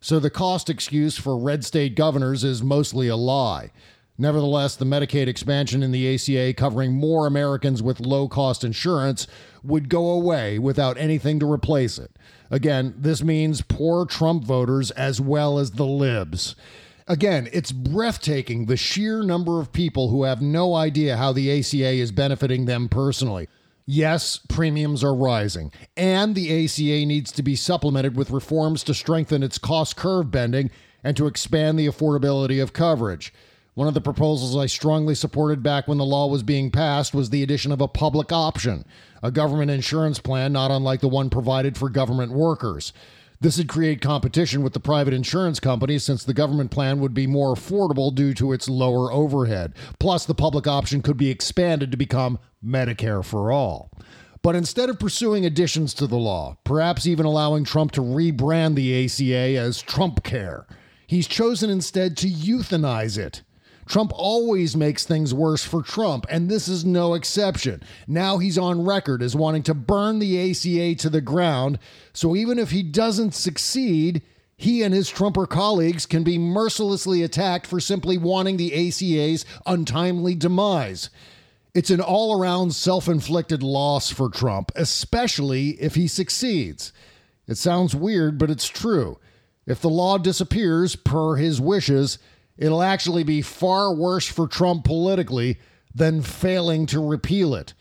So 0.00 0.18
the 0.18 0.30
cost 0.30 0.70
excuse 0.70 1.18
for 1.18 1.36
red 1.36 1.66
state 1.66 1.96
governors 1.96 2.44
is 2.44 2.62
mostly 2.62 3.08
a 3.08 3.16
lie. 3.16 3.72
Nevertheless, 4.18 4.76
the 4.76 4.84
Medicaid 4.84 5.26
expansion 5.26 5.82
in 5.82 5.92
the 5.92 6.14
ACA 6.14 6.54
covering 6.54 6.92
more 6.92 7.26
Americans 7.26 7.82
with 7.82 8.00
low 8.00 8.28
cost 8.28 8.64
insurance 8.64 9.26
would 9.62 9.88
go 9.88 10.10
away 10.10 10.58
without 10.58 10.96
anything 10.96 11.38
to 11.40 11.50
replace 11.50 11.98
it. 11.98 12.10
Again, 12.50 12.94
this 12.96 13.22
means 13.22 13.60
poor 13.60 14.06
Trump 14.06 14.44
voters 14.44 14.90
as 14.92 15.20
well 15.20 15.58
as 15.58 15.72
the 15.72 15.86
libs. 15.86 16.56
Again, 17.08 17.48
it's 17.52 17.72
breathtaking 17.72 18.66
the 18.66 18.76
sheer 18.76 19.22
number 19.22 19.60
of 19.60 19.72
people 19.72 20.08
who 20.08 20.24
have 20.24 20.42
no 20.42 20.74
idea 20.74 21.16
how 21.16 21.32
the 21.32 21.60
ACA 21.60 21.92
is 21.92 22.10
benefiting 22.10 22.64
them 22.64 22.88
personally. 22.88 23.48
Yes, 23.88 24.40
premiums 24.48 25.04
are 25.04 25.14
rising, 25.14 25.70
and 25.96 26.34
the 26.34 26.64
ACA 26.64 27.06
needs 27.06 27.30
to 27.30 27.44
be 27.44 27.54
supplemented 27.54 28.16
with 28.16 28.32
reforms 28.32 28.82
to 28.84 28.94
strengthen 28.94 29.44
its 29.44 29.58
cost 29.58 29.94
curve 29.94 30.32
bending 30.32 30.72
and 31.04 31.16
to 31.16 31.28
expand 31.28 31.78
the 31.78 31.86
affordability 31.86 32.60
of 32.60 32.72
coverage. 32.72 33.32
One 33.76 33.88
of 33.88 33.92
the 33.92 34.00
proposals 34.00 34.56
I 34.56 34.64
strongly 34.64 35.14
supported 35.14 35.62
back 35.62 35.86
when 35.86 35.98
the 35.98 36.04
law 36.06 36.28
was 36.28 36.42
being 36.42 36.70
passed 36.70 37.12
was 37.12 37.28
the 37.28 37.42
addition 37.42 37.72
of 37.72 37.82
a 37.82 37.86
public 37.86 38.32
option, 38.32 38.86
a 39.22 39.30
government 39.30 39.70
insurance 39.70 40.18
plan 40.18 40.54
not 40.54 40.70
unlike 40.70 41.02
the 41.02 41.08
one 41.08 41.28
provided 41.28 41.76
for 41.76 41.90
government 41.90 42.32
workers. 42.32 42.94
This 43.38 43.58
would 43.58 43.68
create 43.68 44.00
competition 44.00 44.62
with 44.62 44.72
the 44.72 44.80
private 44.80 45.12
insurance 45.12 45.60
companies 45.60 46.04
since 46.04 46.24
the 46.24 46.32
government 46.32 46.70
plan 46.70 47.00
would 47.00 47.12
be 47.12 47.26
more 47.26 47.54
affordable 47.54 48.14
due 48.14 48.32
to 48.32 48.54
its 48.54 48.66
lower 48.66 49.12
overhead. 49.12 49.74
Plus, 49.98 50.24
the 50.24 50.34
public 50.34 50.66
option 50.66 51.02
could 51.02 51.18
be 51.18 51.28
expanded 51.28 51.90
to 51.90 51.98
become 51.98 52.38
Medicare 52.64 53.22
for 53.22 53.52
all. 53.52 53.90
But 54.40 54.56
instead 54.56 54.88
of 54.88 54.98
pursuing 54.98 55.44
additions 55.44 55.92
to 55.94 56.06
the 56.06 56.16
law, 56.16 56.56
perhaps 56.64 57.06
even 57.06 57.26
allowing 57.26 57.64
Trump 57.64 57.92
to 57.92 58.00
rebrand 58.00 58.74
the 58.74 59.04
ACA 59.04 59.60
as 59.60 59.82
Trump 59.82 60.24
Care, 60.24 60.66
he's 61.06 61.26
chosen 61.26 61.68
instead 61.68 62.16
to 62.16 62.26
euthanize 62.26 63.18
it. 63.18 63.42
Trump 63.86 64.12
always 64.14 64.76
makes 64.76 65.04
things 65.04 65.32
worse 65.32 65.64
for 65.64 65.82
Trump, 65.82 66.26
and 66.28 66.48
this 66.48 66.66
is 66.66 66.84
no 66.84 67.14
exception. 67.14 67.82
Now 68.06 68.38
he's 68.38 68.58
on 68.58 68.84
record 68.84 69.22
as 69.22 69.36
wanting 69.36 69.62
to 69.64 69.74
burn 69.74 70.18
the 70.18 70.50
ACA 70.50 70.96
to 70.96 71.08
the 71.08 71.20
ground, 71.20 71.78
so 72.12 72.34
even 72.34 72.58
if 72.58 72.70
he 72.70 72.82
doesn't 72.82 73.34
succeed, 73.34 74.22
he 74.56 74.82
and 74.82 74.92
his 74.92 75.08
Trumper 75.08 75.46
colleagues 75.46 76.06
can 76.06 76.24
be 76.24 76.38
mercilessly 76.38 77.22
attacked 77.22 77.66
for 77.66 77.78
simply 77.78 78.18
wanting 78.18 78.56
the 78.56 78.72
ACA's 78.72 79.44
untimely 79.66 80.34
demise. 80.34 81.10
It's 81.74 81.90
an 81.90 82.00
all 82.00 82.40
around 82.40 82.74
self 82.74 83.06
inflicted 83.06 83.62
loss 83.62 84.10
for 84.10 84.30
Trump, 84.30 84.72
especially 84.74 85.70
if 85.72 85.94
he 85.94 86.08
succeeds. 86.08 86.92
It 87.46 87.58
sounds 87.58 87.94
weird, 87.94 88.38
but 88.38 88.50
it's 88.50 88.66
true. 88.66 89.18
If 89.66 89.80
the 89.80 89.90
law 89.90 90.16
disappears 90.16 90.96
per 90.96 91.36
his 91.36 91.60
wishes, 91.60 92.18
it'll 92.58 92.82
actually 92.82 93.24
be 93.24 93.42
far 93.42 93.94
worse 93.94 94.26
for 94.26 94.46
Trump 94.46 94.84
politically 94.84 95.58
than 95.94 96.22
failing 96.22 96.86
to 96.86 97.04
repeal 97.04 97.54
it. 97.54 97.74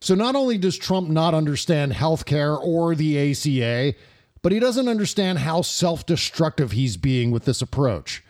So 0.00 0.14
not 0.14 0.36
only 0.36 0.58
does 0.58 0.76
Trump 0.76 1.08
not 1.08 1.34
understand 1.34 1.92
healthcare 1.92 2.58
or 2.58 2.94
the 2.94 3.30
ACA, 3.32 3.96
but 4.42 4.52
he 4.52 4.60
doesn't 4.60 4.88
understand 4.88 5.40
how 5.40 5.62
self 5.62 6.06
destructive 6.06 6.72
he's 6.72 6.96
being 6.96 7.30
with 7.30 7.44
this 7.44 7.62
approach. 7.62 8.22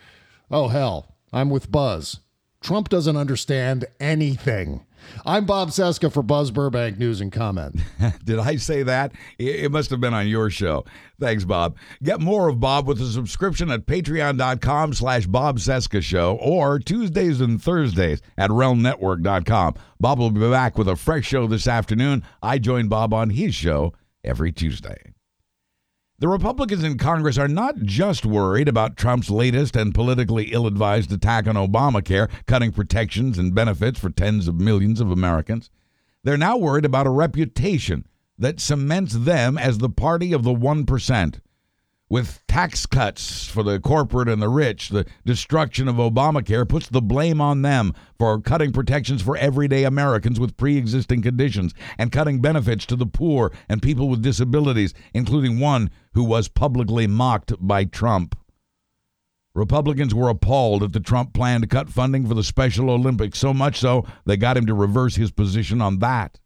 Oh, 0.49 0.69
hell, 0.69 1.15
I'm 1.31 1.49
with 1.49 1.71
Buzz. 1.71 2.19
Trump 2.61 2.89
doesn't 2.89 3.17
understand 3.17 3.85
anything. 3.99 4.85
I'm 5.25 5.45
Bob 5.45 5.69
Cesca 5.69 6.11
for 6.11 6.23
Buzz 6.23 6.51
Burbank 6.51 6.97
News 6.97 7.21
and 7.21 7.31
Comment. 7.31 7.75
Did 8.23 8.39
I 8.39 8.55
say 8.55 8.83
that? 8.83 9.11
It 9.37 9.71
must 9.71 9.89
have 9.89 10.01
been 10.01 10.13
on 10.13 10.27
your 10.27 10.49
show. 10.49 10.85
Thanks, 11.19 11.43
Bob. 11.43 11.77
Get 12.01 12.21
more 12.21 12.47
of 12.47 12.59
Bob 12.59 12.87
with 12.87 13.01
a 13.01 13.07
subscription 13.07 13.69
at 13.71 13.85
patreon.com 13.85 14.93
slash 14.93 15.27
Bob 15.27 15.59
Cesca 15.59 16.01
Show 16.01 16.37
or 16.41 16.79
Tuesdays 16.79 17.41
and 17.41 17.61
Thursdays 17.61 18.21
at 18.37 18.49
realmnetwork.com. 18.49 19.75
Bob 19.99 20.19
will 20.19 20.31
be 20.31 20.39
back 20.49 20.77
with 20.77 20.87
a 20.87 20.95
fresh 20.95 21.25
show 21.25 21.47
this 21.47 21.67
afternoon. 21.67 22.23
I 22.41 22.57
join 22.57 22.87
Bob 22.87 23.13
on 23.13 23.29
his 23.31 23.53
show 23.53 23.93
every 24.23 24.51
Tuesday. 24.51 25.13
The 26.19 26.27
Republicans 26.27 26.83
in 26.83 26.97
Congress 26.97 27.37
are 27.37 27.47
not 27.47 27.77
just 27.77 28.25
worried 28.25 28.67
about 28.67 28.97
Trump's 28.97 29.29
latest 29.29 29.77
and 29.77 29.95
politically 29.95 30.51
ill 30.51 30.67
advised 30.67 31.13
attack 31.13 31.47
on 31.47 31.55
Obamacare, 31.55 32.29
cutting 32.45 32.73
protections 32.73 33.37
and 33.37 33.55
benefits 33.55 33.97
for 33.97 34.09
tens 34.09 34.49
of 34.49 34.59
millions 34.59 34.99
of 34.99 35.11
Americans. 35.11 35.69
They're 36.25 36.35
now 36.35 36.57
worried 36.57 36.83
about 36.83 37.07
a 37.07 37.11
reputation 37.11 38.05
that 38.37 38.59
cements 38.59 39.13
them 39.13 39.57
as 39.57 39.77
the 39.77 39.89
party 39.89 40.33
of 40.33 40.43
the 40.43 40.53
1% 40.53 41.39
with 42.09 42.41
tax 42.47 42.87
cuts 42.87 43.45
for 43.45 43.61
the 43.61 43.79
corporate 43.79 44.27
and 44.27 44.41
the 44.41 44.49
rich, 44.49 44.89
the 44.89 45.05
destruction 45.25 45.87
of 45.87 45.95
Obamacare 45.95 46.67
puts 46.67 46.89
the 46.89 47.01
blame 47.01 47.39
on 47.39 47.61
them 47.61 47.93
for 48.17 48.41
cutting 48.41 48.71
protections 48.71 49.21
for 49.21 49.37
everyday 49.37 49.83
Americans 49.83 50.39
with 50.39 50.57
pre 50.57 50.75
existing 50.75 51.21
conditions 51.21 51.73
and 51.97 52.11
cutting 52.11 52.41
benefits 52.41 52.85
to 52.87 52.95
the 52.95 53.05
poor 53.05 53.51
and 53.69 53.81
people 53.81 54.09
with 54.09 54.23
disabilities, 54.23 54.93
including 55.13 55.59
one 55.59 55.91
who 56.13 56.23
was 56.23 56.47
publicly 56.47 57.05
mocked 57.05 57.53
by 57.59 57.83
Trump. 57.85 58.35
Republicans 59.53 60.15
were 60.15 60.29
appalled 60.29 60.83
at 60.83 60.93
the 60.93 60.99
Trump 60.99 61.33
plan 61.33 61.61
to 61.61 61.67
cut 61.67 61.89
funding 61.89 62.27
for 62.27 62.33
the 62.33 62.43
Special 62.43 62.89
Olympics, 62.89 63.37
so 63.37 63.53
much 63.53 63.79
so 63.79 64.05
they 64.25 64.37
got 64.37 64.57
him 64.57 64.65
to 64.65 64.73
reverse 64.73 65.15
his 65.15 65.31
position 65.31 65.81
on 65.81 65.99
that. 65.99 66.39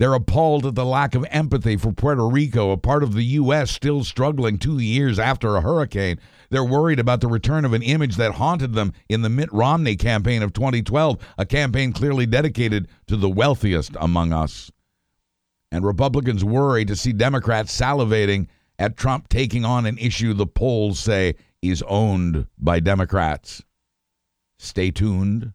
They're 0.00 0.14
appalled 0.14 0.64
at 0.64 0.76
the 0.76 0.86
lack 0.86 1.14
of 1.14 1.26
empathy 1.28 1.76
for 1.76 1.92
Puerto 1.92 2.26
Rico, 2.26 2.70
a 2.70 2.78
part 2.78 3.02
of 3.02 3.12
the 3.12 3.22
U.S. 3.22 3.70
still 3.70 4.02
struggling 4.02 4.56
two 4.56 4.78
years 4.78 5.18
after 5.18 5.54
a 5.54 5.60
hurricane. 5.60 6.18
They're 6.48 6.64
worried 6.64 6.98
about 6.98 7.20
the 7.20 7.28
return 7.28 7.66
of 7.66 7.74
an 7.74 7.82
image 7.82 8.16
that 8.16 8.36
haunted 8.36 8.72
them 8.72 8.94
in 9.10 9.20
the 9.20 9.28
Mitt 9.28 9.52
Romney 9.52 9.96
campaign 9.96 10.42
of 10.42 10.54
2012, 10.54 11.18
a 11.36 11.44
campaign 11.44 11.92
clearly 11.92 12.24
dedicated 12.24 12.88
to 13.08 13.16
the 13.18 13.28
wealthiest 13.28 13.94
among 14.00 14.32
us. 14.32 14.72
And 15.70 15.84
Republicans 15.84 16.42
worry 16.42 16.86
to 16.86 16.96
see 16.96 17.12
Democrats 17.12 17.78
salivating 17.78 18.46
at 18.78 18.96
Trump 18.96 19.28
taking 19.28 19.66
on 19.66 19.84
an 19.84 19.98
issue 19.98 20.32
the 20.32 20.46
polls 20.46 20.98
say 20.98 21.34
is 21.60 21.84
owned 21.86 22.46
by 22.56 22.80
Democrats. 22.80 23.62
Stay 24.58 24.90
tuned. 24.92 25.52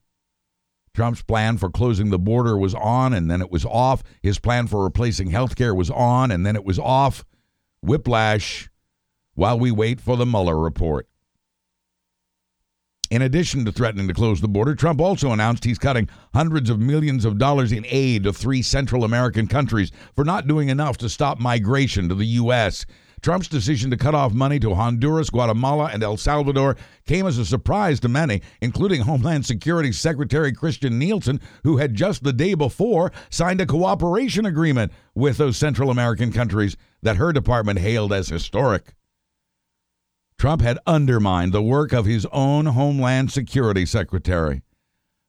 Trump's 0.95 1.21
plan 1.21 1.57
for 1.57 1.69
closing 1.69 2.09
the 2.09 2.17
border 2.17 2.57
was 2.57 2.73
on 2.73 3.13
and 3.13 3.29
then 3.29 3.41
it 3.41 3.51
was 3.51 3.65
off. 3.65 4.01
His 4.23 4.39
plan 4.39 4.67
for 4.67 4.83
replacing 4.83 5.29
health 5.29 5.55
care 5.55 5.75
was 5.75 5.91
on 5.91 6.31
and 6.31 6.45
then 6.45 6.55
it 6.55 6.63
was 6.63 6.79
off. 6.79 7.25
Whiplash 7.81 8.69
while 9.35 9.59
we 9.59 9.71
wait 9.71 9.99
for 9.99 10.15
the 10.15 10.25
Mueller 10.25 10.57
report. 10.57 11.07
In 13.11 13.21
addition 13.21 13.65
to 13.65 13.71
threatening 13.71 14.07
to 14.07 14.13
close 14.13 14.41
the 14.41 14.47
border, 14.47 14.73
Trump 14.73 14.99
also 14.99 15.31
announced 15.31 15.63
he's 15.63 15.77
cutting 15.77 16.09
hundreds 16.33 16.69
of 16.69 16.79
millions 16.79 17.23
of 17.23 17.37
dollars 17.37 17.71
in 17.71 17.85
aid 17.87 18.23
to 18.23 18.33
three 18.33 18.63
Central 18.63 19.03
American 19.03 19.47
countries 19.47 19.91
for 20.15 20.25
not 20.25 20.47
doing 20.47 20.69
enough 20.69 20.97
to 20.97 21.09
stop 21.09 21.39
migration 21.39 22.09
to 22.09 22.15
the 22.15 22.25
U.S. 22.25 22.85
Trump's 23.25 23.47
decision 23.47 23.89
to 23.89 23.97
cut 23.97 24.13
off 24.13 24.33
money 24.33 24.59
to 24.59 24.75
Honduras, 24.75 25.31
Guatemala, 25.31 25.89
and 25.91 26.03
El 26.03 26.15
Salvador 26.15 26.77
came 27.07 27.25
as 27.25 27.39
a 27.39 27.45
surprise 27.45 27.99
to 28.01 28.07
many, 28.07 28.43
including 28.61 29.01
Homeland 29.01 29.47
Security 29.47 29.91
Secretary 29.91 30.53
Kirstjen 30.53 30.91
Nielsen, 30.91 31.41
who 31.63 31.77
had 31.77 31.95
just 31.95 32.23
the 32.23 32.31
day 32.31 32.53
before 32.53 33.11
signed 33.31 33.59
a 33.61 33.65
cooperation 33.65 34.45
agreement 34.45 34.91
with 35.15 35.37
those 35.37 35.57
Central 35.57 35.89
American 35.89 36.31
countries 36.31 36.77
that 37.01 37.15
her 37.15 37.33
department 37.33 37.79
hailed 37.79 38.13
as 38.13 38.29
historic. 38.29 38.93
Trump 40.37 40.61
had 40.61 40.77
undermined 40.85 41.51
the 41.51 41.63
work 41.63 41.93
of 41.93 42.05
his 42.05 42.27
own 42.31 42.67
Homeland 42.67 43.31
Security 43.31 43.87
Secretary. 43.87 44.61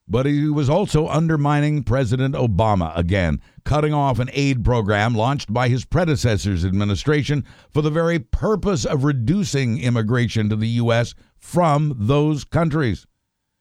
But 0.08 0.26
he 0.26 0.48
was 0.48 0.70
also 0.70 1.08
undermining 1.08 1.82
President 1.82 2.34
Obama 2.34 2.96
again, 2.96 3.40
cutting 3.64 3.92
off 3.92 4.18
an 4.18 4.30
aid 4.32 4.64
program 4.64 5.14
launched 5.14 5.52
by 5.52 5.68
his 5.68 5.84
predecessor's 5.84 6.64
administration 6.64 7.44
for 7.70 7.82
the 7.82 7.90
very 7.90 8.18
purpose 8.18 8.84
of 8.84 9.04
reducing 9.04 9.80
immigration 9.80 10.48
to 10.48 10.56
the 10.56 10.68
U.S. 10.68 11.14
from 11.38 11.94
those 11.96 12.44
countries. 12.44 13.06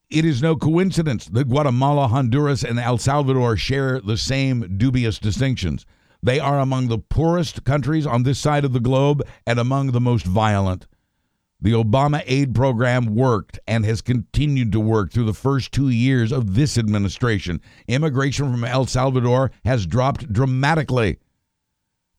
It 0.09 0.23
is 0.23 0.41
no 0.41 0.55
coincidence 0.55 1.25
that 1.25 1.49
Guatemala, 1.49 2.07
Honduras, 2.07 2.63
and 2.63 2.79
El 2.79 2.99
Salvador 2.99 3.57
share 3.57 3.99
the 3.99 4.17
same 4.17 4.77
dubious 4.77 5.17
distinctions. 5.17 5.85
They 6.21 6.39
are 6.39 6.59
among 6.59 6.87
the 6.87 6.99
poorest 6.99 7.63
countries 7.63 8.05
on 8.05 8.23
this 8.23 8.39
side 8.39 8.65
of 8.65 8.73
the 8.73 8.79
globe 8.79 9.23
and 9.47 9.59
among 9.59 9.91
the 9.91 10.01
most 10.01 10.25
violent. 10.25 10.85
The 11.65 11.71
Obama 11.71 12.21
aid 12.27 12.53
program 12.53 13.15
worked 13.15 13.57
and 13.65 13.85
has 13.85 14.03
continued 14.03 14.71
to 14.73 14.79
work 14.79 15.11
through 15.11 15.25
the 15.25 15.33
first 15.33 15.71
two 15.71 15.89
years 15.89 16.31
of 16.31 16.53
this 16.53 16.77
administration. 16.77 17.59
Immigration 17.87 18.51
from 18.51 18.63
El 18.63 18.85
Salvador 18.85 19.49
has 19.63 19.87
dropped 19.87 20.31
dramatically. 20.31 21.17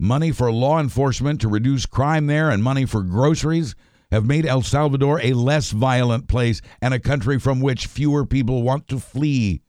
Money 0.00 0.32
for 0.32 0.50
law 0.50 0.80
enforcement 0.80 1.40
to 1.42 1.48
reduce 1.48 1.86
crime 1.86 2.26
there 2.26 2.50
and 2.50 2.60
money 2.60 2.86
for 2.86 3.04
groceries 3.04 3.76
have 4.10 4.26
made 4.26 4.46
El 4.46 4.62
Salvador 4.62 5.20
a 5.20 5.32
less 5.32 5.70
violent 5.70 6.26
place 6.26 6.60
and 6.82 6.92
a 6.92 6.98
country 6.98 7.38
from 7.38 7.60
which 7.60 7.86
fewer 7.86 8.26
people 8.26 8.64
want 8.64 8.88
to 8.88 8.98
flee. 8.98 9.62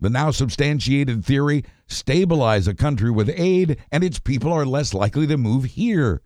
The 0.00 0.08
now 0.08 0.30
substantiated 0.30 1.26
theory 1.26 1.62
stabilize 1.88 2.66
a 2.66 2.72
country 2.72 3.10
with 3.10 3.28
aid 3.36 3.76
and 3.92 4.02
its 4.02 4.18
people 4.18 4.50
are 4.50 4.64
less 4.64 4.94
likely 4.94 5.26
to 5.26 5.36
move 5.36 5.64
here. 5.64 6.22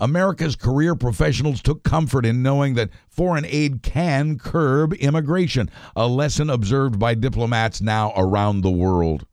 America's 0.00 0.56
career 0.56 0.94
professionals 0.94 1.62
took 1.62 1.84
comfort 1.84 2.26
in 2.26 2.42
knowing 2.42 2.74
that 2.74 2.90
foreign 3.08 3.44
aid 3.46 3.82
can 3.82 4.38
curb 4.38 4.92
immigration, 4.94 5.70
a 5.94 6.06
lesson 6.08 6.50
observed 6.50 6.98
by 6.98 7.14
diplomats 7.14 7.80
now 7.80 8.12
around 8.16 8.60
the 8.60 8.70
world. 8.70 9.24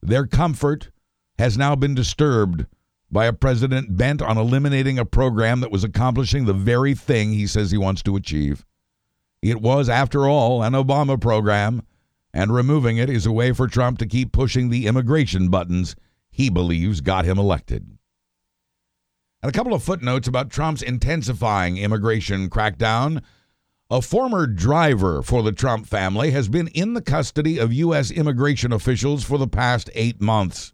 Their 0.00 0.26
comfort 0.26 0.90
has 1.38 1.58
now 1.58 1.76
been 1.76 1.94
disturbed 1.94 2.66
by 3.10 3.26
a 3.26 3.32
president 3.32 3.96
bent 3.96 4.22
on 4.22 4.38
eliminating 4.38 4.98
a 4.98 5.04
program 5.04 5.60
that 5.60 5.70
was 5.70 5.84
accomplishing 5.84 6.44
the 6.44 6.52
very 6.52 6.94
thing 6.94 7.32
he 7.32 7.46
says 7.46 7.70
he 7.70 7.78
wants 7.78 8.02
to 8.02 8.16
achieve. 8.16 8.64
It 9.42 9.60
was, 9.60 9.88
after 9.88 10.26
all, 10.26 10.62
an 10.62 10.72
Obama 10.72 11.20
program, 11.20 11.82
and 12.32 12.52
removing 12.52 12.96
it 12.96 13.10
is 13.10 13.26
a 13.26 13.32
way 13.32 13.52
for 13.52 13.68
Trump 13.68 13.98
to 13.98 14.06
keep 14.06 14.32
pushing 14.32 14.70
the 14.70 14.86
immigration 14.86 15.48
buttons 15.48 15.94
he 16.30 16.48
believes 16.48 17.00
got 17.02 17.24
him 17.24 17.38
elected. 17.38 17.93
And 19.44 19.54
a 19.54 19.58
couple 19.58 19.74
of 19.74 19.82
footnotes 19.82 20.26
about 20.26 20.48
Trump's 20.48 20.80
intensifying 20.80 21.76
immigration 21.76 22.48
crackdown. 22.48 23.22
A 23.90 24.00
former 24.00 24.46
driver 24.46 25.20
for 25.20 25.42
the 25.42 25.52
Trump 25.52 25.86
family 25.86 26.30
has 26.30 26.48
been 26.48 26.68
in 26.68 26.94
the 26.94 27.02
custody 27.02 27.58
of 27.58 27.70
U.S. 27.70 28.10
immigration 28.10 28.72
officials 28.72 29.22
for 29.22 29.36
the 29.36 29.46
past 29.46 29.90
eight 29.92 30.18
months. 30.18 30.72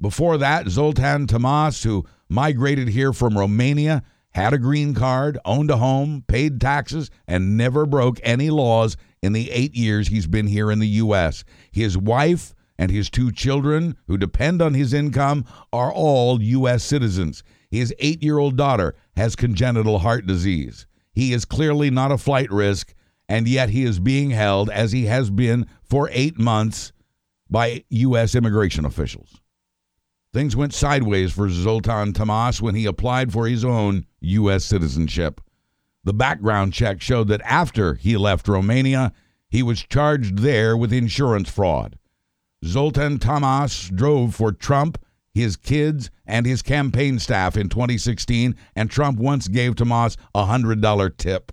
Before 0.00 0.38
that, 0.38 0.68
Zoltan 0.68 1.26
Tomas, 1.26 1.82
who 1.82 2.06
migrated 2.26 2.88
here 2.88 3.12
from 3.12 3.36
Romania, 3.36 4.02
had 4.30 4.54
a 4.54 4.58
green 4.58 4.94
card, 4.94 5.36
owned 5.44 5.70
a 5.70 5.76
home, 5.76 6.24
paid 6.26 6.58
taxes, 6.58 7.10
and 7.28 7.58
never 7.58 7.84
broke 7.84 8.18
any 8.22 8.48
laws 8.48 8.96
in 9.20 9.34
the 9.34 9.50
eight 9.50 9.76
years 9.76 10.08
he's 10.08 10.26
been 10.26 10.46
here 10.46 10.70
in 10.70 10.78
the 10.78 10.88
U.S. 10.88 11.44
His 11.70 11.98
wife 11.98 12.54
and 12.78 12.90
his 12.90 13.10
two 13.10 13.30
children, 13.30 13.94
who 14.06 14.16
depend 14.16 14.62
on 14.62 14.72
his 14.72 14.94
income, 14.94 15.44
are 15.70 15.92
all 15.92 16.40
U.S. 16.40 16.82
citizens. 16.82 17.44
His 17.70 17.94
eight 17.98 18.22
year 18.22 18.38
old 18.38 18.56
daughter 18.56 18.94
has 19.16 19.36
congenital 19.36 20.00
heart 20.00 20.26
disease. 20.26 20.86
He 21.12 21.32
is 21.32 21.44
clearly 21.44 21.90
not 21.90 22.12
a 22.12 22.18
flight 22.18 22.50
risk, 22.50 22.94
and 23.28 23.46
yet 23.46 23.70
he 23.70 23.84
is 23.84 24.00
being 24.00 24.30
held, 24.30 24.70
as 24.70 24.92
he 24.92 25.06
has 25.06 25.30
been 25.30 25.66
for 25.82 26.08
eight 26.12 26.38
months, 26.38 26.92
by 27.48 27.84
U.S. 27.88 28.34
immigration 28.34 28.84
officials. 28.84 29.40
Things 30.32 30.54
went 30.54 30.72
sideways 30.72 31.32
for 31.32 31.48
Zoltan 31.48 32.12
Tomas 32.12 32.62
when 32.62 32.76
he 32.76 32.86
applied 32.86 33.32
for 33.32 33.48
his 33.48 33.64
own 33.64 34.06
U.S. 34.20 34.64
citizenship. 34.64 35.40
The 36.04 36.14
background 36.14 36.72
check 36.72 37.00
showed 37.00 37.28
that 37.28 37.42
after 37.42 37.94
he 37.94 38.16
left 38.16 38.48
Romania, 38.48 39.12
he 39.48 39.62
was 39.62 39.82
charged 39.82 40.38
there 40.38 40.76
with 40.76 40.92
insurance 40.92 41.50
fraud. 41.50 41.98
Zoltan 42.64 43.18
Tomas 43.18 43.88
drove 43.88 44.34
for 44.34 44.52
Trump 44.52 44.98
his 45.32 45.56
kids, 45.56 46.10
and 46.26 46.44
his 46.44 46.62
campaign 46.62 47.18
staff 47.18 47.56
in 47.56 47.68
2016, 47.68 48.56
and 48.74 48.90
Trump 48.90 49.18
once 49.18 49.48
gave 49.48 49.76
Tomas 49.76 50.16
a 50.34 50.44
$100 50.44 51.16
tip. 51.16 51.52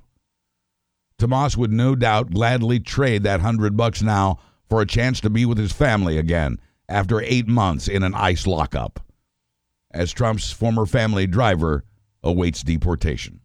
Tomas 1.18 1.58
would 1.58 1.72
no 1.72 1.96
doubt 1.96 2.32
gladly 2.32 2.80
trade 2.80 3.24
that 3.24 3.42
100 3.42 3.76
bucks 3.76 4.02
now 4.02 4.40
for 4.70 4.82
a 4.82 4.86
chance 4.86 5.20
to 5.22 5.30
be 5.30 5.46
with 5.46 5.58
his 5.58 5.72
family 5.72 6.18
again 6.18 6.60
after 6.90 7.22
8 7.22 7.48
months 7.48 7.88
in 7.88 8.04
an 8.04 8.14
ICE 8.14 8.46
lockup. 8.48 9.00
As 9.92 10.12
Trump's 10.12 10.52
former 10.52 10.86
family 10.86 11.26
driver 11.26 11.84
awaits 12.24 12.64
deportation. 12.64 13.40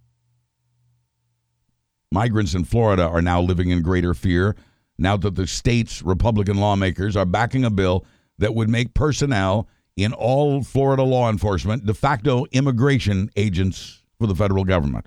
Migrants 2.10 2.54
in 2.54 2.64
Florida 2.64 3.04
are 3.04 3.22
now 3.22 3.40
living 3.40 3.70
in 3.70 3.80
greater 3.80 4.12
fear 4.12 4.54
now 4.98 5.16
that 5.16 5.34
the 5.34 5.46
state's 5.46 6.02
Republican 6.02 6.58
lawmakers 6.58 7.16
are 7.16 7.24
backing 7.24 7.64
a 7.64 7.70
bill 7.70 8.04
that 8.38 8.54
would 8.54 8.68
make 8.68 8.92
personnel 8.92 9.66
in 9.96 10.12
all 10.12 10.62
Florida 10.62 11.02
law 11.02 11.28
enforcement 11.28 11.84
de 11.84 11.94
facto 11.94 12.46
immigration 12.52 13.30
agents 13.36 14.02
for 14.18 14.26
the 14.26 14.34
federal 14.34 14.64
government, 14.64 15.06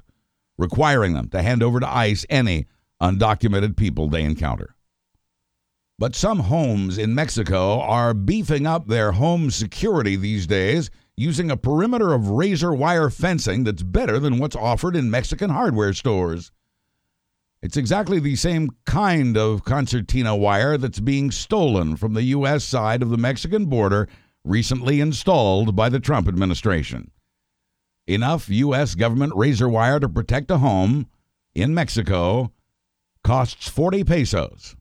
requiring 0.57 1.13
them 1.13 1.29
to 1.29 1.41
hand 1.41 1.63
over 1.63 1.79
to 1.79 1.89
ICE 1.89 2.25
any 2.29 2.65
undocumented 3.01 3.75
people 3.75 4.07
they 4.07 4.23
encounter. 4.23 4.75
But 5.97 6.15
some 6.15 6.39
homes 6.39 6.97
in 6.97 7.15
Mexico 7.15 7.79
are 7.79 8.13
beefing 8.13 8.67
up 8.67 8.87
their 8.87 9.13
home 9.13 9.49
security 9.49 10.15
these 10.15 10.45
days 10.45 10.89
using 11.15 11.49
a 11.49 11.57
perimeter 11.57 12.13
of 12.13 12.29
razor 12.29 12.73
wire 12.73 13.09
fencing 13.09 13.63
that's 13.63 13.83
better 13.83 14.19
than 14.19 14.37
what's 14.37 14.57
offered 14.57 14.95
in 14.97 15.09
Mexican 15.09 15.49
hardware 15.49 15.93
stores. 15.93 16.51
It's 17.61 17.77
exactly 17.77 18.19
the 18.19 18.35
same 18.35 18.69
kind 18.85 19.37
of 19.37 19.63
concertina 19.63 20.35
wire 20.35 20.77
that's 20.77 20.99
being 20.99 21.31
stolen 21.31 21.95
from 21.95 22.13
the 22.13 22.23
U.S. 22.23 22.65
side 22.65 23.01
of 23.01 23.09
the 23.09 23.17
Mexican 23.17 23.65
border 23.65 24.09
recently 24.45 25.01
installed 25.01 25.75
by 25.75 25.89
the 25.89 25.99
Trump 25.99 26.27
administration. 26.27 27.11
Enough 28.07 28.49
U.S. 28.49 28.95
government 28.95 29.33
razor 29.35 29.67
wire 29.67 29.99
to 29.99 30.07
protect 30.07 30.51
a 30.51 30.59
home 30.59 31.07
in 31.55 31.73
Mexico 31.73 32.51
costs 33.23 33.67
40 33.67 34.03
pesos, 34.03 34.75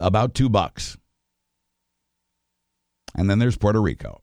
about 0.00 0.34
two 0.34 0.48
bucks. 0.48 0.96
And 3.14 3.30
then 3.30 3.38
there's 3.38 3.56
Puerto 3.56 3.80
Rico. 3.80 4.20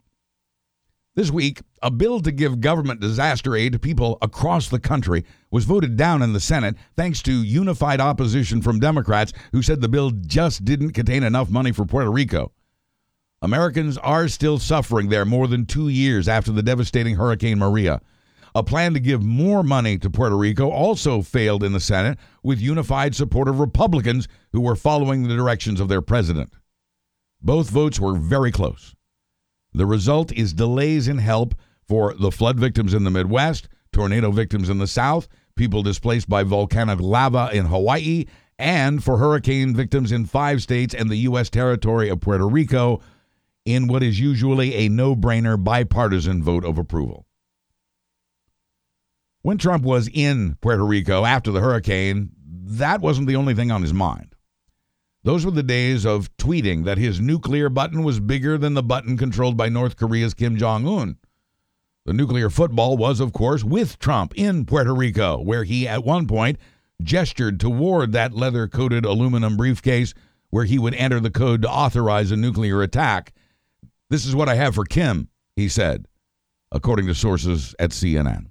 This 1.15 1.31
week, 1.31 1.61
a 1.81 1.91
bill 1.91 2.21
to 2.21 2.31
give 2.31 2.59
government 2.59 2.99
disaster 2.99 3.55
aid 3.55 3.73
to 3.73 3.79
people 3.79 4.17
across 4.21 4.67
the 4.67 4.79
country 4.79 5.23
was 5.51 5.63
voted 5.63 5.95
down 5.95 6.23
in 6.23 6.33
the 6.33 6.39
Senate 6.39 6.75
thanks 6.97 7.21
to 7.21 7.31
unified 7.31 8.01
opposition 8.01 8.63
from 8.63 8.79
Democrats 8.79 9.31
who 9.51 9.61
said 9.61 9.79
the 9.79 9.87
bill 9.87 10.09
just 10.09 10.65
didn't 10.65 10.93
contain 10.93 11.21
enough 11.21 11.51
money 11.51 11.71
for 11.71 11.85
Puerto 11.85 12.11
Rico. 12.11 12.51
Americans 13.43 13.97
are 13.97 14.29
still 14.29 14.57
suffering 14.57 15.09
there 15.09 15.25
more 15.25 15.49
than 15.49 15.65
two 15.65 15.89
years 15.89 16.29
after 16.29 16.49
the 16.49 16.63
devastating 16.63 17.17
Hurricane 17.17 17.59
Maria. 17.59 17.99
A 18.55 18.63
plan 18.63 18.93
to 18.93 19.01
give 19.01 19.21
more 19.21 19.63
money 19.63 19.97
to 19.97 20.09
Puerto 20.09 20.37
Rico 20.37 20.69
also 20.69 21.21
failed 21.21 21.61
in 21.61 21.73
the 21.73 21.81
Senate 21.81 22.17
with 22.41 22.61
unified 22.61 23.15
support 23.15 23.49
of 23.49 23.59
Republicans 23.59 24.29
who 24.53 24.61
were 24.61 24.77
following 24.77 25.23
the 25.23 25.35
directions 25.35 25.81
of 25.81 25.89
their 25.89 26.01
president. 26.01 26.53
Both 27.41 27.69
votes 27.69 27.99
were 27.99 28.15
very 28.15 28.49
close. 28.49 28.95
The 29.73 29.85
result 29.85 30.31
is 30.31 30.53
delays 30.53 31.09
in 31.09 31.17
help 31.17 31.53
for 31.85 32.13
the 32.13 32.31
flood 32.31 32.57
victims 32.57 32.93
in 32.93 33.03
the 33.03 33.11
Midwest, 33.11 33.67
tornado 33.91 34.31
victims 34.31 34.69
in 34.69 34.77
the 34.77 34.87
South, 34.87 35.27
people 35.57 35.83
displaced 35.83 36.29
by 36.29 36.43
volcanic 36.43 37.01
lava 37.01 37.49
in 37.51 37.65
Hawaii, 37.65 38.23
and 38.57 39.03
for 39.03 39.17
hurricane 39.17 39.75
victims 39.75 40.13
in 40.13 40.25
five 40.25 40.61
states 40.61 40.93
and 40.93 41.09
the 41.09 41.17
U.S. 41.17 41.49
territory 41.49 42.07
of 42.07 42.21
Puerto 42.21 42.47
Rico, 42.47 43.01
in 43.65 43.87
what 43.87 44.03
is 44.03 44.19
usually 44.19 44.75
a 44.75 44.89
no 44.89 45.15
brainer 45.15 45.61
bipartisan 45.61 46.43
vote 46.43 46.65
of 46.65 46.77
approval. 46.77 47.25
When 49.41 49.57
Trump 49.57 49.83
was 49.83 50.09
in 50.13 50.55
Puerto 50.61 50.85
Rico 50.85 51.25
after 51.25 51.51
the 51.51 51.61
hurricane, 51.61 52.29
that 52.45 53.01
wasn't 53.01 53.27
the 53.27 53.35
only 53.35 53.53
thing 53.53 53.71
on 53.71 53.81
his 53.81 53.93
mind. 53.93 54.35
Those 55.23 55.45
were 55.45 55.51
the 55.51 55.63
days 55.63 56.05
of 56.05 56.35
tweeting 56.37 56.83
that 56.85 56.97
his 56.97 57.21
nuclear 57.21 57.69
button 57.69 58.03
was 58.03 58.19
bigger 58.19 58.57
than 58.57 58.73
the 58.73 58.83
button 58.83 59.17
controlled 59.17 59.55
by 59.55 59.69
North 59.69 59.95
Korea's 59.95 60.33
Kim 60.33 60.57
Jong 60.57 60.85
un. 60.87 61.17
The 62.05 62.13
nuclear 62.13 62.49
football 62.49 62.97
was, 62.97 63.21
of 63.21 63.31
course, 63.31 63.63
with 63.63 63.99
Trump 63.99 64.33
in 64.35 64.65
Puerto 64.65 64.93
Rico, 64.93 65.41
where 65.41 65.63
he 65.63 65.87
at 65.87 66.03
one 66.03 66.27
point 66.27 66.57
gestured 67.01 67.59
toward 67.59 68.11
that 68.11 68.33
leather 68.33 68.67
coated 68.67 69.05
aluminum 69.05 69.55
briefcase 69.55 70.13
where 70.49 70.65
he 70.65 70.77
would 70.77 70.93
enter 70.95 71.19
the 71.21 71.31
code 71.31 71.61
to 71.61 71.69
authorize 71.69 72.31
a 72.31 72.35
nuclear 72.35 72.81
attack 72.81 73.33
this 74.13 74.27
is 74.27 74.35
what 74.35 74.47
I 74.47 74.53
have 74.53 74.75
for 74.75 74.85
Kim, 74.85 75.27
he 75.55 75.67
said, 75.67 76.05
according 76.71 77.07
to 77.07 77.15
sources 77.15 77.73
at 77.79 77.89
CNN. 77.89 78.49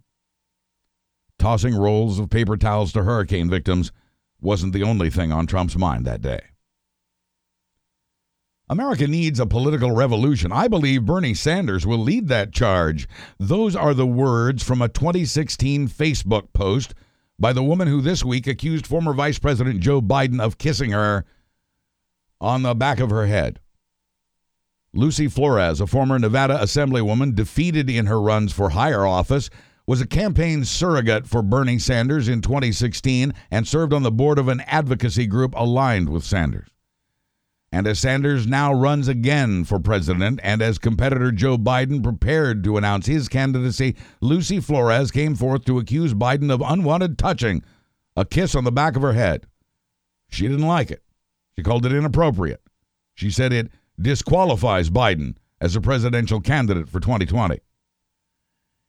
Tossing 1.38 1.76
rolls 1.76 2.18
of 2.18 2.30
paper 2.30 2.56
towels 2.56 2.92
to 2.94 3.04
hurricane 3.04 3.48
victims, 3.48 3.92
wasn't 4.40 4.72
the 4.72 4.82
only 4.82 5.08
thing 5.08 5.30
on 5.30 5.46
Trump's 5.46 5.76
mind 5.76 6.04
that 6.04 6.20
day. 6.20 6.40
America 8.68 9.06
needs 9.06 9.38
a 9.38 9.46
political 9.46 9.92
revolution. 9.92 10.50
I 10.50 10.66
believe 10.66 11.04
Bernie 11.04 11.32
Sanders 11.32 11.86
will 11.86 11.98
lead 11.98 12.26
that 12.26 12.52
charge. 12.52 13.06
Those 13.38 13.76
are 13.76 13.94
the 13.94 14.04
words 14.04 14.64
from 14.64 14.82
a 14.82 14.88
2016 14.88 15.86
Facebook 15.86 16.52
post 16.52 16.92
by 17.38 17.52
the 17.52 17.62
woman 17.62 17.86
who 17.86 18.00
this 18.00 18.24
week 18.24 18.48
accused 18.48 18.84
former 18.84 19.12
Vice 19.12 19.38
President 19.38 19.78
Joe 19.78 20.00
Biden 20.00 20.40
of 20.40 20.58
kissing 20.58 20.90
her 20.90 21.24
on 22.40 22.62
the 22.62 22.74
back 22.74 22.98
of 22.98 23.10
her 23.10 23.28
head. 23.28 23.60
Lucy 24.94 25.26
Flores, 25.26 25.80
a 25.80 25.86
former 25.86 26.18
Nevada 26.18 26.58
Assemblywoman 26.58 27.34
defeated 27.34 27.88
in 27.88 28.06
her 28.06 28.20
runs 28.20 28.52
for 28.52 28.70
higher 28.70 29.06
office, 29.06 29.48
was 29.86 30.02
a 30.02 30.06
campaign 30.06 30.64
surrogate 30.64 31.26
for 31.26 31.42
Bernie 31.42 31.78
Sanders 31.78 32.28
in 32.28 32.42
2016 32.42 33.32
and 33.50 33.66
served 33.66 33.94
on 33.94 34.02
the 34.02 34.10
board 34.10 34.38
of 34.38 34.48
an 34.48 34.60
advocacy 34.60 35.26
group 35.26 35.54
aligned 35.56 36.10
with 36.10 36.24
Sanders. 36.24 36.68
And 37.72 37.86
as 37.86 37.98
Sanders 37.98 38.46
now 38.46 38.74
runs 38.74 39.08
again 39.08 39.64
for 39.64 39.78
president, 39.78 40.40
and 40.42 40.60
as 40.60 40.78
competitor 40.78 41.32
Joe 41.32 41.56
Biden 41.56 42.02
prepared 42.02 42.62
to 42.64 42.76
announce 42.76 43.06
his 43.06 43.30
candidacy, 43.30 43.96
Lucy 44.20 44.60
Flores 44.60 45.10
came 45.10 45.34
forth 45.34 45.64
to 45.64 45.78
accuse 45.78 46.12
Biden 46.12 46.52
of 46.52 46.60
unwanted 46.60 47.16
touching, 47.16 47.62
a 48.14 48.26
kiss 48.26 48.54
on 48.54 48.64
the 48.64 48.70
back 48.70 48.94
of 48.94 49.00
her 49.00 49.14
head. 49.14 49.46
She 50.28 50.46
didn't 50.46 50.66
like 50.66 50.90
it. 50.90 51.02
She 51.56 51.62
called 51.62 51.86
it 51.86 51.94
inappropriate. 51.94 52.60
She 53.14 53.30
said 53.30 53.54
it 53.54 53.70
disqualifies 54.02 54.90
Biden 54.90 55.36
as 55.60 55.76
a 55.76 55.80
presidential 55.80 56.40
candidate 56.40 56.88
for 56.88 57.00
2020. 57.00 57.60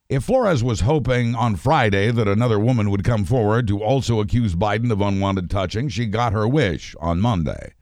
If 0.09 0.23
Flores 0.23 0.63
was 0.63 0.81
hoping 0.81 1.33
on 1.33 1.55
Friday 1.55 2.11
that 2.11 2.27
another 2.27 2.59
woman 2.59 2.89
would 2.91 3.03
come 3.03 3.23
forward 3.23 3.67
to 3.67 3.81
also 3.81 4.19
accuse 4.19 4.53
Biden 4.55 4.91
of 4.91 5.01
unwanted 5.01 5.49
touching, 5.49 5.87
she 5.87 6.05
got 6.05 6.33
her 6.33 6.47
wish 6.47 6.95
on 6.99 7.21
Monday. 7.21 7.73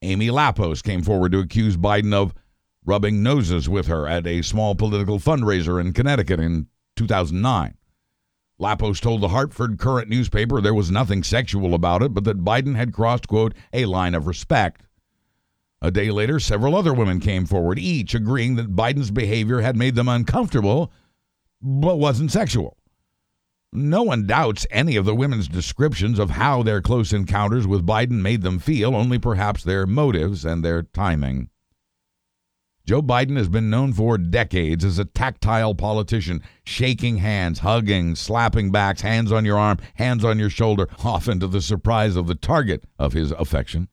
Amy 0.00 0.28
Lappos 0.28 0.82
came 0.82 1.02
forward 1.02 1.32
to 1.32 1.38
accuse 1.38 1.76
Biden 1.76 2.12
of 2.12 2.34
rubbing 2.84 3.22
noses 3.22 3.68
with 3.68 3.86
her 3.86 4.08
at 4.08 4.26
a 4.26 4.42
small 4.42 4.74
political 4.74 5.18
fundraiser 5.18 5.80
in 5.80 5.92
Connecticut 5.92 6.40
in 6.40 6.66
2009. 6.96 7.76
Lappos 8.60 9.00
told 9.00 9.20
the 9.20 9.28
Hartford 9.28 9.78
Courant 9.78 10.08
newspaper 10.08 10.60
there 10.60 10.74
was 10.74 10.90
nothing 10.90 11.22
sexual 11.22 11.74
about 11.74 12.02
it, 12.02 12.14
but 12.14 12.24
that 12.24 12.44
Biden 12.44 12.76
had 12.76 12.92
crossed, 12.92 13.28
quote, 13.28 13.54
a 13.72 13.84
line 13.86 14.14
of 14.14 14.26
respect. 14.26 14.82
A 15.84 15.90
day 15.90 16.12
later, 16.12 16.38
several 16.38 16.76
other 16.76 16.94
women 16.94 17.18
came 17.18 17.44
forward, 17.44 17.76
each 17.76 18.14
agreeing 18.14 18.54
that 18.54 18.76
Biden's 18.76 19.10
behavior 19.10 19.62
had 19.62 19.76
made 19.76 19.96
them 19.96 20.06
uncomfortable, 20.06 20.92
but 21.60 21.98
wasn't 21.98 22.30
sexual. 22.30 22.76
No 23.72 24.04
one 24.04 24.24
doubts 24.24 24.64
any 24.70 24.94
of 24.94 25.04
the 25.04 25.14
women's 25.14 25.48
descriptions 25.48 26.20
of 26.20 26.30
how 26.30 26.62
their 26.62 26.80
close 26.80 27.12
encounters 27.12 27.66
with 27.66 27.84
Biden 27.84 28.22
made 28.22 28.42
them 28.42 28.60
feel, 28.60 28.94
only 28.94 29.18
perhaps 29.18 29.64
their 29.64 29.84
motives 29.84 30.44
and 30.44 30.64
their 30.64 30.84
timing. 30.84 31.50
Joe 32.86 33.02
Biden 33.02 33.36
has 33.36 33.48
been 33.48 33.68
known 33.68 33.92
for 33.92 34.18
decades 34.18 34.84
as 34.84 35.00
a 35.00 35.04
tactile 35.04 35.74
politician, 35.74 36.42
shaking 36.64 37.16
hands, 37.16 37.60
hugging, 37.60 38.14
slapping 38.14 38.70
backs, 38.70 39.00
hands 39.00 39.32
on 39.32 39.44
your 39.44 39.58
arm, 39.58 39.78
hands 39.94 40.24
on 40.24 40.38
your 40.38 40.50
shoulder, 40.50 40.88
often 41.04 41.40
to 41.40 41.48
the 41.48 41.60
surprise 41.60 42.14
of 42.14 42.28
the 42.28 42.36
target 42.36 42.84
of 43.00 43.14
his 43.14 43.32
affection. 43.32 43.88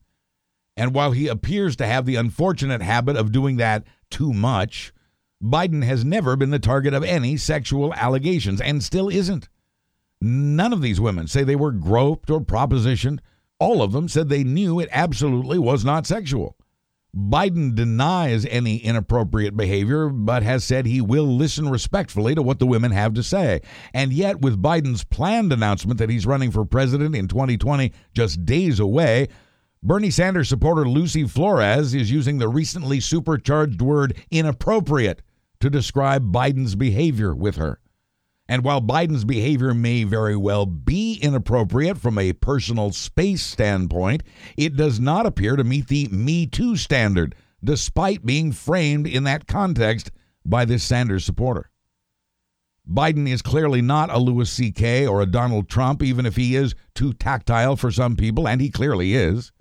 And 0.79 0.93
while 0.93 1.11
he 1.11 1.27
appears 1.27 1.75
to 1.75 1.85
have 1.85 2.05
the 2.05 2.15
unfortunate 2.15 2.81
habit 2.81 3.17
of 3.17 3.33
doing 3.33 3.57
that 3.57 3.83
too 4.09 4.31
much, 4.31 4.93
Biden 5.43 5.83
has 5.83 6.05
never 6.05 6.37
been 6.37 6.51
the 6.51 6.57
target 6.57 6.93
of 6.93 7.03
any 7.03 7.35
sexual 7.35 7.93
allegations 7.95 8.61
and 8.61 8.81
still 8.81 9.09
isn't. 9.09 9.49
None 10.21 10.71
of 10.71 10.81
these 10.81 11.01
women 11.01 11.27
say 11.27 11.43
they 11.43 11.57
were 11.57 11.73
groped 11.73 12.29
or 12.29 12.39
propositioned. 12.39 13.19
All 13.59 13.81
of 13.81 13.91
them 13.91 14.07
said 14.07 14.29
they 14.29 14.45
knew 14.45 14.79
it 14.79 14.87
absolutely 14.93 15.59
was 15.59 15.83
not 15.83 16.07
sexual. 16.07 16.55
Biden 17.13 17.75
denies 17.75 18.45
any 18.45 18.77
inappropriate 18.77 19.57
behavior, 19.57 20.07
but 20.07 20.43
has 20.43 20.63
said 20.63 20.85
he 20.85 21.01
will 21.01 21.27
listen 21.27 21.67
respectfully 21.67 22.35
to 22.35 22.41
what 22.41 22.59
the 22.59 22.67
women 22.67 22.91
have 22.91 23.13
to 23.15 23.23
say. 23.23 23.59
And 23.93 24.13
yet, 24.13 24.39
with 24.39 24.61
Biden's 24.61 25.03
planned 25.03 25.51
announcement 25.51 25.99
that 25.99 26.09
he's 26.09 26.25
running 26.25 26.51
for 26.51 26.63
president 26.63 27.15
in 27.15 27.27
2020 27.27 27.91
just 28.13 28.45
days 28.45 28.79
away, 28.79 29.27
Bernie 29.81 30.11
Sanders 30.11 30.49
supporter 30.49 30.85
Lucy 30.85 31.25
Flores 31.25 31.93
is 31.93 32.11
using 32.11 32.37
the 32.37 32.49
recently 32.49 32.99
supercharged 32.99 33.81
word 33.81 34.13
inappropriate 34.29 35.21
to 35.61 35.69
describe 35.69 36.33
Biden's 36.33 36.75
behavior 36.75 37.33
with 37.33 37.55
her. 37.55 37.79
And 38.49 38.65
while 38.65 38.81
Biden's 38.81 39.23
behavior 39.23 39.73
may 39.73 40.03
very 40.03 40.35
well 40.35 40.65
be 40.65 41.13
inappropriate 41.21 41.97
from 41.97 42.17
a 42.17 42.33
personal 42.33 42.91
space 42.91 43.41
standpoint, 43.41 44.21
it 44.57 44.75
does 44.75 44.99
not 44.99 45.25
appear 45.25 45.55
to 45.55 45.63
meet 45.63 45.87
the 45.87 46.09
Me 46.09 46.45
Too 46.45 46.75
standard, 46.75 47.33
despite 47.63 48.25
being 48.25 48.51
framed 48.51 49.07
in 49.07 49.23
that 49.23 49.47
context 49.47 50.11
by 50.43 50.65
this 50.65 50.83
Sanders 50.83 51.23
supporter. 51.23 51.71
Biden 52.85 53.29
is 53.29 53.41
clearly 53.41 53.81
not 53.81 54.09
a 54.09 54.17
Louis 54.17 54.49
C.K. 54.49 55.07
or 55.07 55.21
a 55.21 55.25
Donald 55.25 55.69
Trump, 55.69 56.03
even 56.03 56.25
if 56.25 56.35
he 56.35 56.57
is 56.57 56.75
too 56.93 57.13
tactile 57.13 57.77
for 57.77 57.91
some 57.91 58.17
people, 58.17 58.45
and 58.45 58.59
he 58.59 58.69
clearly 58.69 59.13
is. 59.13 59.53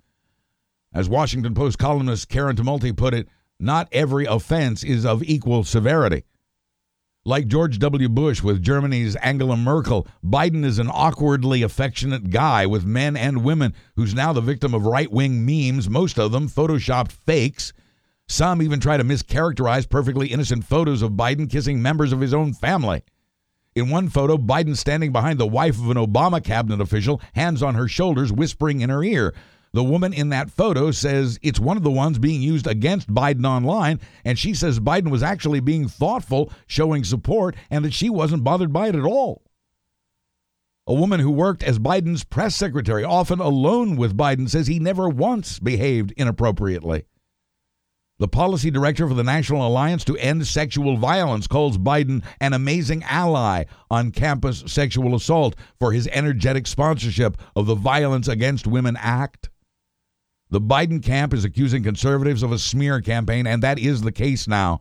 As 0.91 1.07
Washington 1.07 1.53
Post 1.53 1.77
columnist 1.77 2.29
Karen 2.29 2.55
Tumulty 2.55 2.95
put 2.95 3.13
it, 3.13 3.27
not 3.59 3.87
every 3.91 4.25
offense 4.25 4.83
is 4.83 5.05
of 5.05 5.21
equal 5.23 5.63
severity. 5.63 6.23
Like 7.25 7.47
George 7.47 7.77
W. 7.77 8.09
Bush 8.09 8.41
with 8.41 8.63
Germany's 8.63 9.15
Angela 9.17 9.55
Merkel, 9.55 10.07
Biden 10.23 10.65
is 10.65 10.79
an 10.79 10.89
awkwardly 10.91 11.61
affectionate 11.61 12.31
guy 12.31 12.65
with 12.65 12.85
men 12.85 13.15
and 13.15 13.43
women 13.43 13.75
who's 13.95 14.15
now 14.15 14.33
the 14.33 14.41
victim 14.41 14.73
of 14.73 14.85
right 14.85 15.11
wing 15.11 15.45
memes, 15.45 15.89
most 15.89 16.17
of 16.17 16.31
them 16.31 16.49
photoshopped 16.49 17.11
fakes. 17.11 17.71
Some 18.27 18.61
even 18.61 18.79
try 18.79 18.97
to 18.97 19.03
mischaracterize 19.03 19.87
perfectly 19.87 20.27
innocent 20.27 20.63
photos 20.63 21.03
of 21.03 21.11
Biden 21.11 21.49
kissing 21.49 21.81
members 21.81 22.11
of 22.11 22.21
his 22.21 22.33
own 22.33 22.53
family. 22.53 23.03
In 23.75 23.89
one 23.89 24.09
photo, 24.09 24.37
Biden 24.37 24.75
standing 24.75 25.11
behind 25.11 25.39
the 25.39 25.45
wife 25.45 25.77
of 25.77 25.89
an 25.91 25.97
Obama 25.97 26.43
cabinet 26.43 26.81
official, 26.81 27.21
hands 27.33 27.61
on 27.61 27.75
her 27.75 27.87
shoulders, 27.87 28.31
whispering 28.31 28.81
in 28.81 28.89
her 28.89 29.03
ear. 29.03 29.35
The 29.71 29.83
woman 29.83 30.13
in 30.13 30.29
that 30.29 30.49
photo 30.49 30.89
says 30.91 31.37
it's 31.43 31.59
one 31.59 31.77
of 31.77 31.83
the 31.83 31.91
ones 31.91 32.17
being 32.17 32.41
used 32.41 32.65
against 32.65 33.13
Biden 33.13 33.45
online, 33.45 33.99
and 34.25 34.37
she 34.37 34.55
says 34.55 34.79
Biden 34.79 35.11
was 35.11 35.21
actually 35.21 35.59
being 35.59 35.87
thoughtful, 35.87 36.51
showing 36.65 37.03
support, 37.03 37.55
and 37.69 37.85
that 37.85 37.93
she 37.93 38.09
wasn't 38.09 38.43
bothered 38.43 38.73
by 38.73 38.87
it 38.87 38.95
at 38.95 39.03
all. 39.03 39.43
A 40.87 40.93
woman 40.93 41.19
who 41.19 41.29
worked 41.29 41.61
as 41.61 41.77
Biden's 41.77 42.23
press 42.23 42.55
secretary, 42.55 43.03
often 43.03 43.39
alone 43.39 43.95
with 43.95 44.17
Biden, 44.17 44.49
says 44.49 44.65
he 44.65 44.79
never 44.79 45.07
once 45.07 45.59
behaved 45.59 46.13
inappropriately. 46.17 47.03
The 48.17 48.27
policy 48.27 48.71
director 48.71 49.07
for 49.07 49.13
the 49.13 49.23
National 49.23 49.65
Alliance 49.65 50.03
to 50.05 50.17
End 50.17 50.45
Sexual 50.47 50.97
Violence 50.97 51.45
calls 51.45 51.77
Biden 51.77 52.23
an 52.41 52.53
amazing 52.53 53.03
ally 53.03 53.65
on 53.91 54.11
campus 54.11 54.63
sexual 54.65 55.15
assault 55.15 55.55
for 55.79 55.93
his 55.93 56.09
energetic 56.11 56.65
sponsorship 56.65 57.37
of 57.55 57.67
the 57.67 57.75
Violence 57.75 58.27
Against 58.27 58.65
Women 58.65 58.97
Act. 58.99 59.49
The 60.51 60.61
Biden 60.61 61.03
camp 61.03 61.31
is 61.33 61.45
accusing 61.45 61.83
conservatives 61.83 62.41
of 62.41 62.51
a 62.51 62.57
smear 62.57 63.01
campaign, 63.01 63.45
and 63.45 63.61
that 63.61 63.77
is 63.77 64.01
the 64.01 64.11
case 64.11 64.47
now. 64.47 64.79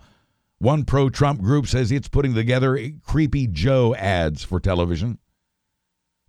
One 0.58 0.84
pro 0.84 1.10
Trump 1.10 1.42
group 1.42 1.66
says 1.66 1.92
it's 1.92 2.08
putting 2.08 2.34
together 2.34 2.80
creepy 3.04 3.46
Joe 3.46 3.94
ads 3.94 4.42
for 4.42 4.60
television. 4.60 5.18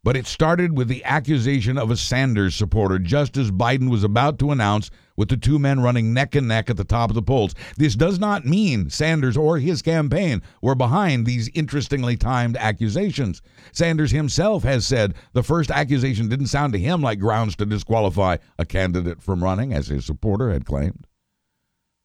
But 0.09 0.17
it 0.17 0.25
started 0.25 0.75
with 0.75 0.87
the 0.87 1.05
accusation 1.05 1.77
of 1.77 1.91
a 1.91 1.95
Sanders 1.95 2.55
supporter 2.55 2.97
just 2.97 3.37
as 3.37 3.51
Biden 3.51 3.91
was 3.91 4.03
about 4.03 4.39
to 4.39 4.49
announce 4.49 4.89
with 5.15 5.29
the 5.29 5.37
two 5.37 5.59
men 5.59 5.81
running 5.81 6.15
neck 6.15 6.33
and 6.33 6.47
neck 6.47 6.67
at 6.67 6.77
the 6.77 6.83
top 6.83 7.11
of 7.11 7.13
the 7.13 7.21
polls. 7.21 7.53
This 7.77 7.93
does 7.93 8.17
not 8.17 8.43
mean 8.43 8.89
Sanders 8.89 9.37
or 9.37 9.59
his 9.59 9.83
campaign 9.83 10.41
were 10.63 10.73
behind 10.73 11.27
these 11.27 11.47
interestingly 11.49 12.17
timed 12.17 12.57
accusations. 12.57 13.43
Sanders 13.71 14.09
himself 14.09 14.63
has 14.63 14.83
said 14.83 15.13
the 15.33 15.43
first 15.43 15.69
accusation 15.69 16.27
didn't 16.27 16.47
sound 16.47 16.73
to 16.73 16.79
him 16.79 17.03
like 17.03 17.19
grounds 17.19 17.55
to 17.57 17.67
disqualify 17.67 18.37
a 18.57 18.65
candidate 18.65 19.21
from 19.21 19.43
running, 19.43 19.73
as 19.73 19.89
his 19.89 20.05
supporter 20.07 20.51
had 20.51 20.65
claimed. 20.65 21.05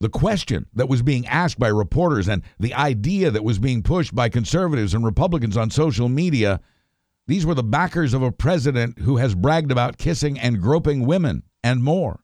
The 0.01 0.11
question 0.11 0.67
that 0.75 0.91
was 0.91 1.01
being 1.01 1.27
asked 1.27 1.59
by 1.59 1.69
reporters 1.69 2.29
and 2.29 2.43
the 2.61 2.75
idea 2.75 3.31
that 3.31 3.45
was 3.45 3.59
being 3.59 3.83
pushed 3.83 4.15
by 4.15 4.29
conservatives 4.29 4.93
and 4.93 5.07
Republicans 5.07 5.57
on 5.57 5.71
social 5.71 6.11
media 6.11 6.61
these 7.27 7.47
were 7.47 7.55
the 7.55 7.63
backers 7.63 8.13
of 8.13 8.23
a 8.23 8.33
president 8.33 8.99
who 9.01 9.17
has 9.17 9.35
bragged 9.35 9.73
about 9.73 9.99
kissing 9.99 10.39
and 10.39 10.61
groping 10.61 11.07
women 11.07 11.43
and 11.63 11.83
more. 11.83 12.21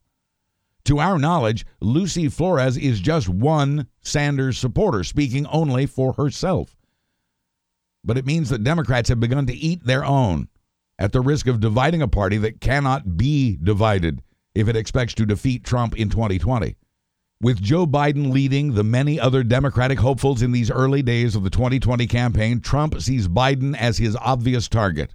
To 0.85 0.99
our 0.99 1.19
knowledge, 1.19 1.67
Lucy 1.81 2.29
Flores 2.29 2.77
is 2.77 3.01
just 3.01 3.29
one 3.29 3.87
Sanders 4.03 4.59
supporter, 4.59 5.05
speaking 5.05 5.47
only 5.47 5.87
for 5.87 6.15
herself. 6.15 6.77
But 8.03 8.19
it 8.19 8.27
means 8.27 8.49
that 8.49 8.65
Democrats 8.65 9.09
have 9.09 9.21
begun 9.21 9.47
to 9.47 9.55
eat 9.55 9.85
their 9.85 10.05
own 10.05 10.49
at 10.99 11.13
the 11.13 11.21
risk 11.21 11.47
of 11.47 11.61
dividing 11.61 12.03
a 12.03 12.09
party 12.09 12.39
that 12.39 12.61
cannot 12.61 13.17
be 13.17 13.59
divided 13.63 14.23
if 14.55 14.69
it 14.69 14.77
expects 14.77 15.15
to 15.15 15.27
defeat 15.27 15.65
Trump 15.65 15.97
in 15.97 16.09
2020. 16.09 16.77
With 17.43 17.63
Joe 17.63 17.87
Biden 17.87 18.31
leading 18.31 18.75
the 18.75 18.85
many 18.85 19.19
other 19.19 19.43
Democratic 19.43 19.99
hopefuls 19.99 20.43
in 20.43 20.53
these 20.53 20.71
early 20.71 21.01
days 21.01 21.35
of 21.35 21.43
the 21.43 21.49
2020 21.49 22.07
campaign, 22.07 22.61
Trump 22.61 23.01
sees 23.01 23.29
Biden 23.29 23.75
as 23.75 23.97
his 23.97 24.15
obvious 24.17 24.69
target. 24.69 25.15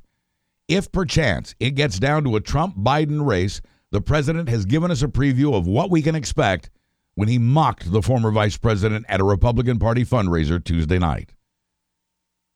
If 0.67 0.91
perchance 0.91 1.53
it 1.59 1.75
gets 1.75 1.99
down 1.99 2.23
to 2.23 2.35
a 2.35 2.41
Trump 2.41 2.77
Biden 2.77 3.23
race, 3.23 3.61
the 3.91 4.01
president 4.01 4.49
has 4.49 4.65
given 4.65 4.89
us 4.89 5.03
a 5.03 5.07
preview 5.07 5.53
of 5.53 5.67
what 5.67 5.91
we 5.91 6.01
can 6.01 6.15
expect 6.15 6.71
when 7.13 7.27
he 7.27 7.37
mocked 7.37 7.91
the 7.91 8.01
former 8.01 8.31
vice 8.31 8.57
president 8.57 9.05
at 9.07 9.21
a 9.21 9.23
Republican 9.23 9.77
Party 9.77 10.03
fundraiser 10.03 10.63
Tuesday 10.63 10.97
night. 10.97 11.35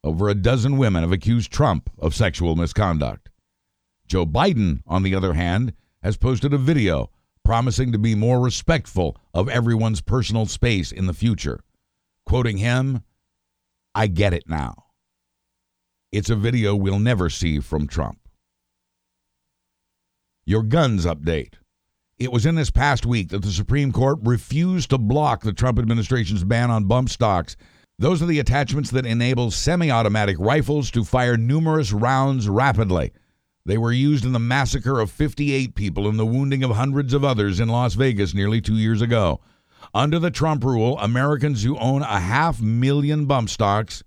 Over 0.03 0.29
a 0.29 0.33
dozen 0.33 0.77
women 0.77 1.03
have 1.03 1.11
accused 1.11 1.51
Trump 1.51 1.91
of 1.99 2.15
sexual 2.15 2.55
misconduct. 2.55 3.29
Joe 4.07 4.25
Biden, 4.25 4.81
on 4.87 5.03
the 5.03 5.13
other 5.13 5.33
hand, 5.33 5.73
has 6.01 6.17
posted 6.17 6.53
a 6.53 6.57
video 6.57 7.11
promising 7.43 7.91
to 7.91 7.97
be 7.97 8.15
more 8.15 8.39
respectful 8.39 9.17
of 9.33 9.49
everyone's 9.49 10.01
personal 10.01 10.45
space 10.45 10.91
in 10.91 11.07
the 11.07 11.13
future. 11.13 11.59
Quoting 12.25 12.57
him, 12.57 13.03
I 13.95 14.07
get 14.07 14.33
it 14.33 14.43
now. 14.47 14.85
It's 16.11 16.29
a 16.29 16.35
video 16.35 16.75
we'll 16.75 16.99
never 16.99 17.29
see 17.29 17.59
from 17.59 17.87
Trump. 17.87 18.19
Your 20.45 20.63
guns 20.63 21.05
update. 21.05 21.53
It 22.17 22.31
was 22.31 22.45
in 22.45 22.55
this 22.55 22.71
past 22.71 23.05
week 23.05 23.29
that 23.29 23.43
the 23.43 23.51
Supreme 23.51 23.91
Court 23.91 24.19
refused 24.23 24.89
to 24.89 24.97
block 24.97 25.41
the 25.41 25.53
Trump 25.53 25.79
administration's 25.79 26.43
ban 26.43 26.69
on 26.69 26.85
bump 26.85 27.09
stocks. 27.09 27.55
Those 27.97 28.21
are 28.21 28.25
the 28.25 28.39
attachments 28.39 28.91
that 28.91 29.05
enable 29.05 29.51
semi 29.51 29.91
automatic 29.91 30.37
rifles 30.39 30.89
to 30.91 31.03
fire 31.03 31.37
numerous 31.37 31.91
rounds 31.91 32.49
rapidly. 32.49 33.11
They 33.69 33.77
were 33.77 33.91
used 33.91 34.25
in 34.25 34.31
the 34.31 34.39
massacre 34.39 34.99
of 34.99 35.11
58 35.11 35.75
people 35.75 36.09
and 36.09 36.17
the 36.17 36.25
wounding 36.25 36.63
of 36.63 36.71
hundreds 36.71 37.13
of 37.13 37.23
others 37.23 37.59
in 37.59 37.69
Las 37.69 37.93
Vegas 37.93 38.33
nearly 38.33 38.61
two 38.61 38.73
years 38.73 38.99
ago. 38.99 39.41
Under 39.93 40.17
the 40.17 40.31
Trump 40.31 40.63
rule, 40.63 40.97
Americans 40.97 41.61
who 41.61 41.77
own 41.77 42.01
a 42.01 42.19
half 42.19 42.59
million 42.59 43.27
bump 43.27 43.47
stocks 43.47 44.01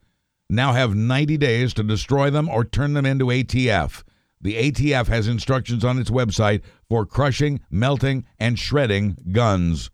now 0.51 0.73
have 0.73 0.97
90 0.97 1.37
days 1.37 1.73
to 1.75 1.85
destroy 1.85 2.29
them 2.29 2.49
or 2.49 2.65
turn 2.65 2.95
them 2.95 3.07
into 3.07 3.27
ATF. 3.27 4.03
The 4.41 4.73
ATF 4.73 5.07
has 5.07 5.29
instructions 5.29 5.85
on 5.85 5.97
its 5.97 6.11
website 6.11 6.63
for 6.89 7.07
crushing, 7.07 7.61
melting, 7.71 8.25
and 8.41 8.59
shredding 8.59 9.17
guns. 9.31 9.93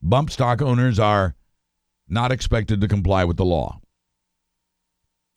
Bump 0.00 0.30
stock 0.30 0.62
owners 0.62 1.00
are 1.00 1.34
not 2.08 2.30
expected 2.30 2.80
to 2.80 2.86
comply 2.86 3.24
with 3.24 3.36
the 3.36 3.44
law. 3.44 3.80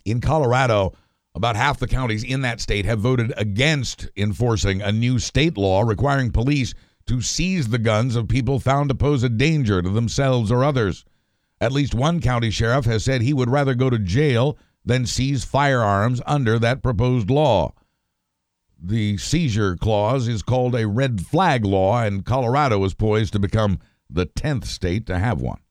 In 0.05 0.21
Colorado, 0.21 0.93
about 1.39 1.55
half 1.55 1.79
the 1.79 1.87
counties 1.87 2.21
in 2.21 2.41
that 2.41 2.59
state 2.59 2.83
have 2.83 2.99
voted 2.99 3.31
against 3.37 4.09
enforcing 4.17 4.81
a 4.81 4.91
new 4.91 5.17
state 5.17 5.57
law 5.57 5.81
requiring 5.83 6.31
police 6.31 6.73
to 7.05 7.21
seize 7.21 7.69
the 7.69 7.77
guns 7.77 8.17
of 8.17 8.27
people 8.27 8.59
found 8.59 8.89
to 8.89 8.93
pose 8.93 9.23
a 9.23 9.29
danger 9.29 9.81
to 9.81 9.87
themselves 9.87 10.51
or 10.51 10.65
others. 10.65 11.05
At 11.61 11.71
least 11.71 11.95
one 11.95 12.19
county 12.19 12.51
sheriff 12.51 12.83
has 12.83 13.05
said 13.05 13.21
he 13.21 13.31
would 13.31 13.49
rather 13.49 13.73
go 13.73 13.89
to 13.89 13.97
jail 13.97 14.57
than 14.83 15.05
seize 15.05 15.45
firearms 15.45 16.21
under 16.25 16.59
that 16.59 16.83
proposed 16.83 17.29
law. 17.29 17.73
The 18.77 19.15
seizure 19.15 19.77
clause 19.77 20.27
is 20.27 20.43
called 20.43 20.75
a 20.75 20.89
red 20.89 21.25
flag 21.25 21.63
law, 21.63 22.03
and 22.03 22.25
Colorado 22.25 22.83
is 22.83 22.93
poised 22.93 23.31
to 23.31 23.39
become 23.39 23.79
the 24.09 24.25
10th 24.25 24.65
state 24.65 25.05
to 25.05 25.17
have 25.17 25.39
one. 25.39 25.61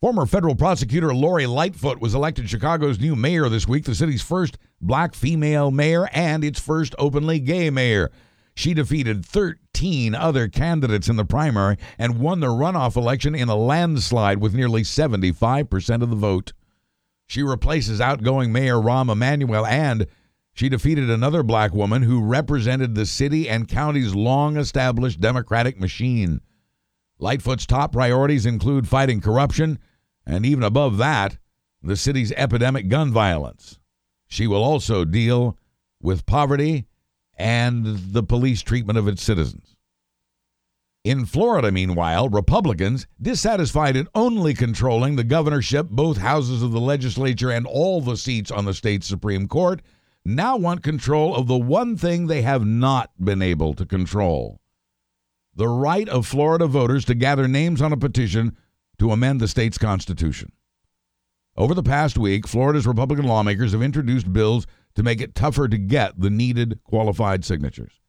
Former 0.00 0.26
federal 0.26 0.54
prosecutor 0.54 1.12
Lori 1.12 1.48
Lightfoot 1.48 2.00
was 2.00 2.14
elected 2.14 2.48
Chicago's 2.48 3.00
new 3.00 3.16
mayor 3.16 3.48
this 3.48 3.66
week, 3.66 3.84
the 3.84 3.96
city's 3.96 4.22
first 4.22 4.56
black 4.80 5.12
female 5.12 5.72
mayor 5.72 6.08
and 6.12 6.44
its 6.44 6.60
first 6.60 6.94
openly 7.00 7.40
gay 7.40 7.68
mayor. 7.68 8.12
She 8.54 8.74
defeated 8.74 9.26
13 9.26 10.14
other 10.14 10.46
candidates 10.46 11.08
in 11.08 11.16
the 11.16 11.24
primary 11.24 11.78
and 11.98 12.20
won 12.20 12.38
the 12.38 12.46
runoff 12.46 12.94
election 12.94 13.34
in 13.34 13.48
a 13.48 13.56
landslide 13.56 14.38
with 14.38 14.54
nearly 14.54 14.82
75% 14.82 16.02
of 16.02 16.10
the 16.10 16.16
vote. 16.16 16.52
She 17.26 17.42
replaces 17.42 18.00
outgoing 18.00 18.52
Mayor 18.52 18.76
Rahm 18.76 19.10
Emanuel 19.10 19.66
and 19.66 20.06
she 20.52 20.68
defeated 20.68 21.10
another 21.10 21.42
black 21.42 21.74
woman 21.74 22.02
who 22.02 22.22
represented 22.22 22.94
the 22.94 23.04
city 23.04 23.48
and 23.48 23.66
county's 23.66 24.14
long 24.14 24.58
established 24.58 25.20
Democratic 25.20 25.80
machine. 25.80 26.40
Lightfoot's 27.18 27.66
top 27.66 27.90
priorities 27.90 28.46
include 28.46 28.86
fighting 28.86 29.20
corruption, 29.20 29.80
and 30.28 30.44
even 30.46 30.62
above 30.62 30.98
that, 30.98 31.38
the 31.82 31.96
city's 31.96 32.32
epidemic 32.32 32.88
gun 32.88 33.10
violence. 33.10 33.78
She 34.26 34.46
will 34.46 34.62
also 34.62 35.04
deal 35.04 35.56
with 36.00 36.26
poverty 36.26 36.86
and 37.36 37.84
the 38.12 38.22
police 38.22 38.62
treatment 38.62 38.98
of 38.98 39.08
its 39.08 39.22
citizens. 39.22 39.74
In 41.02 41.24
Florida, 41.24 41.72
meanwhile, 41.72 42.28
Republicans, 42.28 43.06
dissatisfied 43.22 43.96
in 43.96 44.08
only 44.14 44.52
controlling 44.52 45.16
the 45.16 45.24
governorship, 45.24 45.88
both 45.88 46.18
houses 46.18 46.62
of 46.62 46.72
the 46.72 46.80
legislature, 46.80 47.50
and 47.50 47.66
all 47.66 48.00
the 48.00 48.16
seats 48.16 48.50
on 48.50 48.66
the 48.66 48.74
state's 48.74 49.06
Supreme 49.06 49.48
Court, 49.48 49.80
now 50.24 50.56
want 50.56 50.82
control 50.82 51.34
of 51.34 51.46
the 51.46 51.56
one 51.56 51.96
thing 51.96 52.26
they 52.26 52.42
have 52.42 52.66
not 52.66 53.10
been 53.18 53.40
able 53.40 53.72
to 53.74 53.86
control 53.86 54.60
the 55.58 55.68
right 55.68 56.08
of 56.08 56.24
Florida 56.24 56.68
voters 56.68 57.04
to 57.04 57.14
gather 57.14 57.48
names 57.48 57.82
on 57.82 57.92
a 57.92 57.96
petition 57.96 58.56
to 58.98 59.12
amend 59.12 59.40
the 59.40 59.48
state's 59.48 59.78
constitution. 59.78 60.52
Over 61.56 61.74
the 61.74 61.82
past 61.82 62.16
week, 62.16 62.46
Florida's 62.46 62.86
Republican 62.86 63.26
lawmakers 63.26 63.72
have 63.72 63.82
introduced 63.82 64.32
bills 64.32 64.66
to 64.94 65.02
make 65.02 65.20
it 65.20 65.34
tougher 65.34 65.68
to 65.68 65.78
get 65.78 66.20
the 66.20 66.30
needed 66.30 66.80
qualified 66.84 67.44
signatures. 67.44 68.00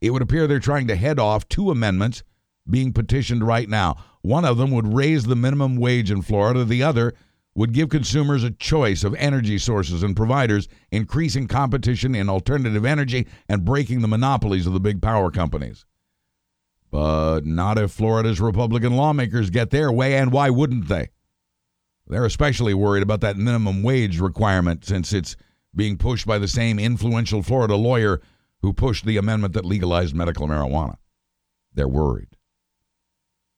It 0.00 0.10
would 0.10 0.22
appear 0.22 0.46
they're 0.46 0.60
trying 0.60 0.88
to 0.88 0.96
head 0.96 1.18
off 1.18 1.48
two 1.48 1.70
amendments 1.70 2.22
being 2.68 2.92
petitioned 2.92 3.46
right 3.46 3.68
now. 3.68 3.96
One 4.22 4.44
of 4.44 4.58
them 4.58 4.70
would 4.72 4.92
raise 4.92 5.24
the 5.24 5.36
minimum 5.36 5.76
wage 5.76 6.10
in 6.10 6.22
Florida, 6.22 6.64
the 6.64 6.82
other 6.82 7.14
would 7.54 7.72
give 7.72 7.88
consumers 7.88 8.44
a 8.44 8.50
choice 8.50 9.02
of 9.02 9.14
energy 9.14 9.56
sources 9.56 10.02
and 10.02 10.14
providers, 10.14 10.68
increasing 10.90 11.48
competition 11.48 12.14
in 12.14 12.28
alternative 12.28 12.84
energy 12.84 13.26
and 13.48 13.64
breaking 13.64 14.02
the 14.02 14.08
monopolies 14.08 14.66
of 14.66 14.74
the 14.74 14.80
big 14.80 15.00
power 15.00 15.30
companies. 15.30 15.86
But 16.96 17.44
not 17.44 17.76
if 17.76 17.90
Florida's 17.90 18.40
Republican 18.40 18.96
lawmakers 18.96 19.50
get 19.50 19.68
their 19.68 19.92
way, 19.92 20.16
and 20.16 20.32
why 20.32 20.48
wouldn't 20.48 20.88
they? 20.88 21.10
They're 22.06 22.24
especially 22.24 22.72
worried 22.72 23.02
about 23.02 23.20
that 23.20 23.36
minimum 23.36 23.82
wage 23.82 24.18
requirement 24.18 24.82
since 24.86 25.12
it's 25.12 25.36
being 25.74 25.98
pushed 25.98 26.26
by 26.26 26.38
the 26.38 26.48
same 26.48 26.78
influential 26.78 27.42
Florida 27.42 27.76
lawyer 27.76 28.22
who 28.62 28.72
pushed 28.72 29.04
the 29.04 29.18
amendment 29.18 29.52
that 29.52 29.66
legalized 29.66 30.16
medical 30.16 30.48
marijuana. 30.48 30.96
They're 31.74 31.86
worried. 31.86 32.38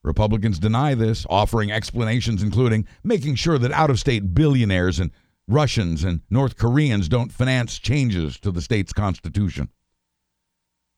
Republicans 0.03 0.59
deny 0.59 0.93
this, 0.93 1.25
offering 1.29 1.71
explanations 1.71 2.43
including 2.43 2.85
making 3.05 3.35
sure 3.35 3.57
that 3.57 3.71
out 3.71 3.89
of 3.89 4.01
state 4.01 4.33
billionaires 4.33 4.99
and 4.99 5.11
Russians 5.47 6.03
and 6.03 6.23
North 6.29 6.57
Koreans 6.57 7.07
don't 7.07 7.31
finance 7.31 7.79
changes 7.79 8.37
to 8.41 8.51
the 8.51 8.61
state's 8.61 8.91
constitution. 8.91 9.69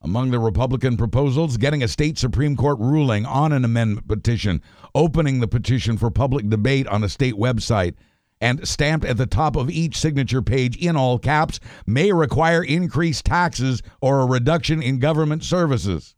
Among 0.04 0.32
the 0.32 0.40
Republican 0.40 0.98
proposals, 0.98 1.58
getting 1.58 1.84
a 1.84 1.88
state 1.88 2.18
Supreme 2.18 2.56
Court 2.56 2.80
ruling 2.80 3.26
on 3.26 3.52
an 3.52 3.64
amendment 3.64 4.08
petition, 4.08 4.62
opening 4.96 5.40
the 5.40 5.48
petition 5.48 5.98
for 5.98 6.10
public 6.10 6.50
debate 6.50 6.88
on 6.88 7.04
a 7.04 7.10
state 7.10 7.36
website, 7.36 7.94
and 8.42 8.68
stamped 8.68 9.06
at 9.06 9.18
the 9.18 9.28
top 9.28 9.56
of 9.56 9.70
each 9.70 9.96
signature 9.96 10.42
page 10.42 10.76
in 10.76 10.96
all 10.96 11.20
caps 11.20 11.60
may 11.86 12.12
require 12.12 12.64
increased 12.64 13.26
taxes 13.26 13.84
or 14.02 14.22
a 14.22 14.26
reduction 14.26 14.82
in 14.82 14.98
government 14.98 15.44
services 15.44 16.16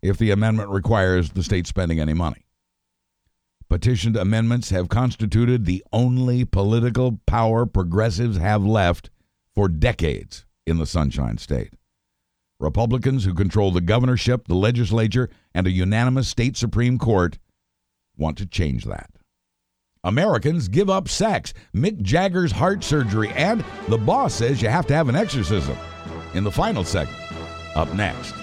if 0.00 0.16
the 0.16 0.30
amendment 0.30 0.70
requires 0.70 1.32
the 1.32 1.42
state 1.42 1.66
spending 1.66 2.00
any 2.00 2.14
money. 2.14 2.46
Petitioned 3.68 4.16
amendments 4.16 4.70
have 4.70 4.88
constituted 4.88 5.66
the 5.66 5.84
only 5.92 6.46
political 6.46 7.20
power 7.26 7.66
progressives 7.66 8.38
have 8.38 8.64
left 8.64 9.10
for 9.54 9.68
decades 9.68 10.46
in 10.66 10.78
the 10.78 10.86
Sunshine 10.86 11.36
State. 11.36 11.74
Republicans 12.60 13.24
who 13.24 13.34
control 13.34 13.70
the 13.70 13.80
governorship, 13.80 14.48
the 14.48 14.54
legislature, 14.54 15.30
and 15.54 15.66
a 15.66 15.70
unanimous 15.70 16.28
state 16.28 16.56
Supreme 16.56 16.98
Court 16.98 17.38
want 18.16 18.36
to 18.38 18.46
change 18.46 18.84
that. 18.84 19.10
Americans 20.02 20.68
give 20.68 20.90
up 20.90 21.08
sex, 21.08 21.54
Mick 21.74 22.02
Jagger's 22.02 22.52
heart 22.52 22.82
surgery, 22.82 23.30
and 23.30 23.64
the 23.88 23.98
boss 23.98 24.34
says 24.34 24.62
you 24.62 24.68
have 24.68 24.86
to 24.86 24.94
have 24.94 25.08
an 25.08 25.16
exorcism. 25.16 25.76
In 26.34 26.44
the 26.44 26.50
final 26.50 26.84
segment, 26.84 27.18
up 27.74 27.92
next. 27.94 28.34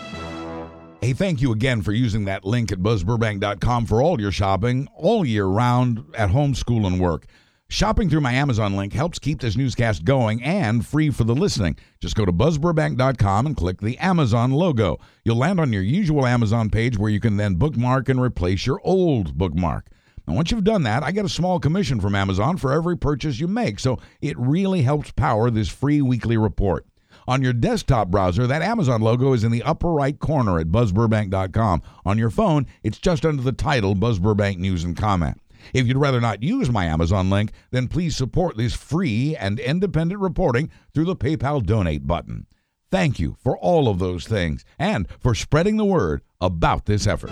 Hey, 1.02 1.14
thank 1.14 1.42
you 1.42 1.52
again 1.52 1.82
for 1.82 1.92
using 1.92 2.26
that 2.26 2.46
link 2.46 2.72
at 2.72 2.80
buzzburbank.com 2.80 3.86
for 3.86 4.02
all 4.02 4.20
your 4.20 4.32
shopping 4.32 4.88
all 4.96 5.26
year 5.26 5.46
round 5.46 6.04
at 6.16 6.30
home, 6.30 6.56
school, 6.56 6.88
and 6.88 7.00
work. 7.00 7.26
Shopping 7.68 8.10
through 8.10 8.22
my 8.22 8.34
Amazon 8.34 8.76
link 8.76 8.94
helps 8.94 9.18
keep 9.18 9.42
this 9.42 9.58
newscast 9.58 10.06
going 10.06 10.42
and 10.44 10.86
free 10.86 11.10
for 11.10 11.24
the 11.24 11.34
listening. 11.34 11.76
Just 12.00 12.16
go 12.16 12.24
to 12.24 12.32
buzzburbank.com 12.32 13.46
and 13.46 13.58
click 13.58 13.82
the 13.82 13.98
Amazon 13.98 14.52
logo. 14.52 15.00
You'll 15.24 15.38
land 15.38 15.60
on 15.60 15.74
your 15.74 15.82
usual 15.82 16.28
Amazon 16.28 16.70
page 16.70 16.98
where 16.98 17.10
you 17.10 17.20
can 17.20 17.38
then 17.38 17.56
bookmark 17.56 18.08
and 18.08 18.22
replace 18.22 18.66
your 18.68 18.80
old 18.84 19.36
bookmark. 19.38 19.88
Now, 20.28 20.36
once 20.36 20.52
you've 20.52 20.64
done 20.64 20.84
that, 20.84 21.04
I 21.04 21.12
get 21.12 21.26
a 21.26 21.30
small 21.30 21.60
commission 21.60 22.00
from 22.00 22.16
Amazon 22.16 22.58
for 22.58 22.72
every 22.72 22.98
purchase 22.98 23.40
you 23.40 23.48
make, 23.48 23.80
so 23.80 24.00
it 24.22 24.38
really 24.38 24.84
helps 24.84 25.12
power 25.12 25.50
this 25.50 25.70
free 25.70 26.02
weekly 26.02 26.38
report. 26.38 26.86
On 27.28 27.42
your 27.42 27.54
desktop 27.54 28.10
browser, 28.10 28.46
that 28.46 28.62
Amazon 28.62 29.02
logo 29.02 29.34
is 29.34 29.44
in 29.44 29.52
the 29.52 29.64
upper 29.64 29.92
right 29.92 30.18
corner 30.20 30.60
at 30.60 30.68
buzzburbank.com. 30.68 31.82
On 32.06 32.18
your 32.18 32.30
phone, 32.30 32.68
it's 32.84 33.00
just 33.00 33.26
under 33.26 33.42
the 33.42 33.52
title 33.52 33.96
Buzz 33.96 34.20
Burbank 34.20 34.60
News 34.60 34.84
and 34.84 34.96
Comment. 34.96 35.40
If 35.74 35.88
you'd 35.88 35.98
rather 35.98 36.22
not 36.22 36.44
use 36.44 36.70
my 36.70 36.86
Amazon 36.86 37.30
link, 37.30 37.52
then 37.72 37.88
please 37.88 38.16
support 38.16 38.58
this 38.58 38.76
free 38.76 39.36
and 39.36 39.60
independent 39.60 40.22
reporting 40.22 40.70
through 40.94 41.06
the 41.06 41.16
PayPal 41.16 41.66
donate 41.66 42.08
button. 42.08 42.48
Thank 42.92 43.20
you 43.20 43.36
for 43.40 43.58
all 43.58 43.90
of 43.90 44.00
those 44.00 44.26
things 44.26 44.64
and 44.80 45.08
for 45.20 45.36
spreading 45.36 45.78
the 45.78 45.86
word 45.86 46.22
about 46.40 46.86
this 46.86 47.08
effort. 47.08 47.32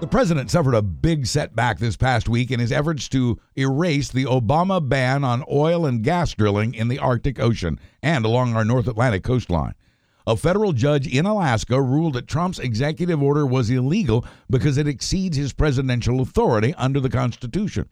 The 0.00 0.06
president 0.06 0.48
suffered 0.48 0.74
a 0.74 0.82
big 0.82 1.26
setback 1.26 1.80
this 1.80 1.96
past 1.96 2.28
week 2.28 2.52
in 2.52 2.60
his 2.60 2.70
efforts 2.70 3.08
to 3.08 3.40
erase 3.56 4.08
the 4.08 4.26
Obama 4.26 4.86
ban 4.86 5.24
on 5.24 5.42
oil 5.50 5.84
and 5.86 6.04
gas 6.04 6.34
drilling 6.34 6.72
in 6.72 6.86
the 6.86 7.00
Arctic 7.00 7.40
Ocean 7.40 7.80
and 8.00 8.24
along 8.24 8.54
our 8.54 8.64
North 8.64 8.86
Atlantic 8.86 9.24
coastline. 9.24 9.74
A 10.28 10.36
federal 10.36 10.74
judge 10.74 11.06
in 11.06 11.24
Alaska 11.24 11.80
ruled 11.80 12.12
that 12.12 12.26
Trump's 12.26 12.58
executive 12.58 13.22
order 13.22 13.46
was 13.46 13.70
illegal 13.70 14.26
because 14.50 14.76
it 14.76 14.86
exceeds 14.86 15.38
his 15.38 15.54
presidential 15.54 16.20
authority 16.20 16.74
under 16.74 17.00
the 17.00 17.08
Constitution. 17.08 17.86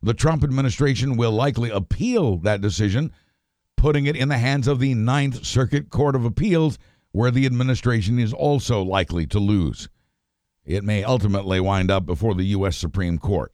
The 0.00 0.14
Trump 0.14 0.44
administration 0.44 1.16
will 1.16 1.32
likely 1.32 1.68
appeal 1.68 2.36
that 2.38 2.60
decision, 2.60 3.10
putting 3.76 4.06
it 4.06 4.14
in 4.14 4.28
the 4.28 4.38
hands 4.38 4.68
of 4.68 4.78
the 4.78 4.94
Ninth 4.94 5.44
Circuit 5.44 5.90
Court 5.90 6.14
of 6.14 6.24
Appeals, 6.24 6.78
where 7.10 7.32
the 7.32 7.44
administration 7.44 8.20
is 8.20 8.32
also 8.32 8.82
likely 8.82 9.26
to 9.26 9.40
lose 9.40 9.88
it 10.64 10.84
may 10.84 11.02
ultimately 11.02 11.58
wind 11.58 11.90
up 11.90 12.06
before 12.06 12.36
the 12.36 12.44
U.S. 12.44 12.76
Supreme 12.76 13.18
Court. 13.18 13.52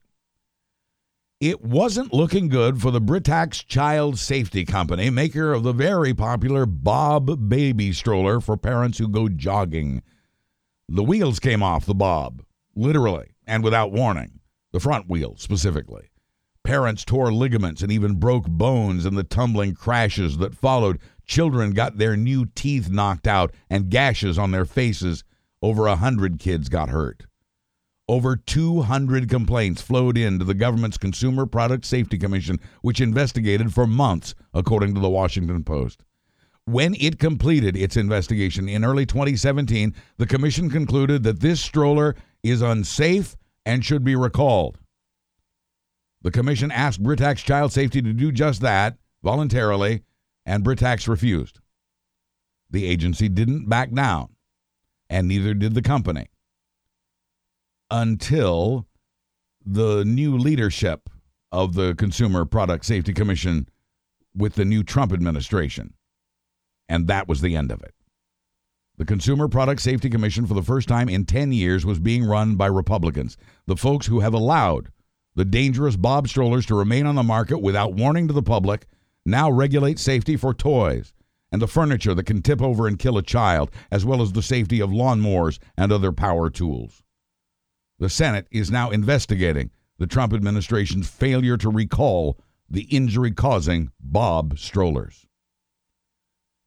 It 1.40 1.62
wasn't 1.62 2.14
looking 2.14 2.48
good 2.48 2.80
for 2.80 2.90
the 2.90 3.00
Britax 3.00 3.66
Child 3.66 4.18
Safety 4.18 4.64
Company, 4.64 5.10
maker 5.10 5.52
of 5.52 5.64
the 5.64 5.74
very 5.74 6.14
popular 6.14 6.64
Bob 6.64 7.50
baby 7.50 7.92
stroller 7.92 8.40
for 8.40 8.56
parents 8.56 8.96
who 8.96 9.06
go 9.06 9.28
jogging. 9.28 10.02
The 10.88 11.04
wheels 11.04 11.38
came 11.38 11.62
off 11.62 11.84
the 11.84 11.94
Bob, 11.94 12.42
literally, 12.74 13.34
and 13.46 13.62
without 13.62 13.92
warning, 13.92 14.40
the 14.72 14.80
front 14.80 15.10
wheel 15.10 15.36
specifically. 15.36 16.08
Parents 16.64 17.04
tore 17.04 17.30
ligaments 17.30 17.82
and 17.82 17.92
even 17.92 18.14
broke 18.14 18.46
bones 18.46 19.04
in 19.04 19.14
the 19.14 19.22
tumbling 19.22 19.74
crashes 19.74 20.38
that 20.38 20.54
followed. 20.54 20.98
Children 21.26 21.72
got 21.72 21.98
their 21.98 22.16
new 22.16 22.46
teeth 22.46 22.88
knocked 22.88 23.26
out 23.26 23.52
and 23.68 23.90
gashes 23.90 24.38
on 24.38 24.52
their 24.52 24.64
faces 24.64 25.22
over 25.60 25.86
a 25.86 25.96
hundred 25.96 26.38
kids 26.38 26.70
got 26.70 26.88
hurt. 26.88 27.26
Over 28.08 28.36
200 28.36 29.28
complaints 29.28 29.82
flowed 29.82 30.16
in 30.16 30.38
to 30.38 30.44
the 30.44 30.54
government's 30.54 30.96
Consumer 30.96 31.44
Product 31.44 31.84
Safety 31.84 32.16
Commission, 32.16 32.60
which 32.80 33.00
investigated 33.00 33.74
for 33.74 33.84
months, 33.84 34.34
according 34.54 34.94
to 34.94 35.00
the 35.00 35.10
Washington 35.10 35.64
Post. 35.64 36.04
When 36.66 36.94
it 36.94 37.18
completed 37.18 37.76
its 37.76 37.96
investigation 37.96 38.68
in 38.68 38.84
early 38.84 39.06
2017, 39.06 39.92
the 40.18 40.26
commission 40.26 40.70
concluded 40.70 41.24
that 41.24 41.40
this 41.40 41.60
stroller 41.60 42.14
is 42.44 42.62
unsafe 42.62 43.36
and 43.64 43.84
should 43.84 44.04
be 44.04 44.14
recalled. 44.14 44.78
The 46.22 46.30
commission 46.30 46.70
asked 46.70 47.02
Britax 47.02 47.44
Child 47.44 47.72
Safety 47.72 48.02
to 48.02 48.12
do 48.12 48.30
just 48.30 48.60
that 48.60 48.98
voluntarily, 49.24 50.02
and 50.44 50.64
Britax 50.64 51.08
refused. 51.08 51.58
The 52.70 52.86
agency 52.86 53.28
didn't 53.28 53.68
back 53.68 53.92
down 53.92 54.30
and 55.08 55.28
neither 55.28 55.54
did 55.54 55.74
the 55.74 55.82
company 55.82 56.28
until 57.90 58.86
the 59.64 60.04
new 60.04 60.36
leadership 60.36 61.08
of 61.52 61.74
the 61.74 61.94
Consumer 61.94 62.44
Product 62.44 62.84
Safety 62.84 63.12
Commission 63.12 63.68
with 64.34 64.54
the 64.54 64.64
new 64.64 64.82
Trump 64.82 65.12
administration. 65.12 65.94
And 66.88 67.06
that 67.08 67.28
was 67.28 67.40
the 67.40 67.56
end 67.56 67.72
of 67.72 67.82
it. 67.82 67.94
The 68.98 69.04
Consumer 69.04 69.48
Product 69.48 69.80
Safety 69.80 70.08
Commission, 70.08 70.46
for 70.46 70.54
the 70.54 70.62
first 70.62 70.88
time 70.88 71.08
in 71.08 71.26
10 71.26 71.52
years, 71.52 71.84
was 71.84 71.98
being 71.98 72.24
run 72.24 72.56
by 72.56 72.66
Republicans, 72.66 73.36
the 73.66 73.76
folks 73.76 74.06
who 74.06 74.20
have 74.20 74.34
allowed 74.34 74.90
the 75.34 75.44
dangerous 75.44 75.96
Bob 75.96 76.28
strollers 76.28 76.64
to 76.66 76.74
remain 76.74 77.04
on 77.04 77.14
the 77.14 77.22
market 77.22 77.58
without 77.58 77.92
warning 77.92 78.26
to 78.26 78.32
the 78.32 78.42
public, 78.42 78.86
now 79.26 79.50
regulate 79.50 79.98
safety 79.98 80.36
for 80.36 80.54
toys, 80.54 81.12
and 81.52 81.60
the 81.60 81.68
furniture 81.68 82.14
that 82.14 82.24
can 82.24 82.40
tip 82.40 82.62
over 82.62 82.86
and 82.86 82.98
kill 82.98 83.18
a 83.18 83.22
child, 83.22 83.70
as 83.90 84.04
well 84.04 84.22
as 84.22 84.32
the 84.32 84.42
safety 84.42 84.80
of 84.80 84.90
lawnmowers 84.90 85.58
and 85.76 85.92
other 85.92 86.10
power 86.10 86.48
tools. 86.48 87.02
The 87.98 88.10
Senate 88.10 88.46
is 88.50 88.70
now 88.70 88.90
investigating 88.90 89.70
the 89.98 90.06
Trump 90.06 90.34
administration's 90.34 91.08
failure 91.08 91.56
to 91.56 91.70
recall 91.70 92.38
the 92.68 92.82
injury 92.82 93.30
causing 93.30 93.90
Bob 94.00 94.58
strollers. 94.58 95.26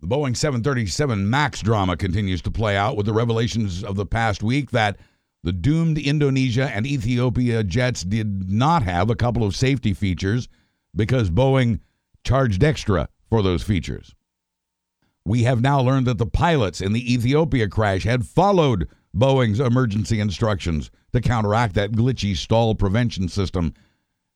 The 0.02 0.08
Boeing 0.08 0.36
737 0.36 1.30
MAX 1.30 1.62
drama 1.62 1.98
continues 1.98 2.42
to 2.44 2.52
play 2.52 2.76
out 2.76 2.96
with 2.96 3.06
the 3.06 3.14
revelations 3.14 3.84
of 3.84 3.96
the 3.96 4.06
past 4.06 4.42
week 4.42 4.72
that 4.72 4.98
the 5.44 5.52
doomed 5.52 5.98
Indonesia 5.98 6.70
and 6.74 6.88
Ethiopia 6.88 7.64
jets 7.64 8.04
did 8.04 8.50
not 8.50 8.84
have 8.84 9.10
a 9.10 9.16
couple 9.16 9.44
of 9.44 9.56
safety 9.56 9.94
features 9.94 10.48
because 10.96 11.30
Boeing 11.30 11.80
charged 12.24 12.64
extra 12.64 13.10
for 13.30 13.44
those 13.44 13.62
features. 13.62 14.16
We 15.26 15.44
have 15.44 15.62
now 15.62 15.82
learned 15.82 16.08
that 16.08 16.18
the 16.18 16.26
pilots 16.26 16.82
in 16.82 16.94
the 16.94 17.14
Ethiopia 17.14 17.68
crash 17.68 18.04
had 18.04 18.26
followed 18.26 18.88
Boeing's 19.16 19.60
emergency 19.60 20.20
instructions 20.20 20.92
to 21.14 21.22
counteract 21.22 21.76
that 21.76 21.92
glitchy 21.92 22.36
stall 22.36 22.76
prevention 22.76 23.28
system, 23.28 23.74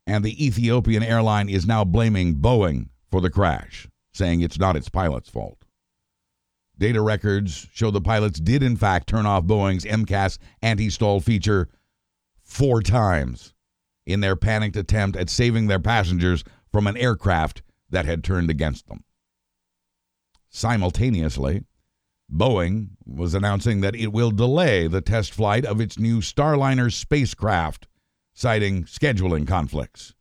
and 0.07 0.23
the 0.23 0.45
Ethiopian 0.45 1.03
airline 1.03 1.49
is 1.49 1.65
now 1.65 1.83
blaming 1.83 2.35
Boeing 2.35 2.89
for 3.09 3.21
the 3.21 3.29
crash, 3.29 3.87
saying 4.13 4.41
it's 4.41 4.59
not 4.59 4.75
its 4.75 4.89
pilot's 4.89 5.29
fault. 5.29 5.65
Data 6.77 7.01
records 7.01 7.67
show 7.71 7.91
the 7.91 8.01
pilots 8.01 8.39
did, 8.39 8.63
in 8.63 8.75
fact, 8.75 9.07
turn 9.07 9.25
off 9.25 9.43
Boeing's 9.43 9.85
MCAS 9.85 10.39
anti 10.61 10.89
stall 10.89 11.19
feature 11.19 11.69
four 12.41 12.81
times 12.81 13.53
in 14.05 14.19
their 14.19 14.35
panicked 14.35 14.75
attempt 14.75 15.15
at 15.15 15.29
saving 15.29 15.67
their 15.67 15.79
passengers 15.79 16.43
from 16.71 16.87
an 16.87 16.97
aircraft 16.97 17.61
that 17.89 18.05
had 18.05 18.23
turned 18.23 18.49
against 18.49 18.87
them. 18.87 19.03
Simultaneously, 20.49 21.63
Boeing 22.33 22.89
was 23.05 23.35
announcing 23.35 23.81
that 23.81 23.95
it 23.95 24.11
will 24.11 24.31
delay 24.31 24.87
the 24.87 25.01
test 25.01 25.31
flight 25.33 25.65
of 25.65 25.79
its 25.79 25.99
new 25.99 26.19
Starliner 26.19 26.91
spacecraft, 26.91 27.87
citing 28.33 28.85
scheduling 28.85 29.47
conflicts. 29.47 30.15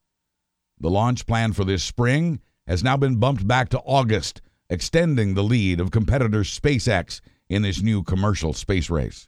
The 0.79 0.91
launch 0.91 1.27
plan 1.27 1.55
for 1.55 1.65
this 1.65 1.83
spring 1.83 2.41
has 2.67 2.85
now 2.85 2.99
been 2.99 3.17
bumped 3.17 3.47
back 3.47 3.71
to 3.71 3.81
August, 3.81 4.43
extending 4.69 5.33
the 5.33 5.43
lead 5.43 5.81
of 5.81 5.91
competitor 5.91 6.41
SpaceX 6.41 7.23
in 7.49 7.63
this 7.63 7.81
new 7.81 8.03
commercial 8.03 8.53
space 8.53 8.91
race. 8.91 9.27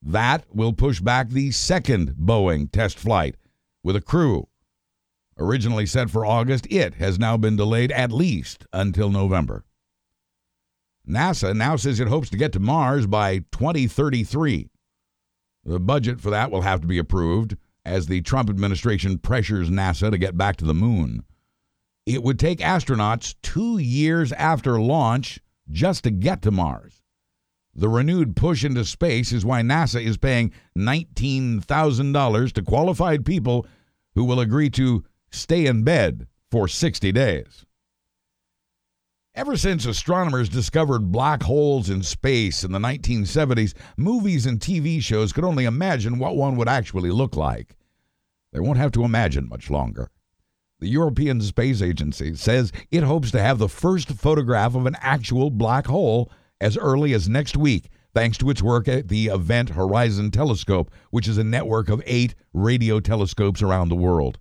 That 0.00 0.44
will 0.54 0.72
push 0.72 1.00
back 1.00 1.28
the 1.28 1.50
second 1.50 2.14
Boeing 2.14 2.72
test 2.72 2.98
flight 2.98 3.36
with 3.84 3.96
a 3.96 4.00
crew. 4.00 4.48
Originally 5.36 5.84
set 5.84 6.08
for 6.08 6.24
August, 6.24 6.66
it 6.70 6.94
has 6.94 7.18
now 7.18 7.36
been 7.36 7.56
delayed 7.56 7.92
at 7.92 8.10
least 8.10 8.64
until 8.72 9.10
November. 9.10 9.64
NASA 11.08 11.56
now 11.56 11.76
says 11.76 12.00
it 12.00 12.08
hopes 12.08 12.28
to 12.30 12.36
get 12.36 12.52
to 12.52 12.60
Mars 12.60 13.06
by 13.06 13.38
2033. 13.52 14.68
The 15.64 15.80
budget 15.80 16.20
for 16.20 16.30
that 16.30 16.50
will 16.50 16.62
have 16.62 16.80
to 16.82 16.86
be 16.86 16.98
approved 16.98 17.56
as 17.84 18.06
the 18.06 18.20
Trump 18.20 18.50
administration 18.50 19.18
pressures 19.18 19.70
NASA 19.70 20.10
to 20.10 20.18
get 20.18 20.36
back 20.36 20.56
to 20.56 20.64
the 20.64 20.74
moon. 20.74 21.24
It 22.04 22.22
would 22.22 22.38
take 22.38 22.58
astronauts 22.58 23.34
two 23.42 23.78
years 23.78 24.32
after 24.32 24.80
launch 24.80 25.40
just 25.70 26.04
to 26.04 26.10
get 26.10 26.42
to 26.42 26.50
Mars. 26.50 27.02
The 27.74 27.88
renewed 27.88 28.34
push 28.34 28.64
into 28.64 28.84
space 28.84 29.32
is 29.32 29.44
why 29.44 29.62
NASA 29.62 30.02
is 30.02 30.16
paying 30.16 30.52
$19,000 30.76 32.52
to 32.52 32.62
qualified 32.62 33.24
people 33.24 33.66
who 34.14 34.24
will 34.24 34.40
agree 34.40 34.70
to 34.70 35.04
stay 35.30 35.66
in 35.66 35.84
bed 35.84 36.26
for 36.50 36.66
60 36.66 37.12
days. 37.12 37.64
Ever 39.38 39.56
since 39.56 39.86
astronomers 39.86 40.48
discovered 40.48 41.12
black 41.12 41.44
holes 41.44 41.90
in 41.90 42.02
space 42.02 42.64
in 42.64 42.72
the 42.72 42.80
1970s, 42.80 43.72
movies 43.96 44.46
and 44.46 44.58
TV 44.58 45.00
shows 45.00 45.32
could 45.32 45.44
only 45.44 45.64
imagine 45.64 46.18
what 46.18 46.34
one 46.34 46.56
would 46.56 46.68
actually 46.68 47.12
look 47.12 47.36
like. 47.36 47.76
They 48.52 48.58
won't 48.58 48.78
have 48.78 48.90
to 48.92 49.04
imagine 49.04 49.48
much 49.48 49.70
longer. 49.70 50.10
The 50.80 50.88
European 50.88 51.40
Space 51.40 51.80
Agency 51.80 52.34
says 52.34 52.72
it 52.90 53.04
hopes 53.04 53.30
to 53.30 53.40
have 53.40 53.58
the 53.58 53.68
first 53.68 54.08
photograph 54.08 54.74
of 54.74 54.86
an 54.86 54.96
actual 55.00 55.50
black 55.50 55.86
hole 55.86 56.32
as 56.60 56.76
early 56.76 57.12
as 57.12 57.28
next 57.28 57.56
week, 57.56 57.90
thanks 58.12 58.38
to 58.38 58.50
its 58.50 58.60
work 58.60 58.88
at 58.88 59.06
the 59.06 59.26
Event 59.26 59.68
Horizon 59.68 60.32
Telescope, 60.32 60.90
which 61.12 61.28
is 61.28 61.38
a 61.38 61.44
network 61.44 61.88
of 61.88 62.02
eight 62.06 62.34
radio 62.54 62.98
telescopes 62.98 63.62
around 63.62 63.88
the 63.88 63.94
world. 63.94 64.40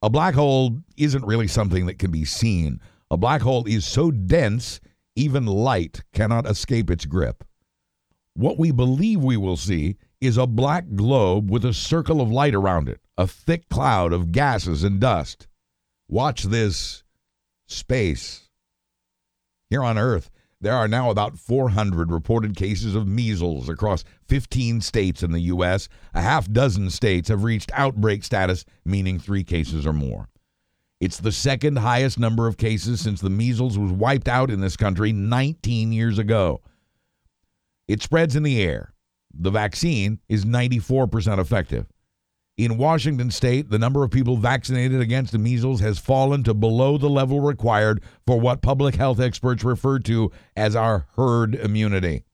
A 0.00 0.08
black 0.08 0.34
hole 0.34 0.80
isn't 0.96 1.26
really 1.26 1.46
something 1.46 1.84
that 1.84 1.98
can 1.98 2.10
be 2.10 2.24
seen. 2.24 2.80
A 3.12 3.16
black 3.16 3.42
hole 3.42 3.64
is 3.66 3.84
so 3.84 4.12
dense, 4.12 4.80
even 5.16 5.44
light 5.44 6.02
cannot 6.12 6.46
escape 6.46 6.90
its 6.90 7.06
grip. 7.06 7.42
What 8.34 8.58
we 8.58 8.70
believe 8.70 9.20
we 9.20 9.36
will 9.36 9.56
see 9.56 9.96
is 10.20 10.36
a 10.36 10.46
black 10.46 10.84
globe 10.94 11.50
with 11.50 11.64
a 11.64 11.74
circle 11.74 12.20
of 12.20 12.30
light 12.30 12.54
around 12.54 12.88
it, 12.88 13.00
a 13.18 13.26
thick 13.26 13.68
cloud 13.68 14.12
of 14.12 14.30
gases 14.30 14.84
and 14.84 15.00
dust. 15.00 15.48
Watch 16.08 16.44
this 16.44 17.02
space. 17.66 18.48
Here 19.70 19.82
on 19.82 19.98
Earth, 19.98 20.30
There 20.62 20.74
are 20.74 20.88
now 20.88 21.10
about 21.10 21.38
400 21.38 22.12
reported 22.12 22.54
cases 22.54 22.94
of 22.94 23.08
measles 23.08 23.70
across 23.70 24.04
15 24.28 24.82
states 24.82 25.22
in 25.22 25.32
the 25.32 25.40
U.S. 25.40 25.88
A 26.12 26.20
half 26.20 26.50
dozen 26.52 26.90
states 26.90 27.30
have 27.30 27.44
reached 27.44 27.70
outbreak 27.72 28.24
status, 28.24 28.66
meaning 28.84 29.18
three 29.18 29.42
cases 29.42 29.86
or 29.86 29.94
more. 29.94 30.28
It's 31.00 31.18
the 31.18 31.32
second 31.32 31.76
highest 31.76 32.18
number 32.18 32.46
of 32.46 32.58
cases 32.58 33.00
since 33.00 33.22
the 33.22 33.30
measles 33.30 33.78
was 33.78 33.90
wiped 33.90 34.28
out 34.28 34.50
in 34.50 34.60
this 34.60 34.76
country 34.76 35.12
19 35.12 35.92
years 35.92 36.18
ago. 36.18 36.60
It 37.88 38.02
spreads 38.02 38.36
in 38.36 38.42
the 38.42 38.62
air. 38.62 38.92
The 39.32 39.50
vaccine 39.50 40.20
is 40.28 40.44
94% 40.44 41.38
effective. 41.38 41.86
In 42.58 42.76
Washington 42.76 43.30
state, 43.30 43.70
the 43.70 43.78
number 43.78 44.04
of 44.04 44.10
people 44.10 44.36
vaccinated 44.36 45.00
against 45.00 45.32
the 45.32 45.38
measles 45.38 45.80
has 45.80 45.98
fallen 45.98 46.42
to 46.42 46.52
below 46.52 46.98
the 46.98 47.08
level 47.08 47.40
required 47.40 48.02
for 48.26 48.38
what 48.38 48.60
public 48.60 48.96
health 48.96 49.18
experts 49.18 49.64
refer 49.64 49.98
to 50.00 50.30
as 50.54 50.76
our 50.76 51.06
herd 51.16 51.54
immunity. 51.54 52.24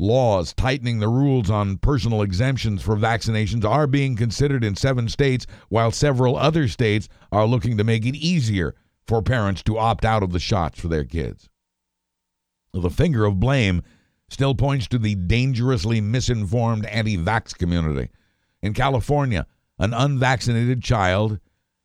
Laws 0.00 0.54
tightening 0.54 1.00
the 1.00 1.08
rules 1.08 1.50
on 1.50 1.76
personal 1.78 2.22
exemptions 2.22 2.82
for 2.82 2.96
vaccinations 2.96 3.64
are 3.64 3.88
being 3.88 4.14
considered 4.14 4.62
in 4.62 4.76
seven 4.76 5.08
states, 5.08 5.44
while 5.70 5.90
several 5.90 6.36
other 6.36 6.68
states 6.68 7.08
are 7.32 7.48
looking 7.48 7.76
to 7.76 7.82
make 7.82 8.06
it 8.06 8.14
easier 8.14 8.76
for 9.08 9.22
parents 9.22 9.60
to 9.64 9.76
opt 9.76 10.04
out 10.04 10.22
of 10.22 10.30
the 10.30 10.38
shots 10.38 10.78
for 10.78 10.86
their 10.86 11.04
kids. 11.04 11.48
The 12.72 12.90
finger 12.90 13.24
of 13.24 13.40
blame 13.40 13.82
still 14.28 14.54
points 14.54 14.86
to 14.88 14.98
the 14.98 15.16
dangerously 15.16 16.00
misinformed 16.00 16.86
anti 16.86 17.16
vax 17.16 17.52
community. 17.58 18.10
In 18.62 18.74
California, 18.74 19.48
an 19.80 19.92
unvaccinated 19.92 20.80
child 20.80 21.40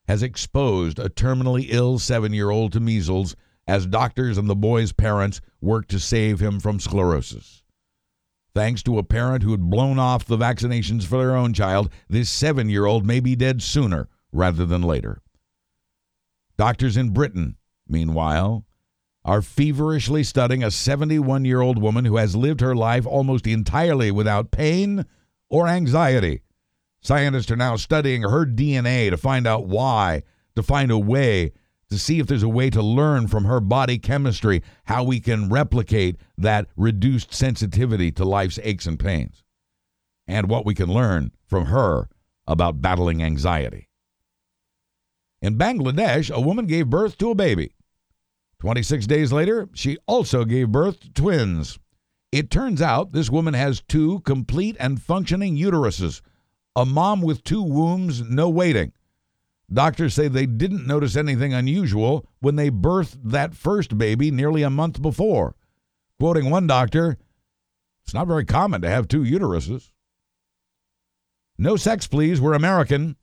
has 0.08 0.22
exposed 0.22 1.00
a 1.00 1.10
terminally 1.10 1.66
ill 1.70 1.98
seven 1.98 2.32
year 2.32 2.52
old 2.52 2.74
to 2.74 2.80
measles 2.80 3.36
as 3.66 3.88
doctors 3.88 4.38
and 4.38 4.48
the 4.48 4.56
boy's 4.56 4.92
parents 4.92 5.42
work 5.62 5.88
to 5.88 6.00
save 6.00 6.40
him 6.40 6.60
from 6.60 6.80
sclerosis. 6.80 7.63
Thanks 8.56 8.84
to 8.84 9.00
a 9.00 9.04
parent 9.04 9.42
who 9.42 9.52
had 9.52 9.70
blown 9.70 9.98
off 9.98 10.26
the 10.26 10.38
vaccinations 10.38 11.06
for 11.06 11.18
their 11.18 11.36
own 11.36 11.54
child, 11.54 11.90
this 12.08 12.30
seven 12.30 12.70
year 12.70 12.86
old 12.86 13.06
may 13.06 13.20
be 13.20 13.36
dead 13.36 13.64
sooner 13.64 14.10
rather 14.32 14.66
than 14.66 14.84
later. 14.84 15.22
Doctors 16.56 16.96
in 16.96 17.10
Britain, 17.10 17.58
meanwhile, 17.88 18.66
are 19.26 19.42
feverishly 19.42 20.24
studying 20.24 20.64
a 20.64 20.70
71 20.70 21.46
year 21.46 21.62
old 21.62 21.82
woman 21.82 22.06
who 22.06 22.18
has 22.18 22.36
lived 22.36 22.62
her 22.62 22.76
life 22.76 23.08
almost 23.08 23.48
entirely 23.48 24.12
without 24.12 24.52
pain 24.52 25.06
or 25.50 25.68
anxiety. 25.68 26.42
Scientists 27.02 27.50
are 27.50 27.56
now 27.56 27.76
studying 27.76 28.22
her 28.22 28.46
DNA 28.46 29.10
to 29.10 29.18
find 29.18 29.48
out 29.48 29.66
why, 29.66 30.22
to 30.56 30.62
find 30.62 30.92
a 30.92 30.98
way, 30.98 31.54
to 31.94 32.00
see 32.00 32.20
if 32.20 32.28
there's 32.28 32.44
a 32.44 32.50
way 32.50 32.70
to 32.72 32.82
learn 32.82 33.28
from 33.28 33.46
her 33.46 33.60
body 33.60 34.00
chemistry 34.00 34.64
how 34.86 35.04
we 35.04 35.20
can 35.20 35.48
replicate 35.48 36.18
that 36.38 36.68
reduced 36.76 37.34
sensitivity 37.34 38.12
to 38.12 38.26
life's 38.26 38.60
aches 38.64 38.88
and 38.88 39.00
pains, 39.00 39.44
and 40.28 40.50
what 40.50 40.66
we 40.66 40.74
can 40.74 40.92
learn 40.92 41.32
from 41.46 41.66
her 41.68 42.10
about 42.48 42.82
battling 42.82 43.22
anxiety. 43.22 43.90
In 45.42 45.58
Bangladesh, 45.58 46.32
a 46.32 46.42
woman 46.42 46.66
gave 46.66 46.90
birth 46.90 47.18
to 47.20 47.30
a 47.30 47.36
baby. 47.36 47.76
26 48.60 49.06
days 49.06 49.32
later, 49.32 49.70
she 49.74 49.98
also 50.08 50.46
gave 50.46 50.72
birth 50.72 51.00
to 51.02 51.12
twins. 51.12 51.78
It 52.32 52.50
turns 52.50 52.82
out 52.82 53.12
this 53.12 53.30
woman 53.30 53.54
has 53.54 53.84
two 53.88 54.22
complete 54.22 54.76
and 54.80 55.02
functioning 55.02 55.56
uteruses 55.56 56.22
a 56.76 56.86
mom 56.86 57.22
with 57.22 57.44
two 57.44 57.62
wombs, 57.62 58.22
no 58.24 58.50
waiting. 58.50 58.94
Doctors 59.72 60.14
say 60.14 60.28
they 60.28 60.46
didn't 60.46 60.86
notice 60.86 61.16
anything 61.16 61.54
unusual 61.54 62.26
when 62.40 62.56
they 62.56 62.70
birthed 62.70 63.18
that 63.24 63.56
first 63.56 63.98
baby 63.98 64.30
nearly 64.30 64.64
a 64.64 64.70
month 64.70 65.02
before. 65.02 65.56
Quoting 66.20 66.50
one 66.50 66.68
doctor, 66.68 67.18
it's 68.04 68.14
not 68.14 68.28
very 68.28 68.46
common 68.46 68.82
to 68.82 68.90
have 68.90 69.08
two 69.08 69.24
uteruses. 69.24 69.92
No 71.58 71.76
sex, 71.76 72.08
please. 72.08 72.42
We're 72.42 72.54
American. 72.54 73.16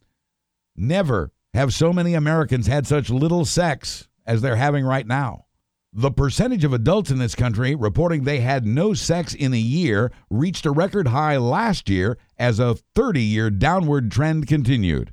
Never 0.77 1.33
have 1.53 1.75
so 1.75 1.93
many 1.93 2.15
Americans 2.15 2.67
had 2.67 2.87
such 2.87 3.11
little 3.11 3.45
sex 3.45 4.09
as 4.27 4.41
they're 4.41 4.57
having 4.57 4.85
right 4.85 5.07
now. 5.07 5.47
The 5.93 6.13
percentage 6.13 6.63
of 6.63 6.73
adults 6.73 7.11
in 7.11 7.19
this 7.19 7.35
country 7.35 7.75
reporting 7.75 8.23
they 8.23 8.39
had 8.41 8.65
no 8.65 8.95
sex 8.95 9.35
in 9.35 9.53
a 9.53 9.59
year 9.59 10.13
reached 10.31 10.65
a 10.65 10.71
record 10.71 11.09
high 11.09 11.37
last 11.37 11.89
year 11.89 12.17
as 12.39 12.61
a 12.61 12.77
30 12.95 13.21
year 13.21 13.51
downward 13.51 14.13
trend 14.13 14.47
continued. 14.47 15.13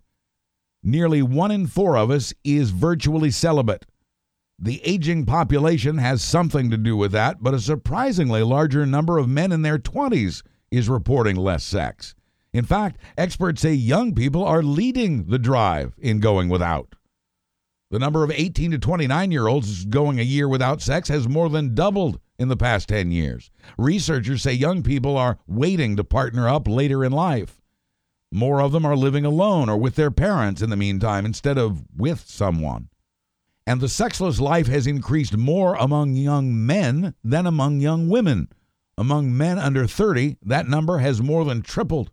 Nearly 0.84 1.22
one 1.22 1.52
in 1.52 1.68
four 1.68 1.98
of 1.98 2.12
us 2.12 2.34
is 2.44 2.70
virtually 2.70 3.32
celibate. 3.32 3.86
The 4.60 4.82
aging 4.84 5.26
population 5.26 5.98
has 6.00 6.24
something 6.24 6.72
to 6.72 6.78
do 6.78 6.98
with 6.98 7.12
that, 7.12 7.38
but 7.42 7.54
a 7.54 7.60
surprisingly 7.60 8.42
larger 8.42 8.86
number 8.86 9.18
of 9.18 9.30
men 9.30 9.52
in 9.52 9.62
their 9.62 9.78
20s 9.78 10.42
is 10.72 10.90
reporting 10.90 11.36
less 11.36 11.64
sex. 11.64 12.16
In 12.54 12.66
fact, 12.66 13.00
experts 13.18 13.62
say 13.62 13.74
young 13.74 14.16
people 14.16 14.44
are 14.44 14.64
leading 14.64 15.26
the 15.26 15.38
drive 15.38 15.94
in 16.00 16.20
going 16.20 16.50
without. 16.50 16.96
The 17.92 18.00
number 18.00 18.24
of 18.24 18.32
18 18.32 18.72
to 18.72 18.80
29 18.80 19.32
year 19.32 19.48
olds 19.48 19.86
going 19.86 20.20
a 20.20 20.24
year 20.24 20.50
without 20.50 20.82
sex 20.82 21.08
has 21.10 21.28
more 21.28 21.50
than 21.50 21.76
doubled 21.76 22.20
in 22.40 22.48
the 22.48 22.58
past 22.58 22.90
10 22.90 23.12
years. 23.12 23.52
Researchers 23.78 24.42
say 24.42 24.54
young 24.54 24.84
people 24.84 25.18
are 25.18 25.40
waiting 25.48 25.96
to 25.96 26.04
partner 26.04 26.50
up 26.50 26.68
later 26.68 27.06
in 27.06 27.12
life. 27.12 27.62
More 28.32 28.62
of 28.62 28.72
them 28.72 28.86
are 28.86 28.96
living 28.96 29.26
alone 29.26 29.70
or 29.70 29.78
with 29.78 29.96
their 29.96 30.12
parents 30.12 30.62
in 30.62 30.70
the 30.70 30.76
meantime 30.76 31.26
instead 31.26 31.58
of 31.58 31.84
with 31.96 32.26
someone. 32.28 32.90
And 33.66 33.82
the 33.82 33.90
sexless 33.90 34.40
life 34.40 34.68
has 34.68 34.88
increased 34.88 35.36
more 35.36 35.76
among 35.76 36.16
young 36.16 36.66
men 36.66 37.16
than 37.24 37.46
among 37.46 37.80
young 37.80 38.10
women. 38.10 38.50
Among 38.98 39.36
men 39.36 39.60
under 39.60 39.86
30, 39.86 40.38
that 40.44 40.68
number 40.68 40.98
has 41.00 41.22
more 41.22 41.46
than 41.46 41.62
tripled. 41.62 42.12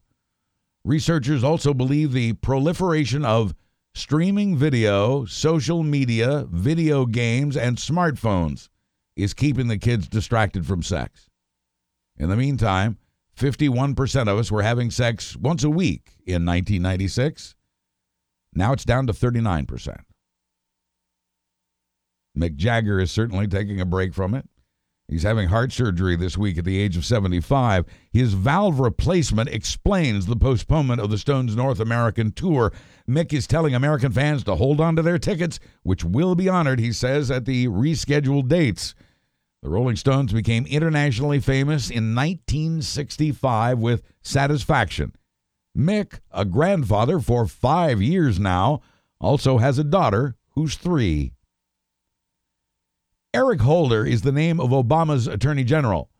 Researchers 0.84 1.42
also 1.42 1.72
believe 1.72 2.12
the 2.12 2.34
proliferation 2.34 3.24
of 3.24 3.54
streaming 3.94 4.56
video, 4.56 5.24
social 5.24 5.82
media, 5.82 6.46
video 6.50 7.06
games, 7.06 7.56
and 7.56 7.78
smartphones 7.78 8.68
is 9.16 9.32
keeping 9.32 9.68
the 9.68 9.78
kids 9.78 10.08
distracted 10.08 10.66
from 10.66 10.82
sex. 10.82 11.30
In 12.16 12.28
the 12.28 12.36
meantime, 12.36 12.98
51% 13.36 14.22
of 14.22 14.38
us 14.38 14.50
were 14.50 14.62
having 14.62 14.90
sex 14.90 15.36
once 15.36 15.64
a 15.64 15.70
week 15.70 16.12
in 16.26 16.46
1996. 16.46 17.54
Now 18.54 18.72
it's 18.72 18.84
down 18.84 19.06
to 19.08 19.12
39%. 19.12 19.96
Mick 22.36 22.56
Jagger 22.56 23.00
is 23.00 23.10
certainly 23.10 23.46
taking 23.46 23.80
a 23.80 23.84
break 23.84 24.14
from 24.14 24.34
it. 24.34 24.48
He's 25.08 25.22
having 25.22 25.48
heart 25.48 25.70
surgery 25.70 26.16
this 26.16 26.38
week 26.38 26.56
at 26.56 26.64
the 26.64 26.80
age 26.80 26.96
of 26.96 27.04
75. 27.04 27.84
His 28.10 28.32
valve 28.32 28.80
replacement 28.80 29.50
explains 29.50 30.24
the 30.24 30.36
postponement 30.36 31.00
of 31.00 31.10
the 31.10 31.18
Stones' 31.18 31.54
North 31.54 31.78
American 31.78 32.32
tour. 32.32 32.72
Mick 33.08 33.32
is 33.32 33.46
telling 33.46 33.74
American 33.74 34.12
fans 34.12 34.44
to 34.44 34.54
hold 34.54 34.80
on 34.80 34.96
to 34.96 35.02
their 35.02 35.18
tickets, 35.18 35.60
which 35.82 36.04
will 36.04 36.34
be 36.34 36.48
honored, 36.48 36.80
he 36.80 36.90
says, 36.90 37.30
at 37.30 37.44
the 37.44 37.68
rescheduled 37.68 38.48
dates. 38.48 38.94
The 39.64 39.70
Rolling 39.70 39.96
Stones 39.96 40.30
became 40.30 40.66
internationally 40.66 41.40
famous 41.40 41.88
in 41.88 42.14
1965 42.14 43.78
with 43.78 44.02
Satisfaction. 44.20 45.14
Mick, 45.74 46.20
a 46.30 46.44
grandfather 46.44 47.18
for 47.18 47.46
five 47.46 48.02
years 48.02 48.38
now, 48.38 48.82
also 49.22 49.56
has 49.56 49.78
a 49.78 49.84
daughter 49.84 50.36
who's 50.50 50.76
three. 50.76 51.32
Eric 53.32 53.62
Holder 53.62 54.04
is 54.04 54.20
the 54.20 54.32
name 54.32 54.60
of 54.60 54.68
Obama's 54.68 55.26
Attorney 55.26 55.64
General. 55.64 56.10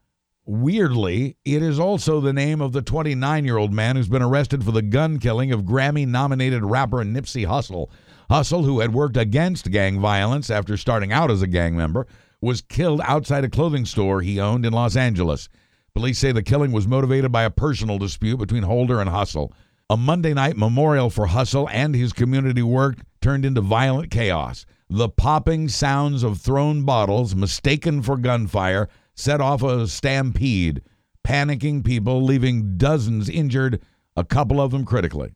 Weirdly, 0.46 1.36
it 1.44 1.62
is 1.62 1.78
also 1.78 2.22
the 2.22 2.32
name 2.32 2.62
of 2.62 2.72
the 2.72 2.80
29 2.80 3.44
year 3.44 3.58
old 3.58 3.74
man 3.74 3.96
who's 3.96 4.08
been 4.08 4.22
arrested 4.22 4.64
for 4.64 4.72
the 4.72 4.80
gun 4.80 5.18
killing 5.18 5.52
of 5.52 5.64
Grammy 5.64 6.08
nominated 6.08 6.64
rapper 6.64 7.04
Nipsey 7.04 7.46
Hussle. 7.46 7.90
Hussle, 8.30 8.64
who 8.64 8.80
had 8.80 8.94
worked 8.94 9.18
against 9.18 9.70
gang 9.70 10.00
violence 10.00 10.48
after 10.48 10.78
starting 10.78 11.12
out 11.12 11.30
as 11.30 11.42
a 11.42 11.46
gang 11.46 11.76
member, 11.76 12.06
was 12.44 12.60
killed 12.60 13.00
outside 13.02 13.44
a 13.44 13.50
clothing 13.50 13.84
store 13.84 14.20
he 14.20 14.38
owned 14.38 14.64
in 14.64 14.72
Los 14.72 14.96
Angeles. 14.96 15.48
Police 15.94 16.18
say 16.18 16.32
the 16.32 16.42
killing 16.42 16.72
was 16.72 16.86
motivated 16.86 17.32
by 17.32 17.44
a 17.44 17.50
personal 17.50 17.98
dispute 17.98 18.36
between 18.36 18.64
Holder 18.64 19.00
and 19.00 19.10
Hussle. 19.10 19.52
A 19.90 19.96
Monday 19.96 20.34
night 20.34 20.56
memorial 20.56 21.10
for 21.10 21.28
Hussle 21.28 21.68
and 21.72 21.94
his 21.94 22.12
community 22.12 22.62
work 22.62 22.96
turned 23.20 23.44
into 23.44 23.60
violent 23.60 24.10
chaos. 24.10 24.66
The 24.90 25.08
popping 25.08 25.68
sounds 25.68 26.22
of 26.22 26.40
thrown 26.40 26.84
bottles, 26.84 27.34
mistaken 27.34 28.02
for 28.02 28.16
gunfire, 28.16 28.88
set 29.14 29.40
off 29.40 29.62
a 29.62 29.86
stampede, 29.86 30.82
panicking 31.26 31.84
people, 31.84 32.22
leaving 32.22 32.76
dozens 32.76 33.28
injured, 33.28 33.80
a 34.16 34.24
couple 34.24 34.60
of 34.60 34.70
them 34.70 34.84
critically. 34.84 35.34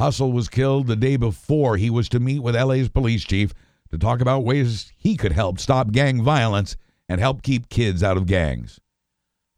Hussle 0.00 0.32
was 0.32 0.48
killed 0.48 0.86
the 0.86 0.96
day 0.96 1.16
before 1.16 1.76
he 1.76 1.90
was 1.90 2.08
to 2.10 2.20
meet 2.20 2.40
with 2.40 2.56
LA's 2.56 2.88
police 2.88 3.24
chief 3.24 3.54
to 3.90 3.98
talk 3.98 4.20
about 4.20 4.44
ways 4.44 4.92
he 4.96 5.16
could 5.16 5.32
help 5.32 5.58
stop 5.58 5.92
gang 5.92 6.22
violence 6.22 6.76
and 7.08 7.20
help 7.20 7.42
keep 7.42 7.68
kids 7.68 8.02
out 8.02 8.16
of 8.16 8.26
gangs. 8.26 8.80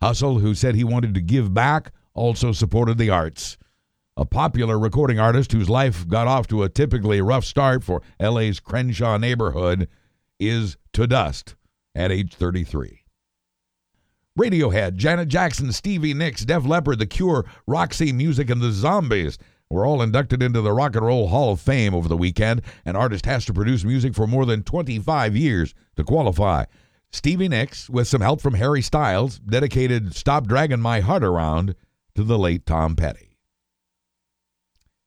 Hussle, 0.03 0.41
who 0.41 0.55
said 0.55 0.75
he 0.75 0.85
wanted 0.85 1.15
to 1.15 1.21
give 1.21 1.55
back, 1.55 1.93
also 2.15 2.53
supported 2.53 2.99
the 2.99 3.11
arts 3.11 3.57
a 4.17 4.25
popular 4.25 4.79
recording 4.79 5.21
artist 5.21 5.53
whose 5.53 5.69
life 5.69 6.09
got 6.09 6.27
off 6.27 6.47
to 6.47 6.63
a 6.63 6.69
typically 6.69 7.21
rough 7.21 7.45
start 7.45 7.85
for 7.85 8.01
LA's 8.19 8.61
Crenshaw 8.61 9.19
neighborhood, 9.19 9.89
is 10.41 10.77
to 10.93 11.07
dust 11.07 11.55
at 11.95 12.11
age 12.11 12.35
33. 12.35 13.03
Radiohead, 14.39 14.97
Janet 14.97 15.29
Jackson, 15.29 15.73
Stevie 15.73 16.15
Nicks, 16.15 16.45
Def 16.45 16.65
Leppard, 16.67 16.99
The 16.99 17.07
Cure, 17.07 17.47
Roxy 17.67 18.13
Music, 18.13 18.51
and 18.51 18.61
The 18.61 18.71
Zombies 18.71 19.39
were 19.71 19.87
all 19.87 20.03
inducted 20.03 20.43
into 20.43 20.61
the 20.61 20.73
Rock 20.73 20.95
and 20.97 21.05
Roll 21.05 21.29
Hall 21.29 21.53
of 21.53 21.61
Fame 21.61 21.95
over 21.95 22.09
the 22.09 22.17
weekend. 22.17 22.63
An 22.85 22.97
artist 22.97 23.27
has 23.27 23.45
to 23.47 23.53
produce 23.53 23.85
music 23.85 24.15
for 24.15 24.27
more 24.27 24.47
than 24.47 24.63
25 24.63 25.37
years 25.37 25.75
to 25.97 26.05
qualify. 26.05 26.65
Stevie 27.11 27.49
Nicks, 27.49 27.89
with 27.89 28.09
some 28.09 28.21
help 28.21 28.41
from 28.41 28.55
Harry 28.55 28.83
Styles, 28.83 29.39
dedicated 29.39 30.15
Stop 30.15 30.47
Dragging 30.47 30.81
My 30.81 31.01
Heart 31.01 31.25
Around 31.25 31.75
to 32.15 32.23
the 32.23 32.39
late 32.39 32.67
Tom 32.67 32.97
Petty. 32.97 33.39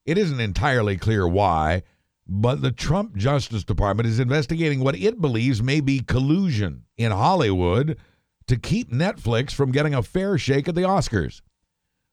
It 0.06 0.18
isn't 0.18 0.40
entirely 0.40 0.96
clear 0.96 1.26
why, 1.28 1.82
but 2.26 2.62
the 2.62 2.72
Trump 2.72 3.16
Justice 3.16 3.64
Department 3.64 4.08
is 4.08 4.18
investigating 4.18 4.80
what 4.80 4.96
it 4.96 5.20
believes 5.20 5.62
may 5.62 5.80
be 5.80 6.00
collusion 6.00 6.84
in 6.96 7.12
Hollywood 7.12 7.98
to 8.46 8.56
keep 8.56 8.90
Netflix 8.90 9.52
from 9.52 9.72
getting 9.72 9.94
a 9.94 10.02
fair 10.02 10.36
shake 10.38 10.68
at 10.68 10.74
the 10.74 10.82
Oscars. 10.82 11.42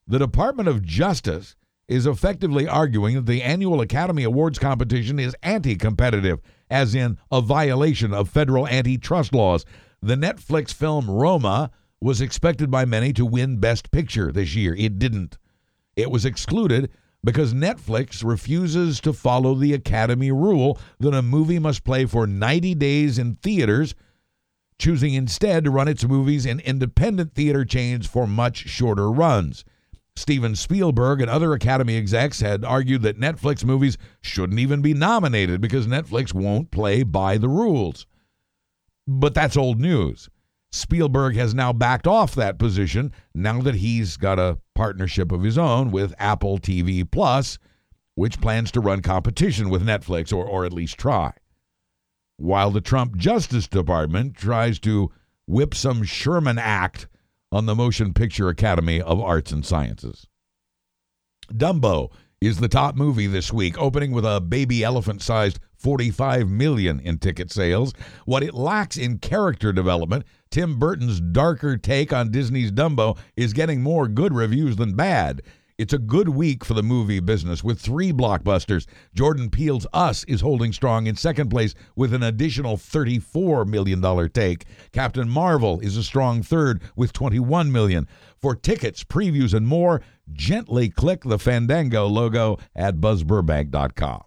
The 0.05 0.19
Department 0.19 0.69
of 0.69 0.83
Justice 0.83 1.55
is 1.87 2.05
effectively 2.05 2.67
arguing 2.67 3.15
that 3.15 3.25
the 3.25 3.41
annual 3.41 3.81
Academy 3.81 4.23
Awards 4.23 4.59
competition 4.59 5.19
is 5.19 5.35
anti 5.41 5.75
competitive, 5.75 6.39
as 6.69 6.93
in 6.93 7.17
a 7.31 7.41
violation 7.41 8.13
of 8.13 8.29
federal 8.29 8.67
antitrust 8.67 9.33
laws. 9.33 9.65
The 10.01 10.15
Netflix 10.15 10.73
film 10.73 11.09
Roma 11.09 11.71
was 12.01 12.21
expected 12.21 12.69
by 12.69 12.85
many 12.85 13.13
to 13.13 13.25
win 13.25 13.59
Best 13.59 13.89
Picture 13.91 14.31
this 14.31 14.55
year. 14.55 14.75
It 14.75 14.99
didn't. 14.99 15.37
It 15.95 16.11
was 16.11 16.25
excluded 16.25 16.91
because 17.23 17.53
Netflix 17.53 18.23
refuses 18.23 18.99
to 19.01 19.13
follow 19.13 19.55
the 19.55 19.73
Academy 19.73 20.31
rule 20.31 20.79
that 20.99 21.13
a 21.13 21.21
movie 21.21 21.59
must 21.59 21.83
play 21.83 22.05
for 22.05 22.27
90 22.27 22.75
days 22.75 23.17
in 23.17 23.35
theaters 23.35 23.95
choosing 24.79 25.15
instead 25.15 25.63
to 25.63 25.71
run 25.71 25.87
its 25.87 26.05
movies 26.05 26.45
in 26.45 26.59
independent 26.59 27.33
theater 27.33 27.65
chains 27.65 28.05
for 28.05 28.27
much 28.27 28.57
shorter 28.67 29.11
runs. 29.11 29.65
Steven 30.17 30.55
Spielberg 30.55 31.21
and 31.21 31.29
other 31.29 31.53
Academy 31.53 31.95
execs 31.95 32.41
had 32.41 32.65
argued 32.65 33.03
that 33.03 33.19
Netflix 33.19 33.63
movies 33.63 33.97
shouldn't 34.21 34.59
even 34.59 34.81
be 34.81 34.93
nominated 34.93 35.61
because 35.61 35.87
Netflix 35.87 36.33
won't 36.33 36.71
play 36.71 37.03
by 37.03 37.37
the 37.37 37.49
rules. 37.49 38.05
But 39.07 39.33
that's 39.33 39.55
old 39.55 39.79
news. 39.79 40.29
Spielberg 40.71 41.35
has 41.35 41.53
now 41.53 41.71
backed 41.71 42.07
off 42.07 42.35
that 42.35 42.59
position 42.59 43.13
now 43.33 43.61
that 43.61 43.75
he's 43.75 44.17
got 44.17 44.39
a 44.39 44.57
partnership 44.75 45.31
of 45.31 45.43
his 45.43 45.57
own 45.57 45.91
with 45.91 46.13
Apple 46.17 46.57
TV 46.57 47.09
Plus, 47.09 47.57
which 48.15 48.41
plans 48.41 48.71
to 48.71 48.81
run 48.81 49.01
competition 49.01 49.69
with 49.69 49.85
Netflix 49.85 50.33
or, 50.33 50.45
or 50.45 50.65
at 50.65 50.73
least 50.73 50.97
try 50.97 51.31
while 52.37 52.69
the 52.71 52.81
Trump 52.81 53.17
Justice 53.17 53.67
Department 53.67 54.35
tries 54.35 54.79
to 54.79 55.11
whip 55.47 55.73
some 55.73 56.03
Sherman 56.03 56.57
Act 56.57 57.07
on 57.51 57.65
the 57.65 57.75
Motion 57.75 58.13
Picture 58.13 58.49
Academy 58.49 59.01
of 59.01 59.19
Arts 59.19 59.51
and 59.51 59.65
Sciences. 59.65 60.27
Dumbo 61.51 62.11
is 62.41 62.57
the 62.57 62.67
top 62.67 62.95
movie 62.95 63.27
this 63.27 63.51
week, 63.51 63.77
opening 63.79 64.11
with 64.11 64.25
a 64.25 64.41
baby 64.41 64.83
elephant 64.83 65.21
sized 65.21 65.59
45 65.77 66.49
million 66.49 66.99
in 66.99 67.17
ticket 67.19 67.51
sales. 67.51 67.93
What 68.25 68.43
it 68.43 68.53
lacks 68.53 68.97
in 68.97 69.19
character 69.19 69.71
development, 69.71 70.25
Tim 70.51 70.77
Burton's 70.77 71.19
darker 71.19 71.77
take 71.77 72.13
on 72.13 72.31
Disney's 72.31 72.71
Dumbo 72.71 73.17
is 73.35 73.53
getting 73.53 73.81
more 73.81 74.07
good 74.07 74.33
reviews 74.33 74.75
than 74.75 74.95
bad. 74.95 75.41
It's 75.77 75.93
a 75.93 75.99
good 75.99 76.29
week 76.29 76.65
for 76.65 76.73
the 76.73 76.81
movie 76.81 77.19
business 77.19 77.63
with 77.63 77.79
three 77.79 78.11
blockbusters. 78.11 78.87
Jordan 79.13 79.51
Peele's 79.51 79.85
Us 79.93 80.23
is 80.23 80.41
holding 80.41 80.73
strong 80.73 81.05
in 81.05 81.15
second 81.15 81.51
place 81.51 81.75
with 81.95 82.15
an 82.15 82.23
additional 82.23 82.77
$34 82.77 83.67
million 83.67 84.29
take. 84.31 84.65
Captain 84.91 85.29
Marvel 85.29 85.79
is 85.81 85.95
a 85.95 86.01
strong 86.01 86.41
third 86.41 86.81
with 86.95 87.13
21 87.13 87.71
million. 87.71 88.07
For 88.39 88.55
tickets, 88.55 89.03
previews, 89.03 89.53
and 89.53 89.67
more, 89.67 90.01
gently 90.33 90.89
click 90.89 91.21
the 91.23 91.37
Fandango 91.37 92.07
logo 92.07 92.57
at 92.75 92.95
buzzburbank.com. 92.95 94.23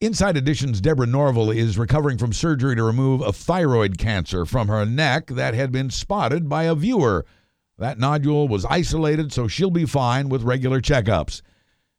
Inside 0.00 0.36
Edition's 0.36 0.80
Deborah 0.80 1.06
Norville 1.06 1.52
is 1.52 1.78
recovering 1.78 2.18
from 2.18 2.32
surgery 2.32 2.74
to 2.74 2.82
remove 2.82 3.20
a 3.20 3.32
thyroid 3.32 3.96
cancer 3.96 4.44
from 4.44 4.66
her 4.66 4.84
neck 4.84 5.28
that 5.28 5.54
had 5.54 5.70
been 5.70 5.88
spotted 5.88 6.48
by 6.48 6.64
a 6.64 6.74
viewer. 6.74 7.24
That 7.78 7.98
nodule 7.98 8.46
was 8.46 8.64
isolated, 8.64 9.32
so 9.32 9.48
she'll 9.48 9.70
be 9.70 9.86
fine 9.86 10.28
with 10.28 10.42
regular 10.42 10.80
checkups. 10.80 11.42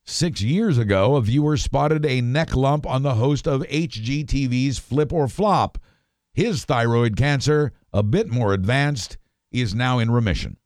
Six 0.06 0.42
years 0.42 0.78
ago, 0.78 1.16
a 1.16 1.22
viewer 1.22 1.58
spotted 1.58 2.06
a 2.06 2.22
neck 2.22 2.56
lump 2.56 2.86
on 2.86 3.02
the 3.02 3.16
host 3.16 3.48
of 3.48 3.64
HGTV's 3.64 4.78
Flip 4.78 5.12
or 5.12 5.28
Flop. 5.28 5.78
His 6.34 6.64
thyroid 6.64 7.18
cancer, 7.18 7.74
a 7.92 8.04
bit 8.04 8.30
more 8.30 8.54
advanced, 8.54 9.18
is 9.52 9.74
now 9.74 10.00
in 10.00 10.12
remission. 10.12 10.58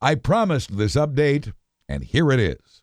I 0.00 0.14
promised 0.14 0.76
this 0.76 0.94
update, 0.94 1.52
and 1.88 2.02
here 2.02 2.30
it 2.30 2.40
is. 2.40 2.82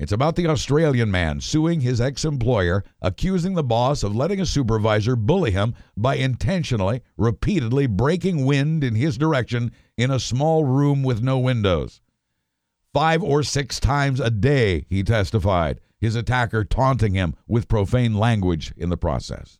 It's 0.00 0.12
about 0.12 0.36
the 0.36 0.46
Australian 0.46 1.10
man 1.10 1.40
suing 1.40 1.80
his 1.80 2.00
ex 2.00 2.24
employer, 2.24 2.84
accusing 3.02 3.54
the 3.54 3.64
boss 3.64 4.04
of 4.04 4.14
letting 4.14 4.40
a 4.40 4.46
supervisor 4.46 5.16
bully 5.16 5.50
him 5.50 5.74
by 5.96 6.14
intentionally, 6.14 7.02
repeatedly 7.16 7.88
breaking 7.88 8.46
wind 8.46 8.84
in 8.84 8.94
his 8.94 9.18
direction 9.18 9.72
in 9.96 10.12
a 10.12 10.20
small 10.20 10.64
room 10.64 11.02
with 11.02 11.20
no 11.20 11.40
windows. 11.40 12.00
Five 12.94 13.24
or 13.24 13.42
six 13.42 13.80
times 13.80 14.20
a 14.20 14.30
day, 14.30 14.86
he 14.88 15.02
testified, 15.02 15.80
his 15.98 16.14
attacker 16.14 16.64
taunting 16.64 17.14
him 17.14 17.34
with 17.48 17.66
profane 17.66 18.14
language 18.14 18.72
in 18.76 18.90
the 18.90 18.96
process. 18.96 19.58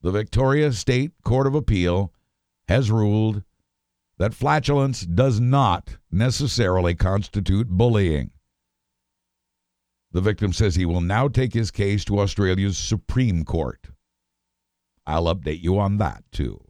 The 0.00 0.12
Victoria 0.12 0.72
State 0.72 1.10
Court 1.24 1.48
of 1.48 1.56
Appeal 1.56 2.12
has 2.68 2.88
ruled 2.88 3.42
that 4.16 4.32
flatulence 4.32 5.00
does 5.00 5.40
not 5.40 5.96
necessarily 6.12 6.94
constitute 6.94 7.68
bullying. 7.68 8.30
The 10.14 10.20
victim 10.20 10.52
says 10.52 10.76
he 10.76 10.86
will 10.86 11.00
now 11.00 11.26
take 11.26 11.54
his 11.54 11.72
case 11.72 12.04
to 12.04 12.20
Australia's 12.20 12.78
Supreme 12.78 13.44
Court. 13.44 13.88
I'll 15.04 15.24
update 15.24 15.60
you 15.60 15.76
on 15.76 15.98
that 15.98 16.22
too. 16.30 16.64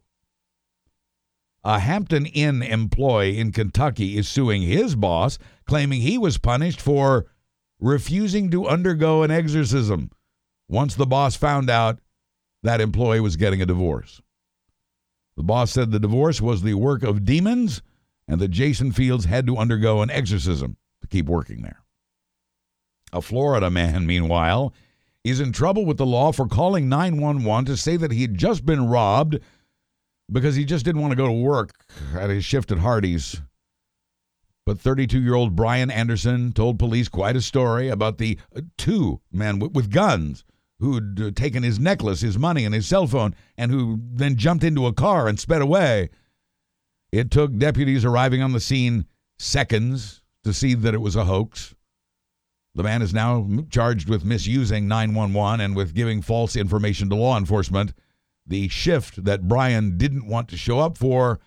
A 1.63 1.77
Hampton 1.77 2.25
Inn 2.25 2.63
employee 2.63 3.37
in 3.37 3.51
Kentucky 3.51 4.17
is 4.17 4.27
suing 4.27 4.63
his 4.63 4.95
boss, 4.95 5.37
claiming 5.67 6.01
he 6.01 6.17
was 6.17 6.39
punished 6.39 6.81
for 6.81 7.27
refusing 7.79 8.49
to 8.49 8.67
undergo 8.67 9.21
an 9.21 9.29
exorcism 9.29 10.09
once 10.67 10.95
the 10.95 11.05
boss 11.05 11.35
found 11.35 11.69
out 11.69 11.99
that 12.63 12.81
employee 12.81 13.19
was 13.19 13.35
getting 13.35 13.61
a 13.61 13.65
divorce. 13.67 14.23
The 15.37 15.43
boss 15.43 15.71
said 15.71 15.91
the 15.91 15.99
divorce 15.99 16.41
was 16.41 16.63
the 16.63 16.73
work 16.73 17.03
of 17.03 17.25
demons 17.25 17.83
and 18.27 18.41
that 18.41 18.47
Jason 18.47 18.91
Fields 18.91 19.25
had 19.25 19.45
to 19.45 19.57
undergo 19.57 20.01
an 20.01 20.09
exorcism 20.09 20.77
to 21.01 21.07
keep 21.07 21.27
working 21.27 21.61
there. 21.61 21.84
A 23.15 23.21
Florida 23.21 23.69
man, 23.71 24.05
meanwhile, 24.13 24.73
is 25.23 25.39
in 25.39 25.51
trouble 25.51 25.85
with 25.85 25.97
the 25.97 26.05
law 26.05 26.31
for 26.31 26.47
calling 26.47 26.87
911 26.87 27.65
to 27.65 27.77
say 27.77 27.97
that 27.97 28.11
he 28.11 28.21
had 28.21 28.37
just 28.37 28.65
been 28.65 28.87
robbed 28.87 29.39
because 30.31 30.55
he 30.55 30.65
just 30.65 30.85
didn't 30.85 31.01
want 31.01 31.11
to 31.11 31.17
go 31.17 31.27
to 31.27 31.31
work 31.31 31.85
at 32.15 32.29
his 32.29 32.43
shift 32.43 32.71
at 32.71 32.79
Hardee's. 32.79 33.41
But 34.65 34.79
32 34.79 35.21
year 35.21 35.35
old 35.35 35.55
Brian 35.55 35.91
Anderson 35.91 36.51
told 36.51 36.79
police 36.79 37.07
quite 37.07 37.35
a 37.35 37.41
story 37.41 37.89
about 37.89 38.17
the 38.17 38.39
uh, 38.55 38.61
two 38.77 39.21
men 39.31 39.59
with 39.59 39.91
guns 39.91 40.43
who'd 40.79 41.21
uh, 41.21 41.31
taken 41.31 41.63
his 41.63 41.79
necklace, 41.79 42.21
his 42.21 42.37
money, 42.37 42.65
and 42.65 42.73
his 42.73 42.87
cell 42.87 43.07
phone, 43.07 43.35
and 43.57 43.71
who 43.71 43.99
then 44.01 44.35
jumped 44.35 44.63
into 44.63 44.87
a 44.87 44.93
car 44.93 45.27
and 45.27 45.39
sped 45.39 45.61
away. 45.61 46.09
It 47.11 47.31
took 47.31 47.55
deputies 47.57 48.03
arriving 48.03 48.41
on 48.41 48.51
the 48.51 48.59
scene 48.59 49.05
seconds 49.37 50.21
to 50.43 50.51
see 50.51 50.73
that 50.73 50.93
it 50.93 51.01
was 51.01 51.15
a 51.15 51.25
hoax. 51.25 51.74
The 52.75 52.83
man 52.83 53.01
is 53.01 53.13
now 53.13 53.47
charged 53.69 54.09
with 54.09 54.25
misusing 54.25 54.87
911 54.89 55.61
and 55.61 55.75
with 55.77 55.95
giving 55.95 56.21
false 56.21 56.57
information 56.57 57.09
to 57.09 57.15
law 57.15 57.37
enforcement. 57.37 57.93
The 58.45 58.67
shift 58.67 59.23
that 59.23 59.47
Brian 59.47 59.97
didn't 59.97 60.27
want 60.27 60.49
to 60.49 60.57
show 60.57 60.79
up 60.79 60.97
for 60.97 61.39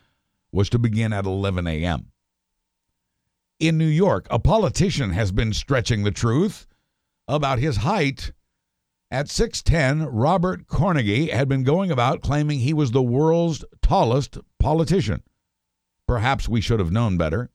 was 0.51 0.71
to 0.71 0.79
begin 0.79 1.13
at 1.13 1.27
11 1.27 1.67
a.m. 1.67 2.13
In 3.61 3.77
New 3.77 3.87
York, 3.87 4.27
a 4.31 4.39
politician 4.39 5.11
has 5.11 5.31
been 5.31 5.53
stretching 5.53 6.03
the 6.03 6.11
truth 6.11 6.67
about 7.27 7.59
his 7.59 7.79
height. 7.79 8.33
At 9.11 9.27
6'10, 9.27 10.09
Robert 10.11 10.67
Cornegy 10.67 11.31
had 11.31 11.49
been 11.49 11.63
going 11.63 11.91
about 11.91 12.23
claiming 12.23 12.61
he 12.61 12.73
was 12.73 12.91
the 12.91 13.03
world's 13.03 13.65
tallest 13.83 14.39
politician. 14.59 15.23
Perhaps 16.07 16.49
we 16.49 16.63
should 16.63 16.79
have 16.79 16.93
known 16.93 17.19
better. 17.19 17.51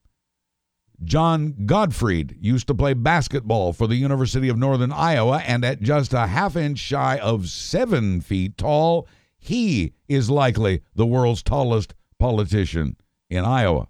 John 1.06 1.66
Gottfried 1.66 2.38
used 2.40 2.68
to 2.68 2.76
play 2.76 2.94
basketball 2.94 3.74
for 3.74 3.88
the 3.88 3.96
University 3.96 4.50
of 4.50 4.58
Northern 4.58 4.92
Iowa, 4.92 5.40
and 5.46 5.64
at 5.64 5.82
just 5.82 6.14
a 6.14 6.28
half 6.28 6.56
inch 6.56 6.80
shy 6.80 7.18
of 7.18 7.48
seven 7.48 8.22
feet 8.22 8.58
tall, 8.58 9.08
he 9.38 9.94
is 10.08 10.30
likely 10.30 10.82
the 10.96 11.06
world's 11.06 11.44
tallest 11.44 11.94
politician 12.20 12.96
in 13.30 13.44
Iowa. 13.44 13.88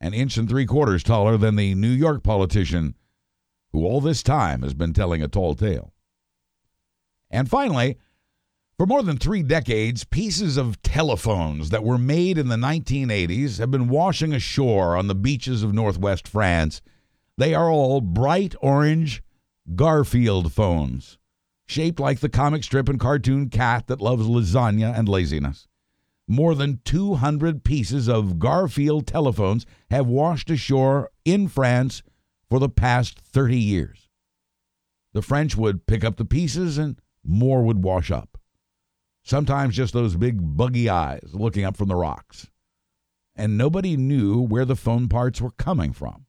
An 0.00 0.14
inch 0.14 0.36
and 0.36 0.48
three 0.48 0.66
quarters 0.66 1.02
taller 1.02 1.36
than 1.36 1.56
the 1.56 1.74
New 1.74 1.90
York 1.90 2.22
politician 2.22 2.94
who 3.72 3.84
all 3.84 4.00
this 4.00 4.22
time 4.22 4.62
has 4.62 4.74
been 4.74 4.92
telling 4.92 5.22
a 5.22 5.28
tall 5.28 5.54
tale. 5.54 5.92
And 7.30 7.48
finally, 7.48 7.98
For 8.80 8.86
more 8.86 9.02
than 9.02 9.18
three 9.18 9.42
decades, 9.42 10.04
pieces 10.04 10.56
of 10.56 10.80
telephones 10.80 11.68
that 11.68 11.84
were 11.84 11.98
made 11.98 12.38
in 12.38 12.48
the 12.48 12.56
1980s 12.56 13.58
have 13.58 13.70
been 13.70 13.90
washing 13.90 14.32
ashore 14.32 14.96
on 14.96 15.06
the 15.06 15.14
beaches 15.14 15.62
of 15.62 15.74
northwest 15.74 16.26
France. 16.26 16.80
They 17.36 17.52
are 17.52 17.68
all 17.68 18.00
bright 18.00 18.54
orange 18.62 19.22
Garfield 19.76 20.54
phones, 20.54 21.18
shaped 21.68 22.00
like 22.00 22.20
the 22.20 22.30
comic 22.30 22.64
strip 22.64 22.88
and 22.88 22.98
cartoon 22.98 23.50
cat 23.50 23.86
that 23.88 24.00
loves 24.00 24.26
lasagna 24.26 24.98
and 24.98 25.10
laziness. 25.10 25.68
More 26.26 26.54
than 26.54 26.80
200 26.86 27.62
pieces 27.62 28.08
of 28.08 28.38
Garfield 28.38 29.06
telephones 29.06 29.66
have 29.90 30.06
washed 30.06 30.48
ashore 30.48 31.10
in 31.26 31.48
France 31.48 32.02
for 32.48 32.58
the 32.58 32.70
past 32.70 33.20
30 33.20 33.58
years. 33.58 34.08
The 35.12 35.20
French 35.20 35.54
would 35.54 35.86
pick 35.86 36.02
up 36.02 36.16
the 36.16 36.24
pieces 36.24 36.78
and 36.78 36.98
more 37.22 37.62
would 37.62 37.84
wash 37.84 38.10
up 38.10 38.29
sometimes 39.22 39.76
just 39.76 39.92
those 39.92 40.16
big 40.16 40.56
buggy 40.56 40.88
eyes 40.88 41.30
looking 41.32 41.64
up 41.64 41.76
from 41.76 41.88
the 41.88 41.96
rocks. 41.96 42.48
And 43.36 43.56
nobody 43.56 43.96
knew 43.96 44.40
where 44.40 44.64
the 44.64 44.76
phone 44.76 45.08
parts 45.08 45.40
were 45.40 45.52
coming 45.52 45.92
from. 45.92 46.26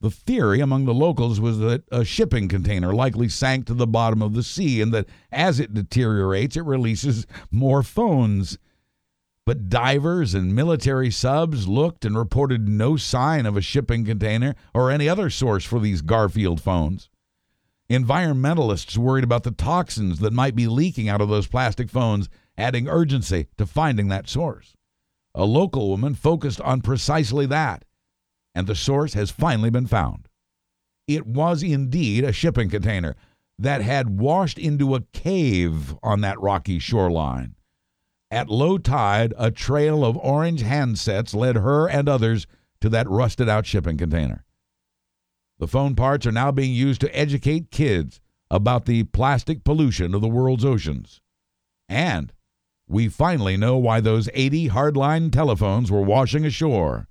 The 0.00 0.10
theory 0.10 0.60
among 0.60 0.86
the 0.86 0.94
locals 0.94 1.40
was 1.40 1.58
that 1.58 1.84
a 1.92 2.04
shipping 2.04 2.48
container 2.48 2.94
likely 2.94 3.28
sank 3.28 3.66
to 3.66 3.74
the 3.74 3.86
bottom 3.86 4.22
of 4.22 4.32
the 4.32 4.42
sea 4.42 4.80
and 4.80 4.94
that 4.94 5.06
as 5.30 5.60
it 5.60 5.74
deteriorates, 5.74 6.56
it 6.56 6.64
releases 6.64 7.26
more 7.50 7.82
phones. 7.82 8.56
But 9.44 9.68
divers 9.68 10.32
and 10.32 10.54
military 10.54 11.10
subs 11.10 11.68
looked 11.68 12.06
and 12.06 12.16
reported 12.16 12.66
no 12.66 12.96
sign 12.96 13.44
of 13.44 13.56
a 13.56 13.60
shipping 13.60 14.06
container 14.06 14.54
or 14.74 14.90
any 14.90 15.08
other 15.08 15.28
source 15.28 15.64
for 15.66 15.80
these 15.80 16.00
Garfield 16.00 16.62
phones. 16.62 17.10
Environmentalists 17.90 18.96
worried 18.96 19.24
about 19.24 19.42
the 19.42 19.50
toxins 19.50 20.20
that 20.20 20.32
might 20.32 20.54
be 20.54 20.68
leaking 20.68 21.08
out 21.08 21.20
of 21.20 21.28
those 21.28 21.48
plastic 21.48 21.90
phones, 21.90 22.28
adding 22.56 22.88
urgency 22.88 23.48
to 23.58 23.66
finding 23.66 24.06
that 24.08 24.28
source. 24.28 24.76
A 25.34 25.44
local 25.44 25.88
woman 25.88 26.14
focused 26.14 26.60
on 26.60 26.82
precisely 26.82 27.46
that, 27.46 27.84
and 28.54 28.68
the 28.68 28.76
source 28.76 29.14
has 29.14 29.32
finally 29.32 29.70
been 29.70 29.88
found. 29.88 30.28
It 31.08 31.26
was 31.26 31.64
indeed 31.64 32.22
a 32.22 32.32
shipping 32.32 32.70
container 32.70 33.16
that 33.58 33.82
had 33.82 34.20
washed 34.20 34.58
into 34.58 34.94
a 34.94 35.02
cave 35.12 35.94
on 36.00 36.20
that 36.20 36.40
rocky 36.40 36.78
shoreline. 36.78 37.56
At 38.30 38.48
low 38.48 38.78
tide, 38.78 39.34
a 39.36 39.50
trail 39.50 40.04
of 40.04 40.16
orange 40.18 40.62
handsets 40.62 41.34
led 41.34 41.56
her 41.56 41.88
and 41.88 42.08
others 42.08 42.46
to 42.80 42.88
that 42.90 43.10
rusted 43.10 43.48
out 43.48 43.66
shipping 43.66 43.98
container. 43.98 44.44
The 45.60 45.68
phone 45.68 45.94
parts 45.94 46.26
are 46.26 46.32
now 46.32 46.50
being 46.50 46.72
used 46.72 47.02
to 47.02 47.14
educate 47.14 47.70
kids 47.70 48.18
about 48.50 48.86
the 48.86 49.04
plastic 49.04 49.62
pollution 49.62 50.14
of 50.14 50.22
the 50.22 50.28
world's 50.28 50.64
oceans. 50.64 51.20
And 51.86 52.32
we 52.88 53.08
finally 53.08 53.58
know 53.58 53.76
why 53.76 54.00
those 54.00 54.30
80 54.32 54.70
hardline 54.70 55.30
telephones 55.30 55.90
were 55.90 56.00
washing 56.00 56.46
ashore. 56.46 57.08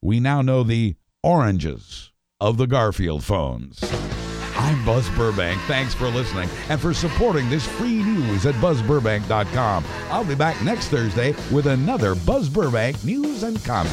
We 0.00 0.18
now 0.18 0.40
know 0.40 0.62
the 0.62 0.96
oranges 1.22 2.10
of 2.40 2.56
the 2.56 2.66
Garfield 2.66 3.22
phones. 3.22 3.80
I'm 4.56 4.82
Buzz 4.86 5.08
Burbank. 5.10 5.60
Thanks 5.62 5.92
for 5.92 6.08
listening 6.08 6.48
and 6.70 6.80
for 6.80 6.94
supporting 6.94 7.50
this 7.50 7.66
free 7.66 8.02
news 8.02 8.46
at 8.46 8.54
buzzburbank.com. 8.56 9.84
I'll 10.08 10.24
be 10.24 10.34
back 10.34 10.60
next 10.62 10.88
Thursday 10.88 11.34
with 11.52 11.66
another 11.66 12.14
Buzz 12.14 12.48
Burbank 12.48 13.04
news 13.04 13.42
and 13.42 13.62
comment. 13.62 13.92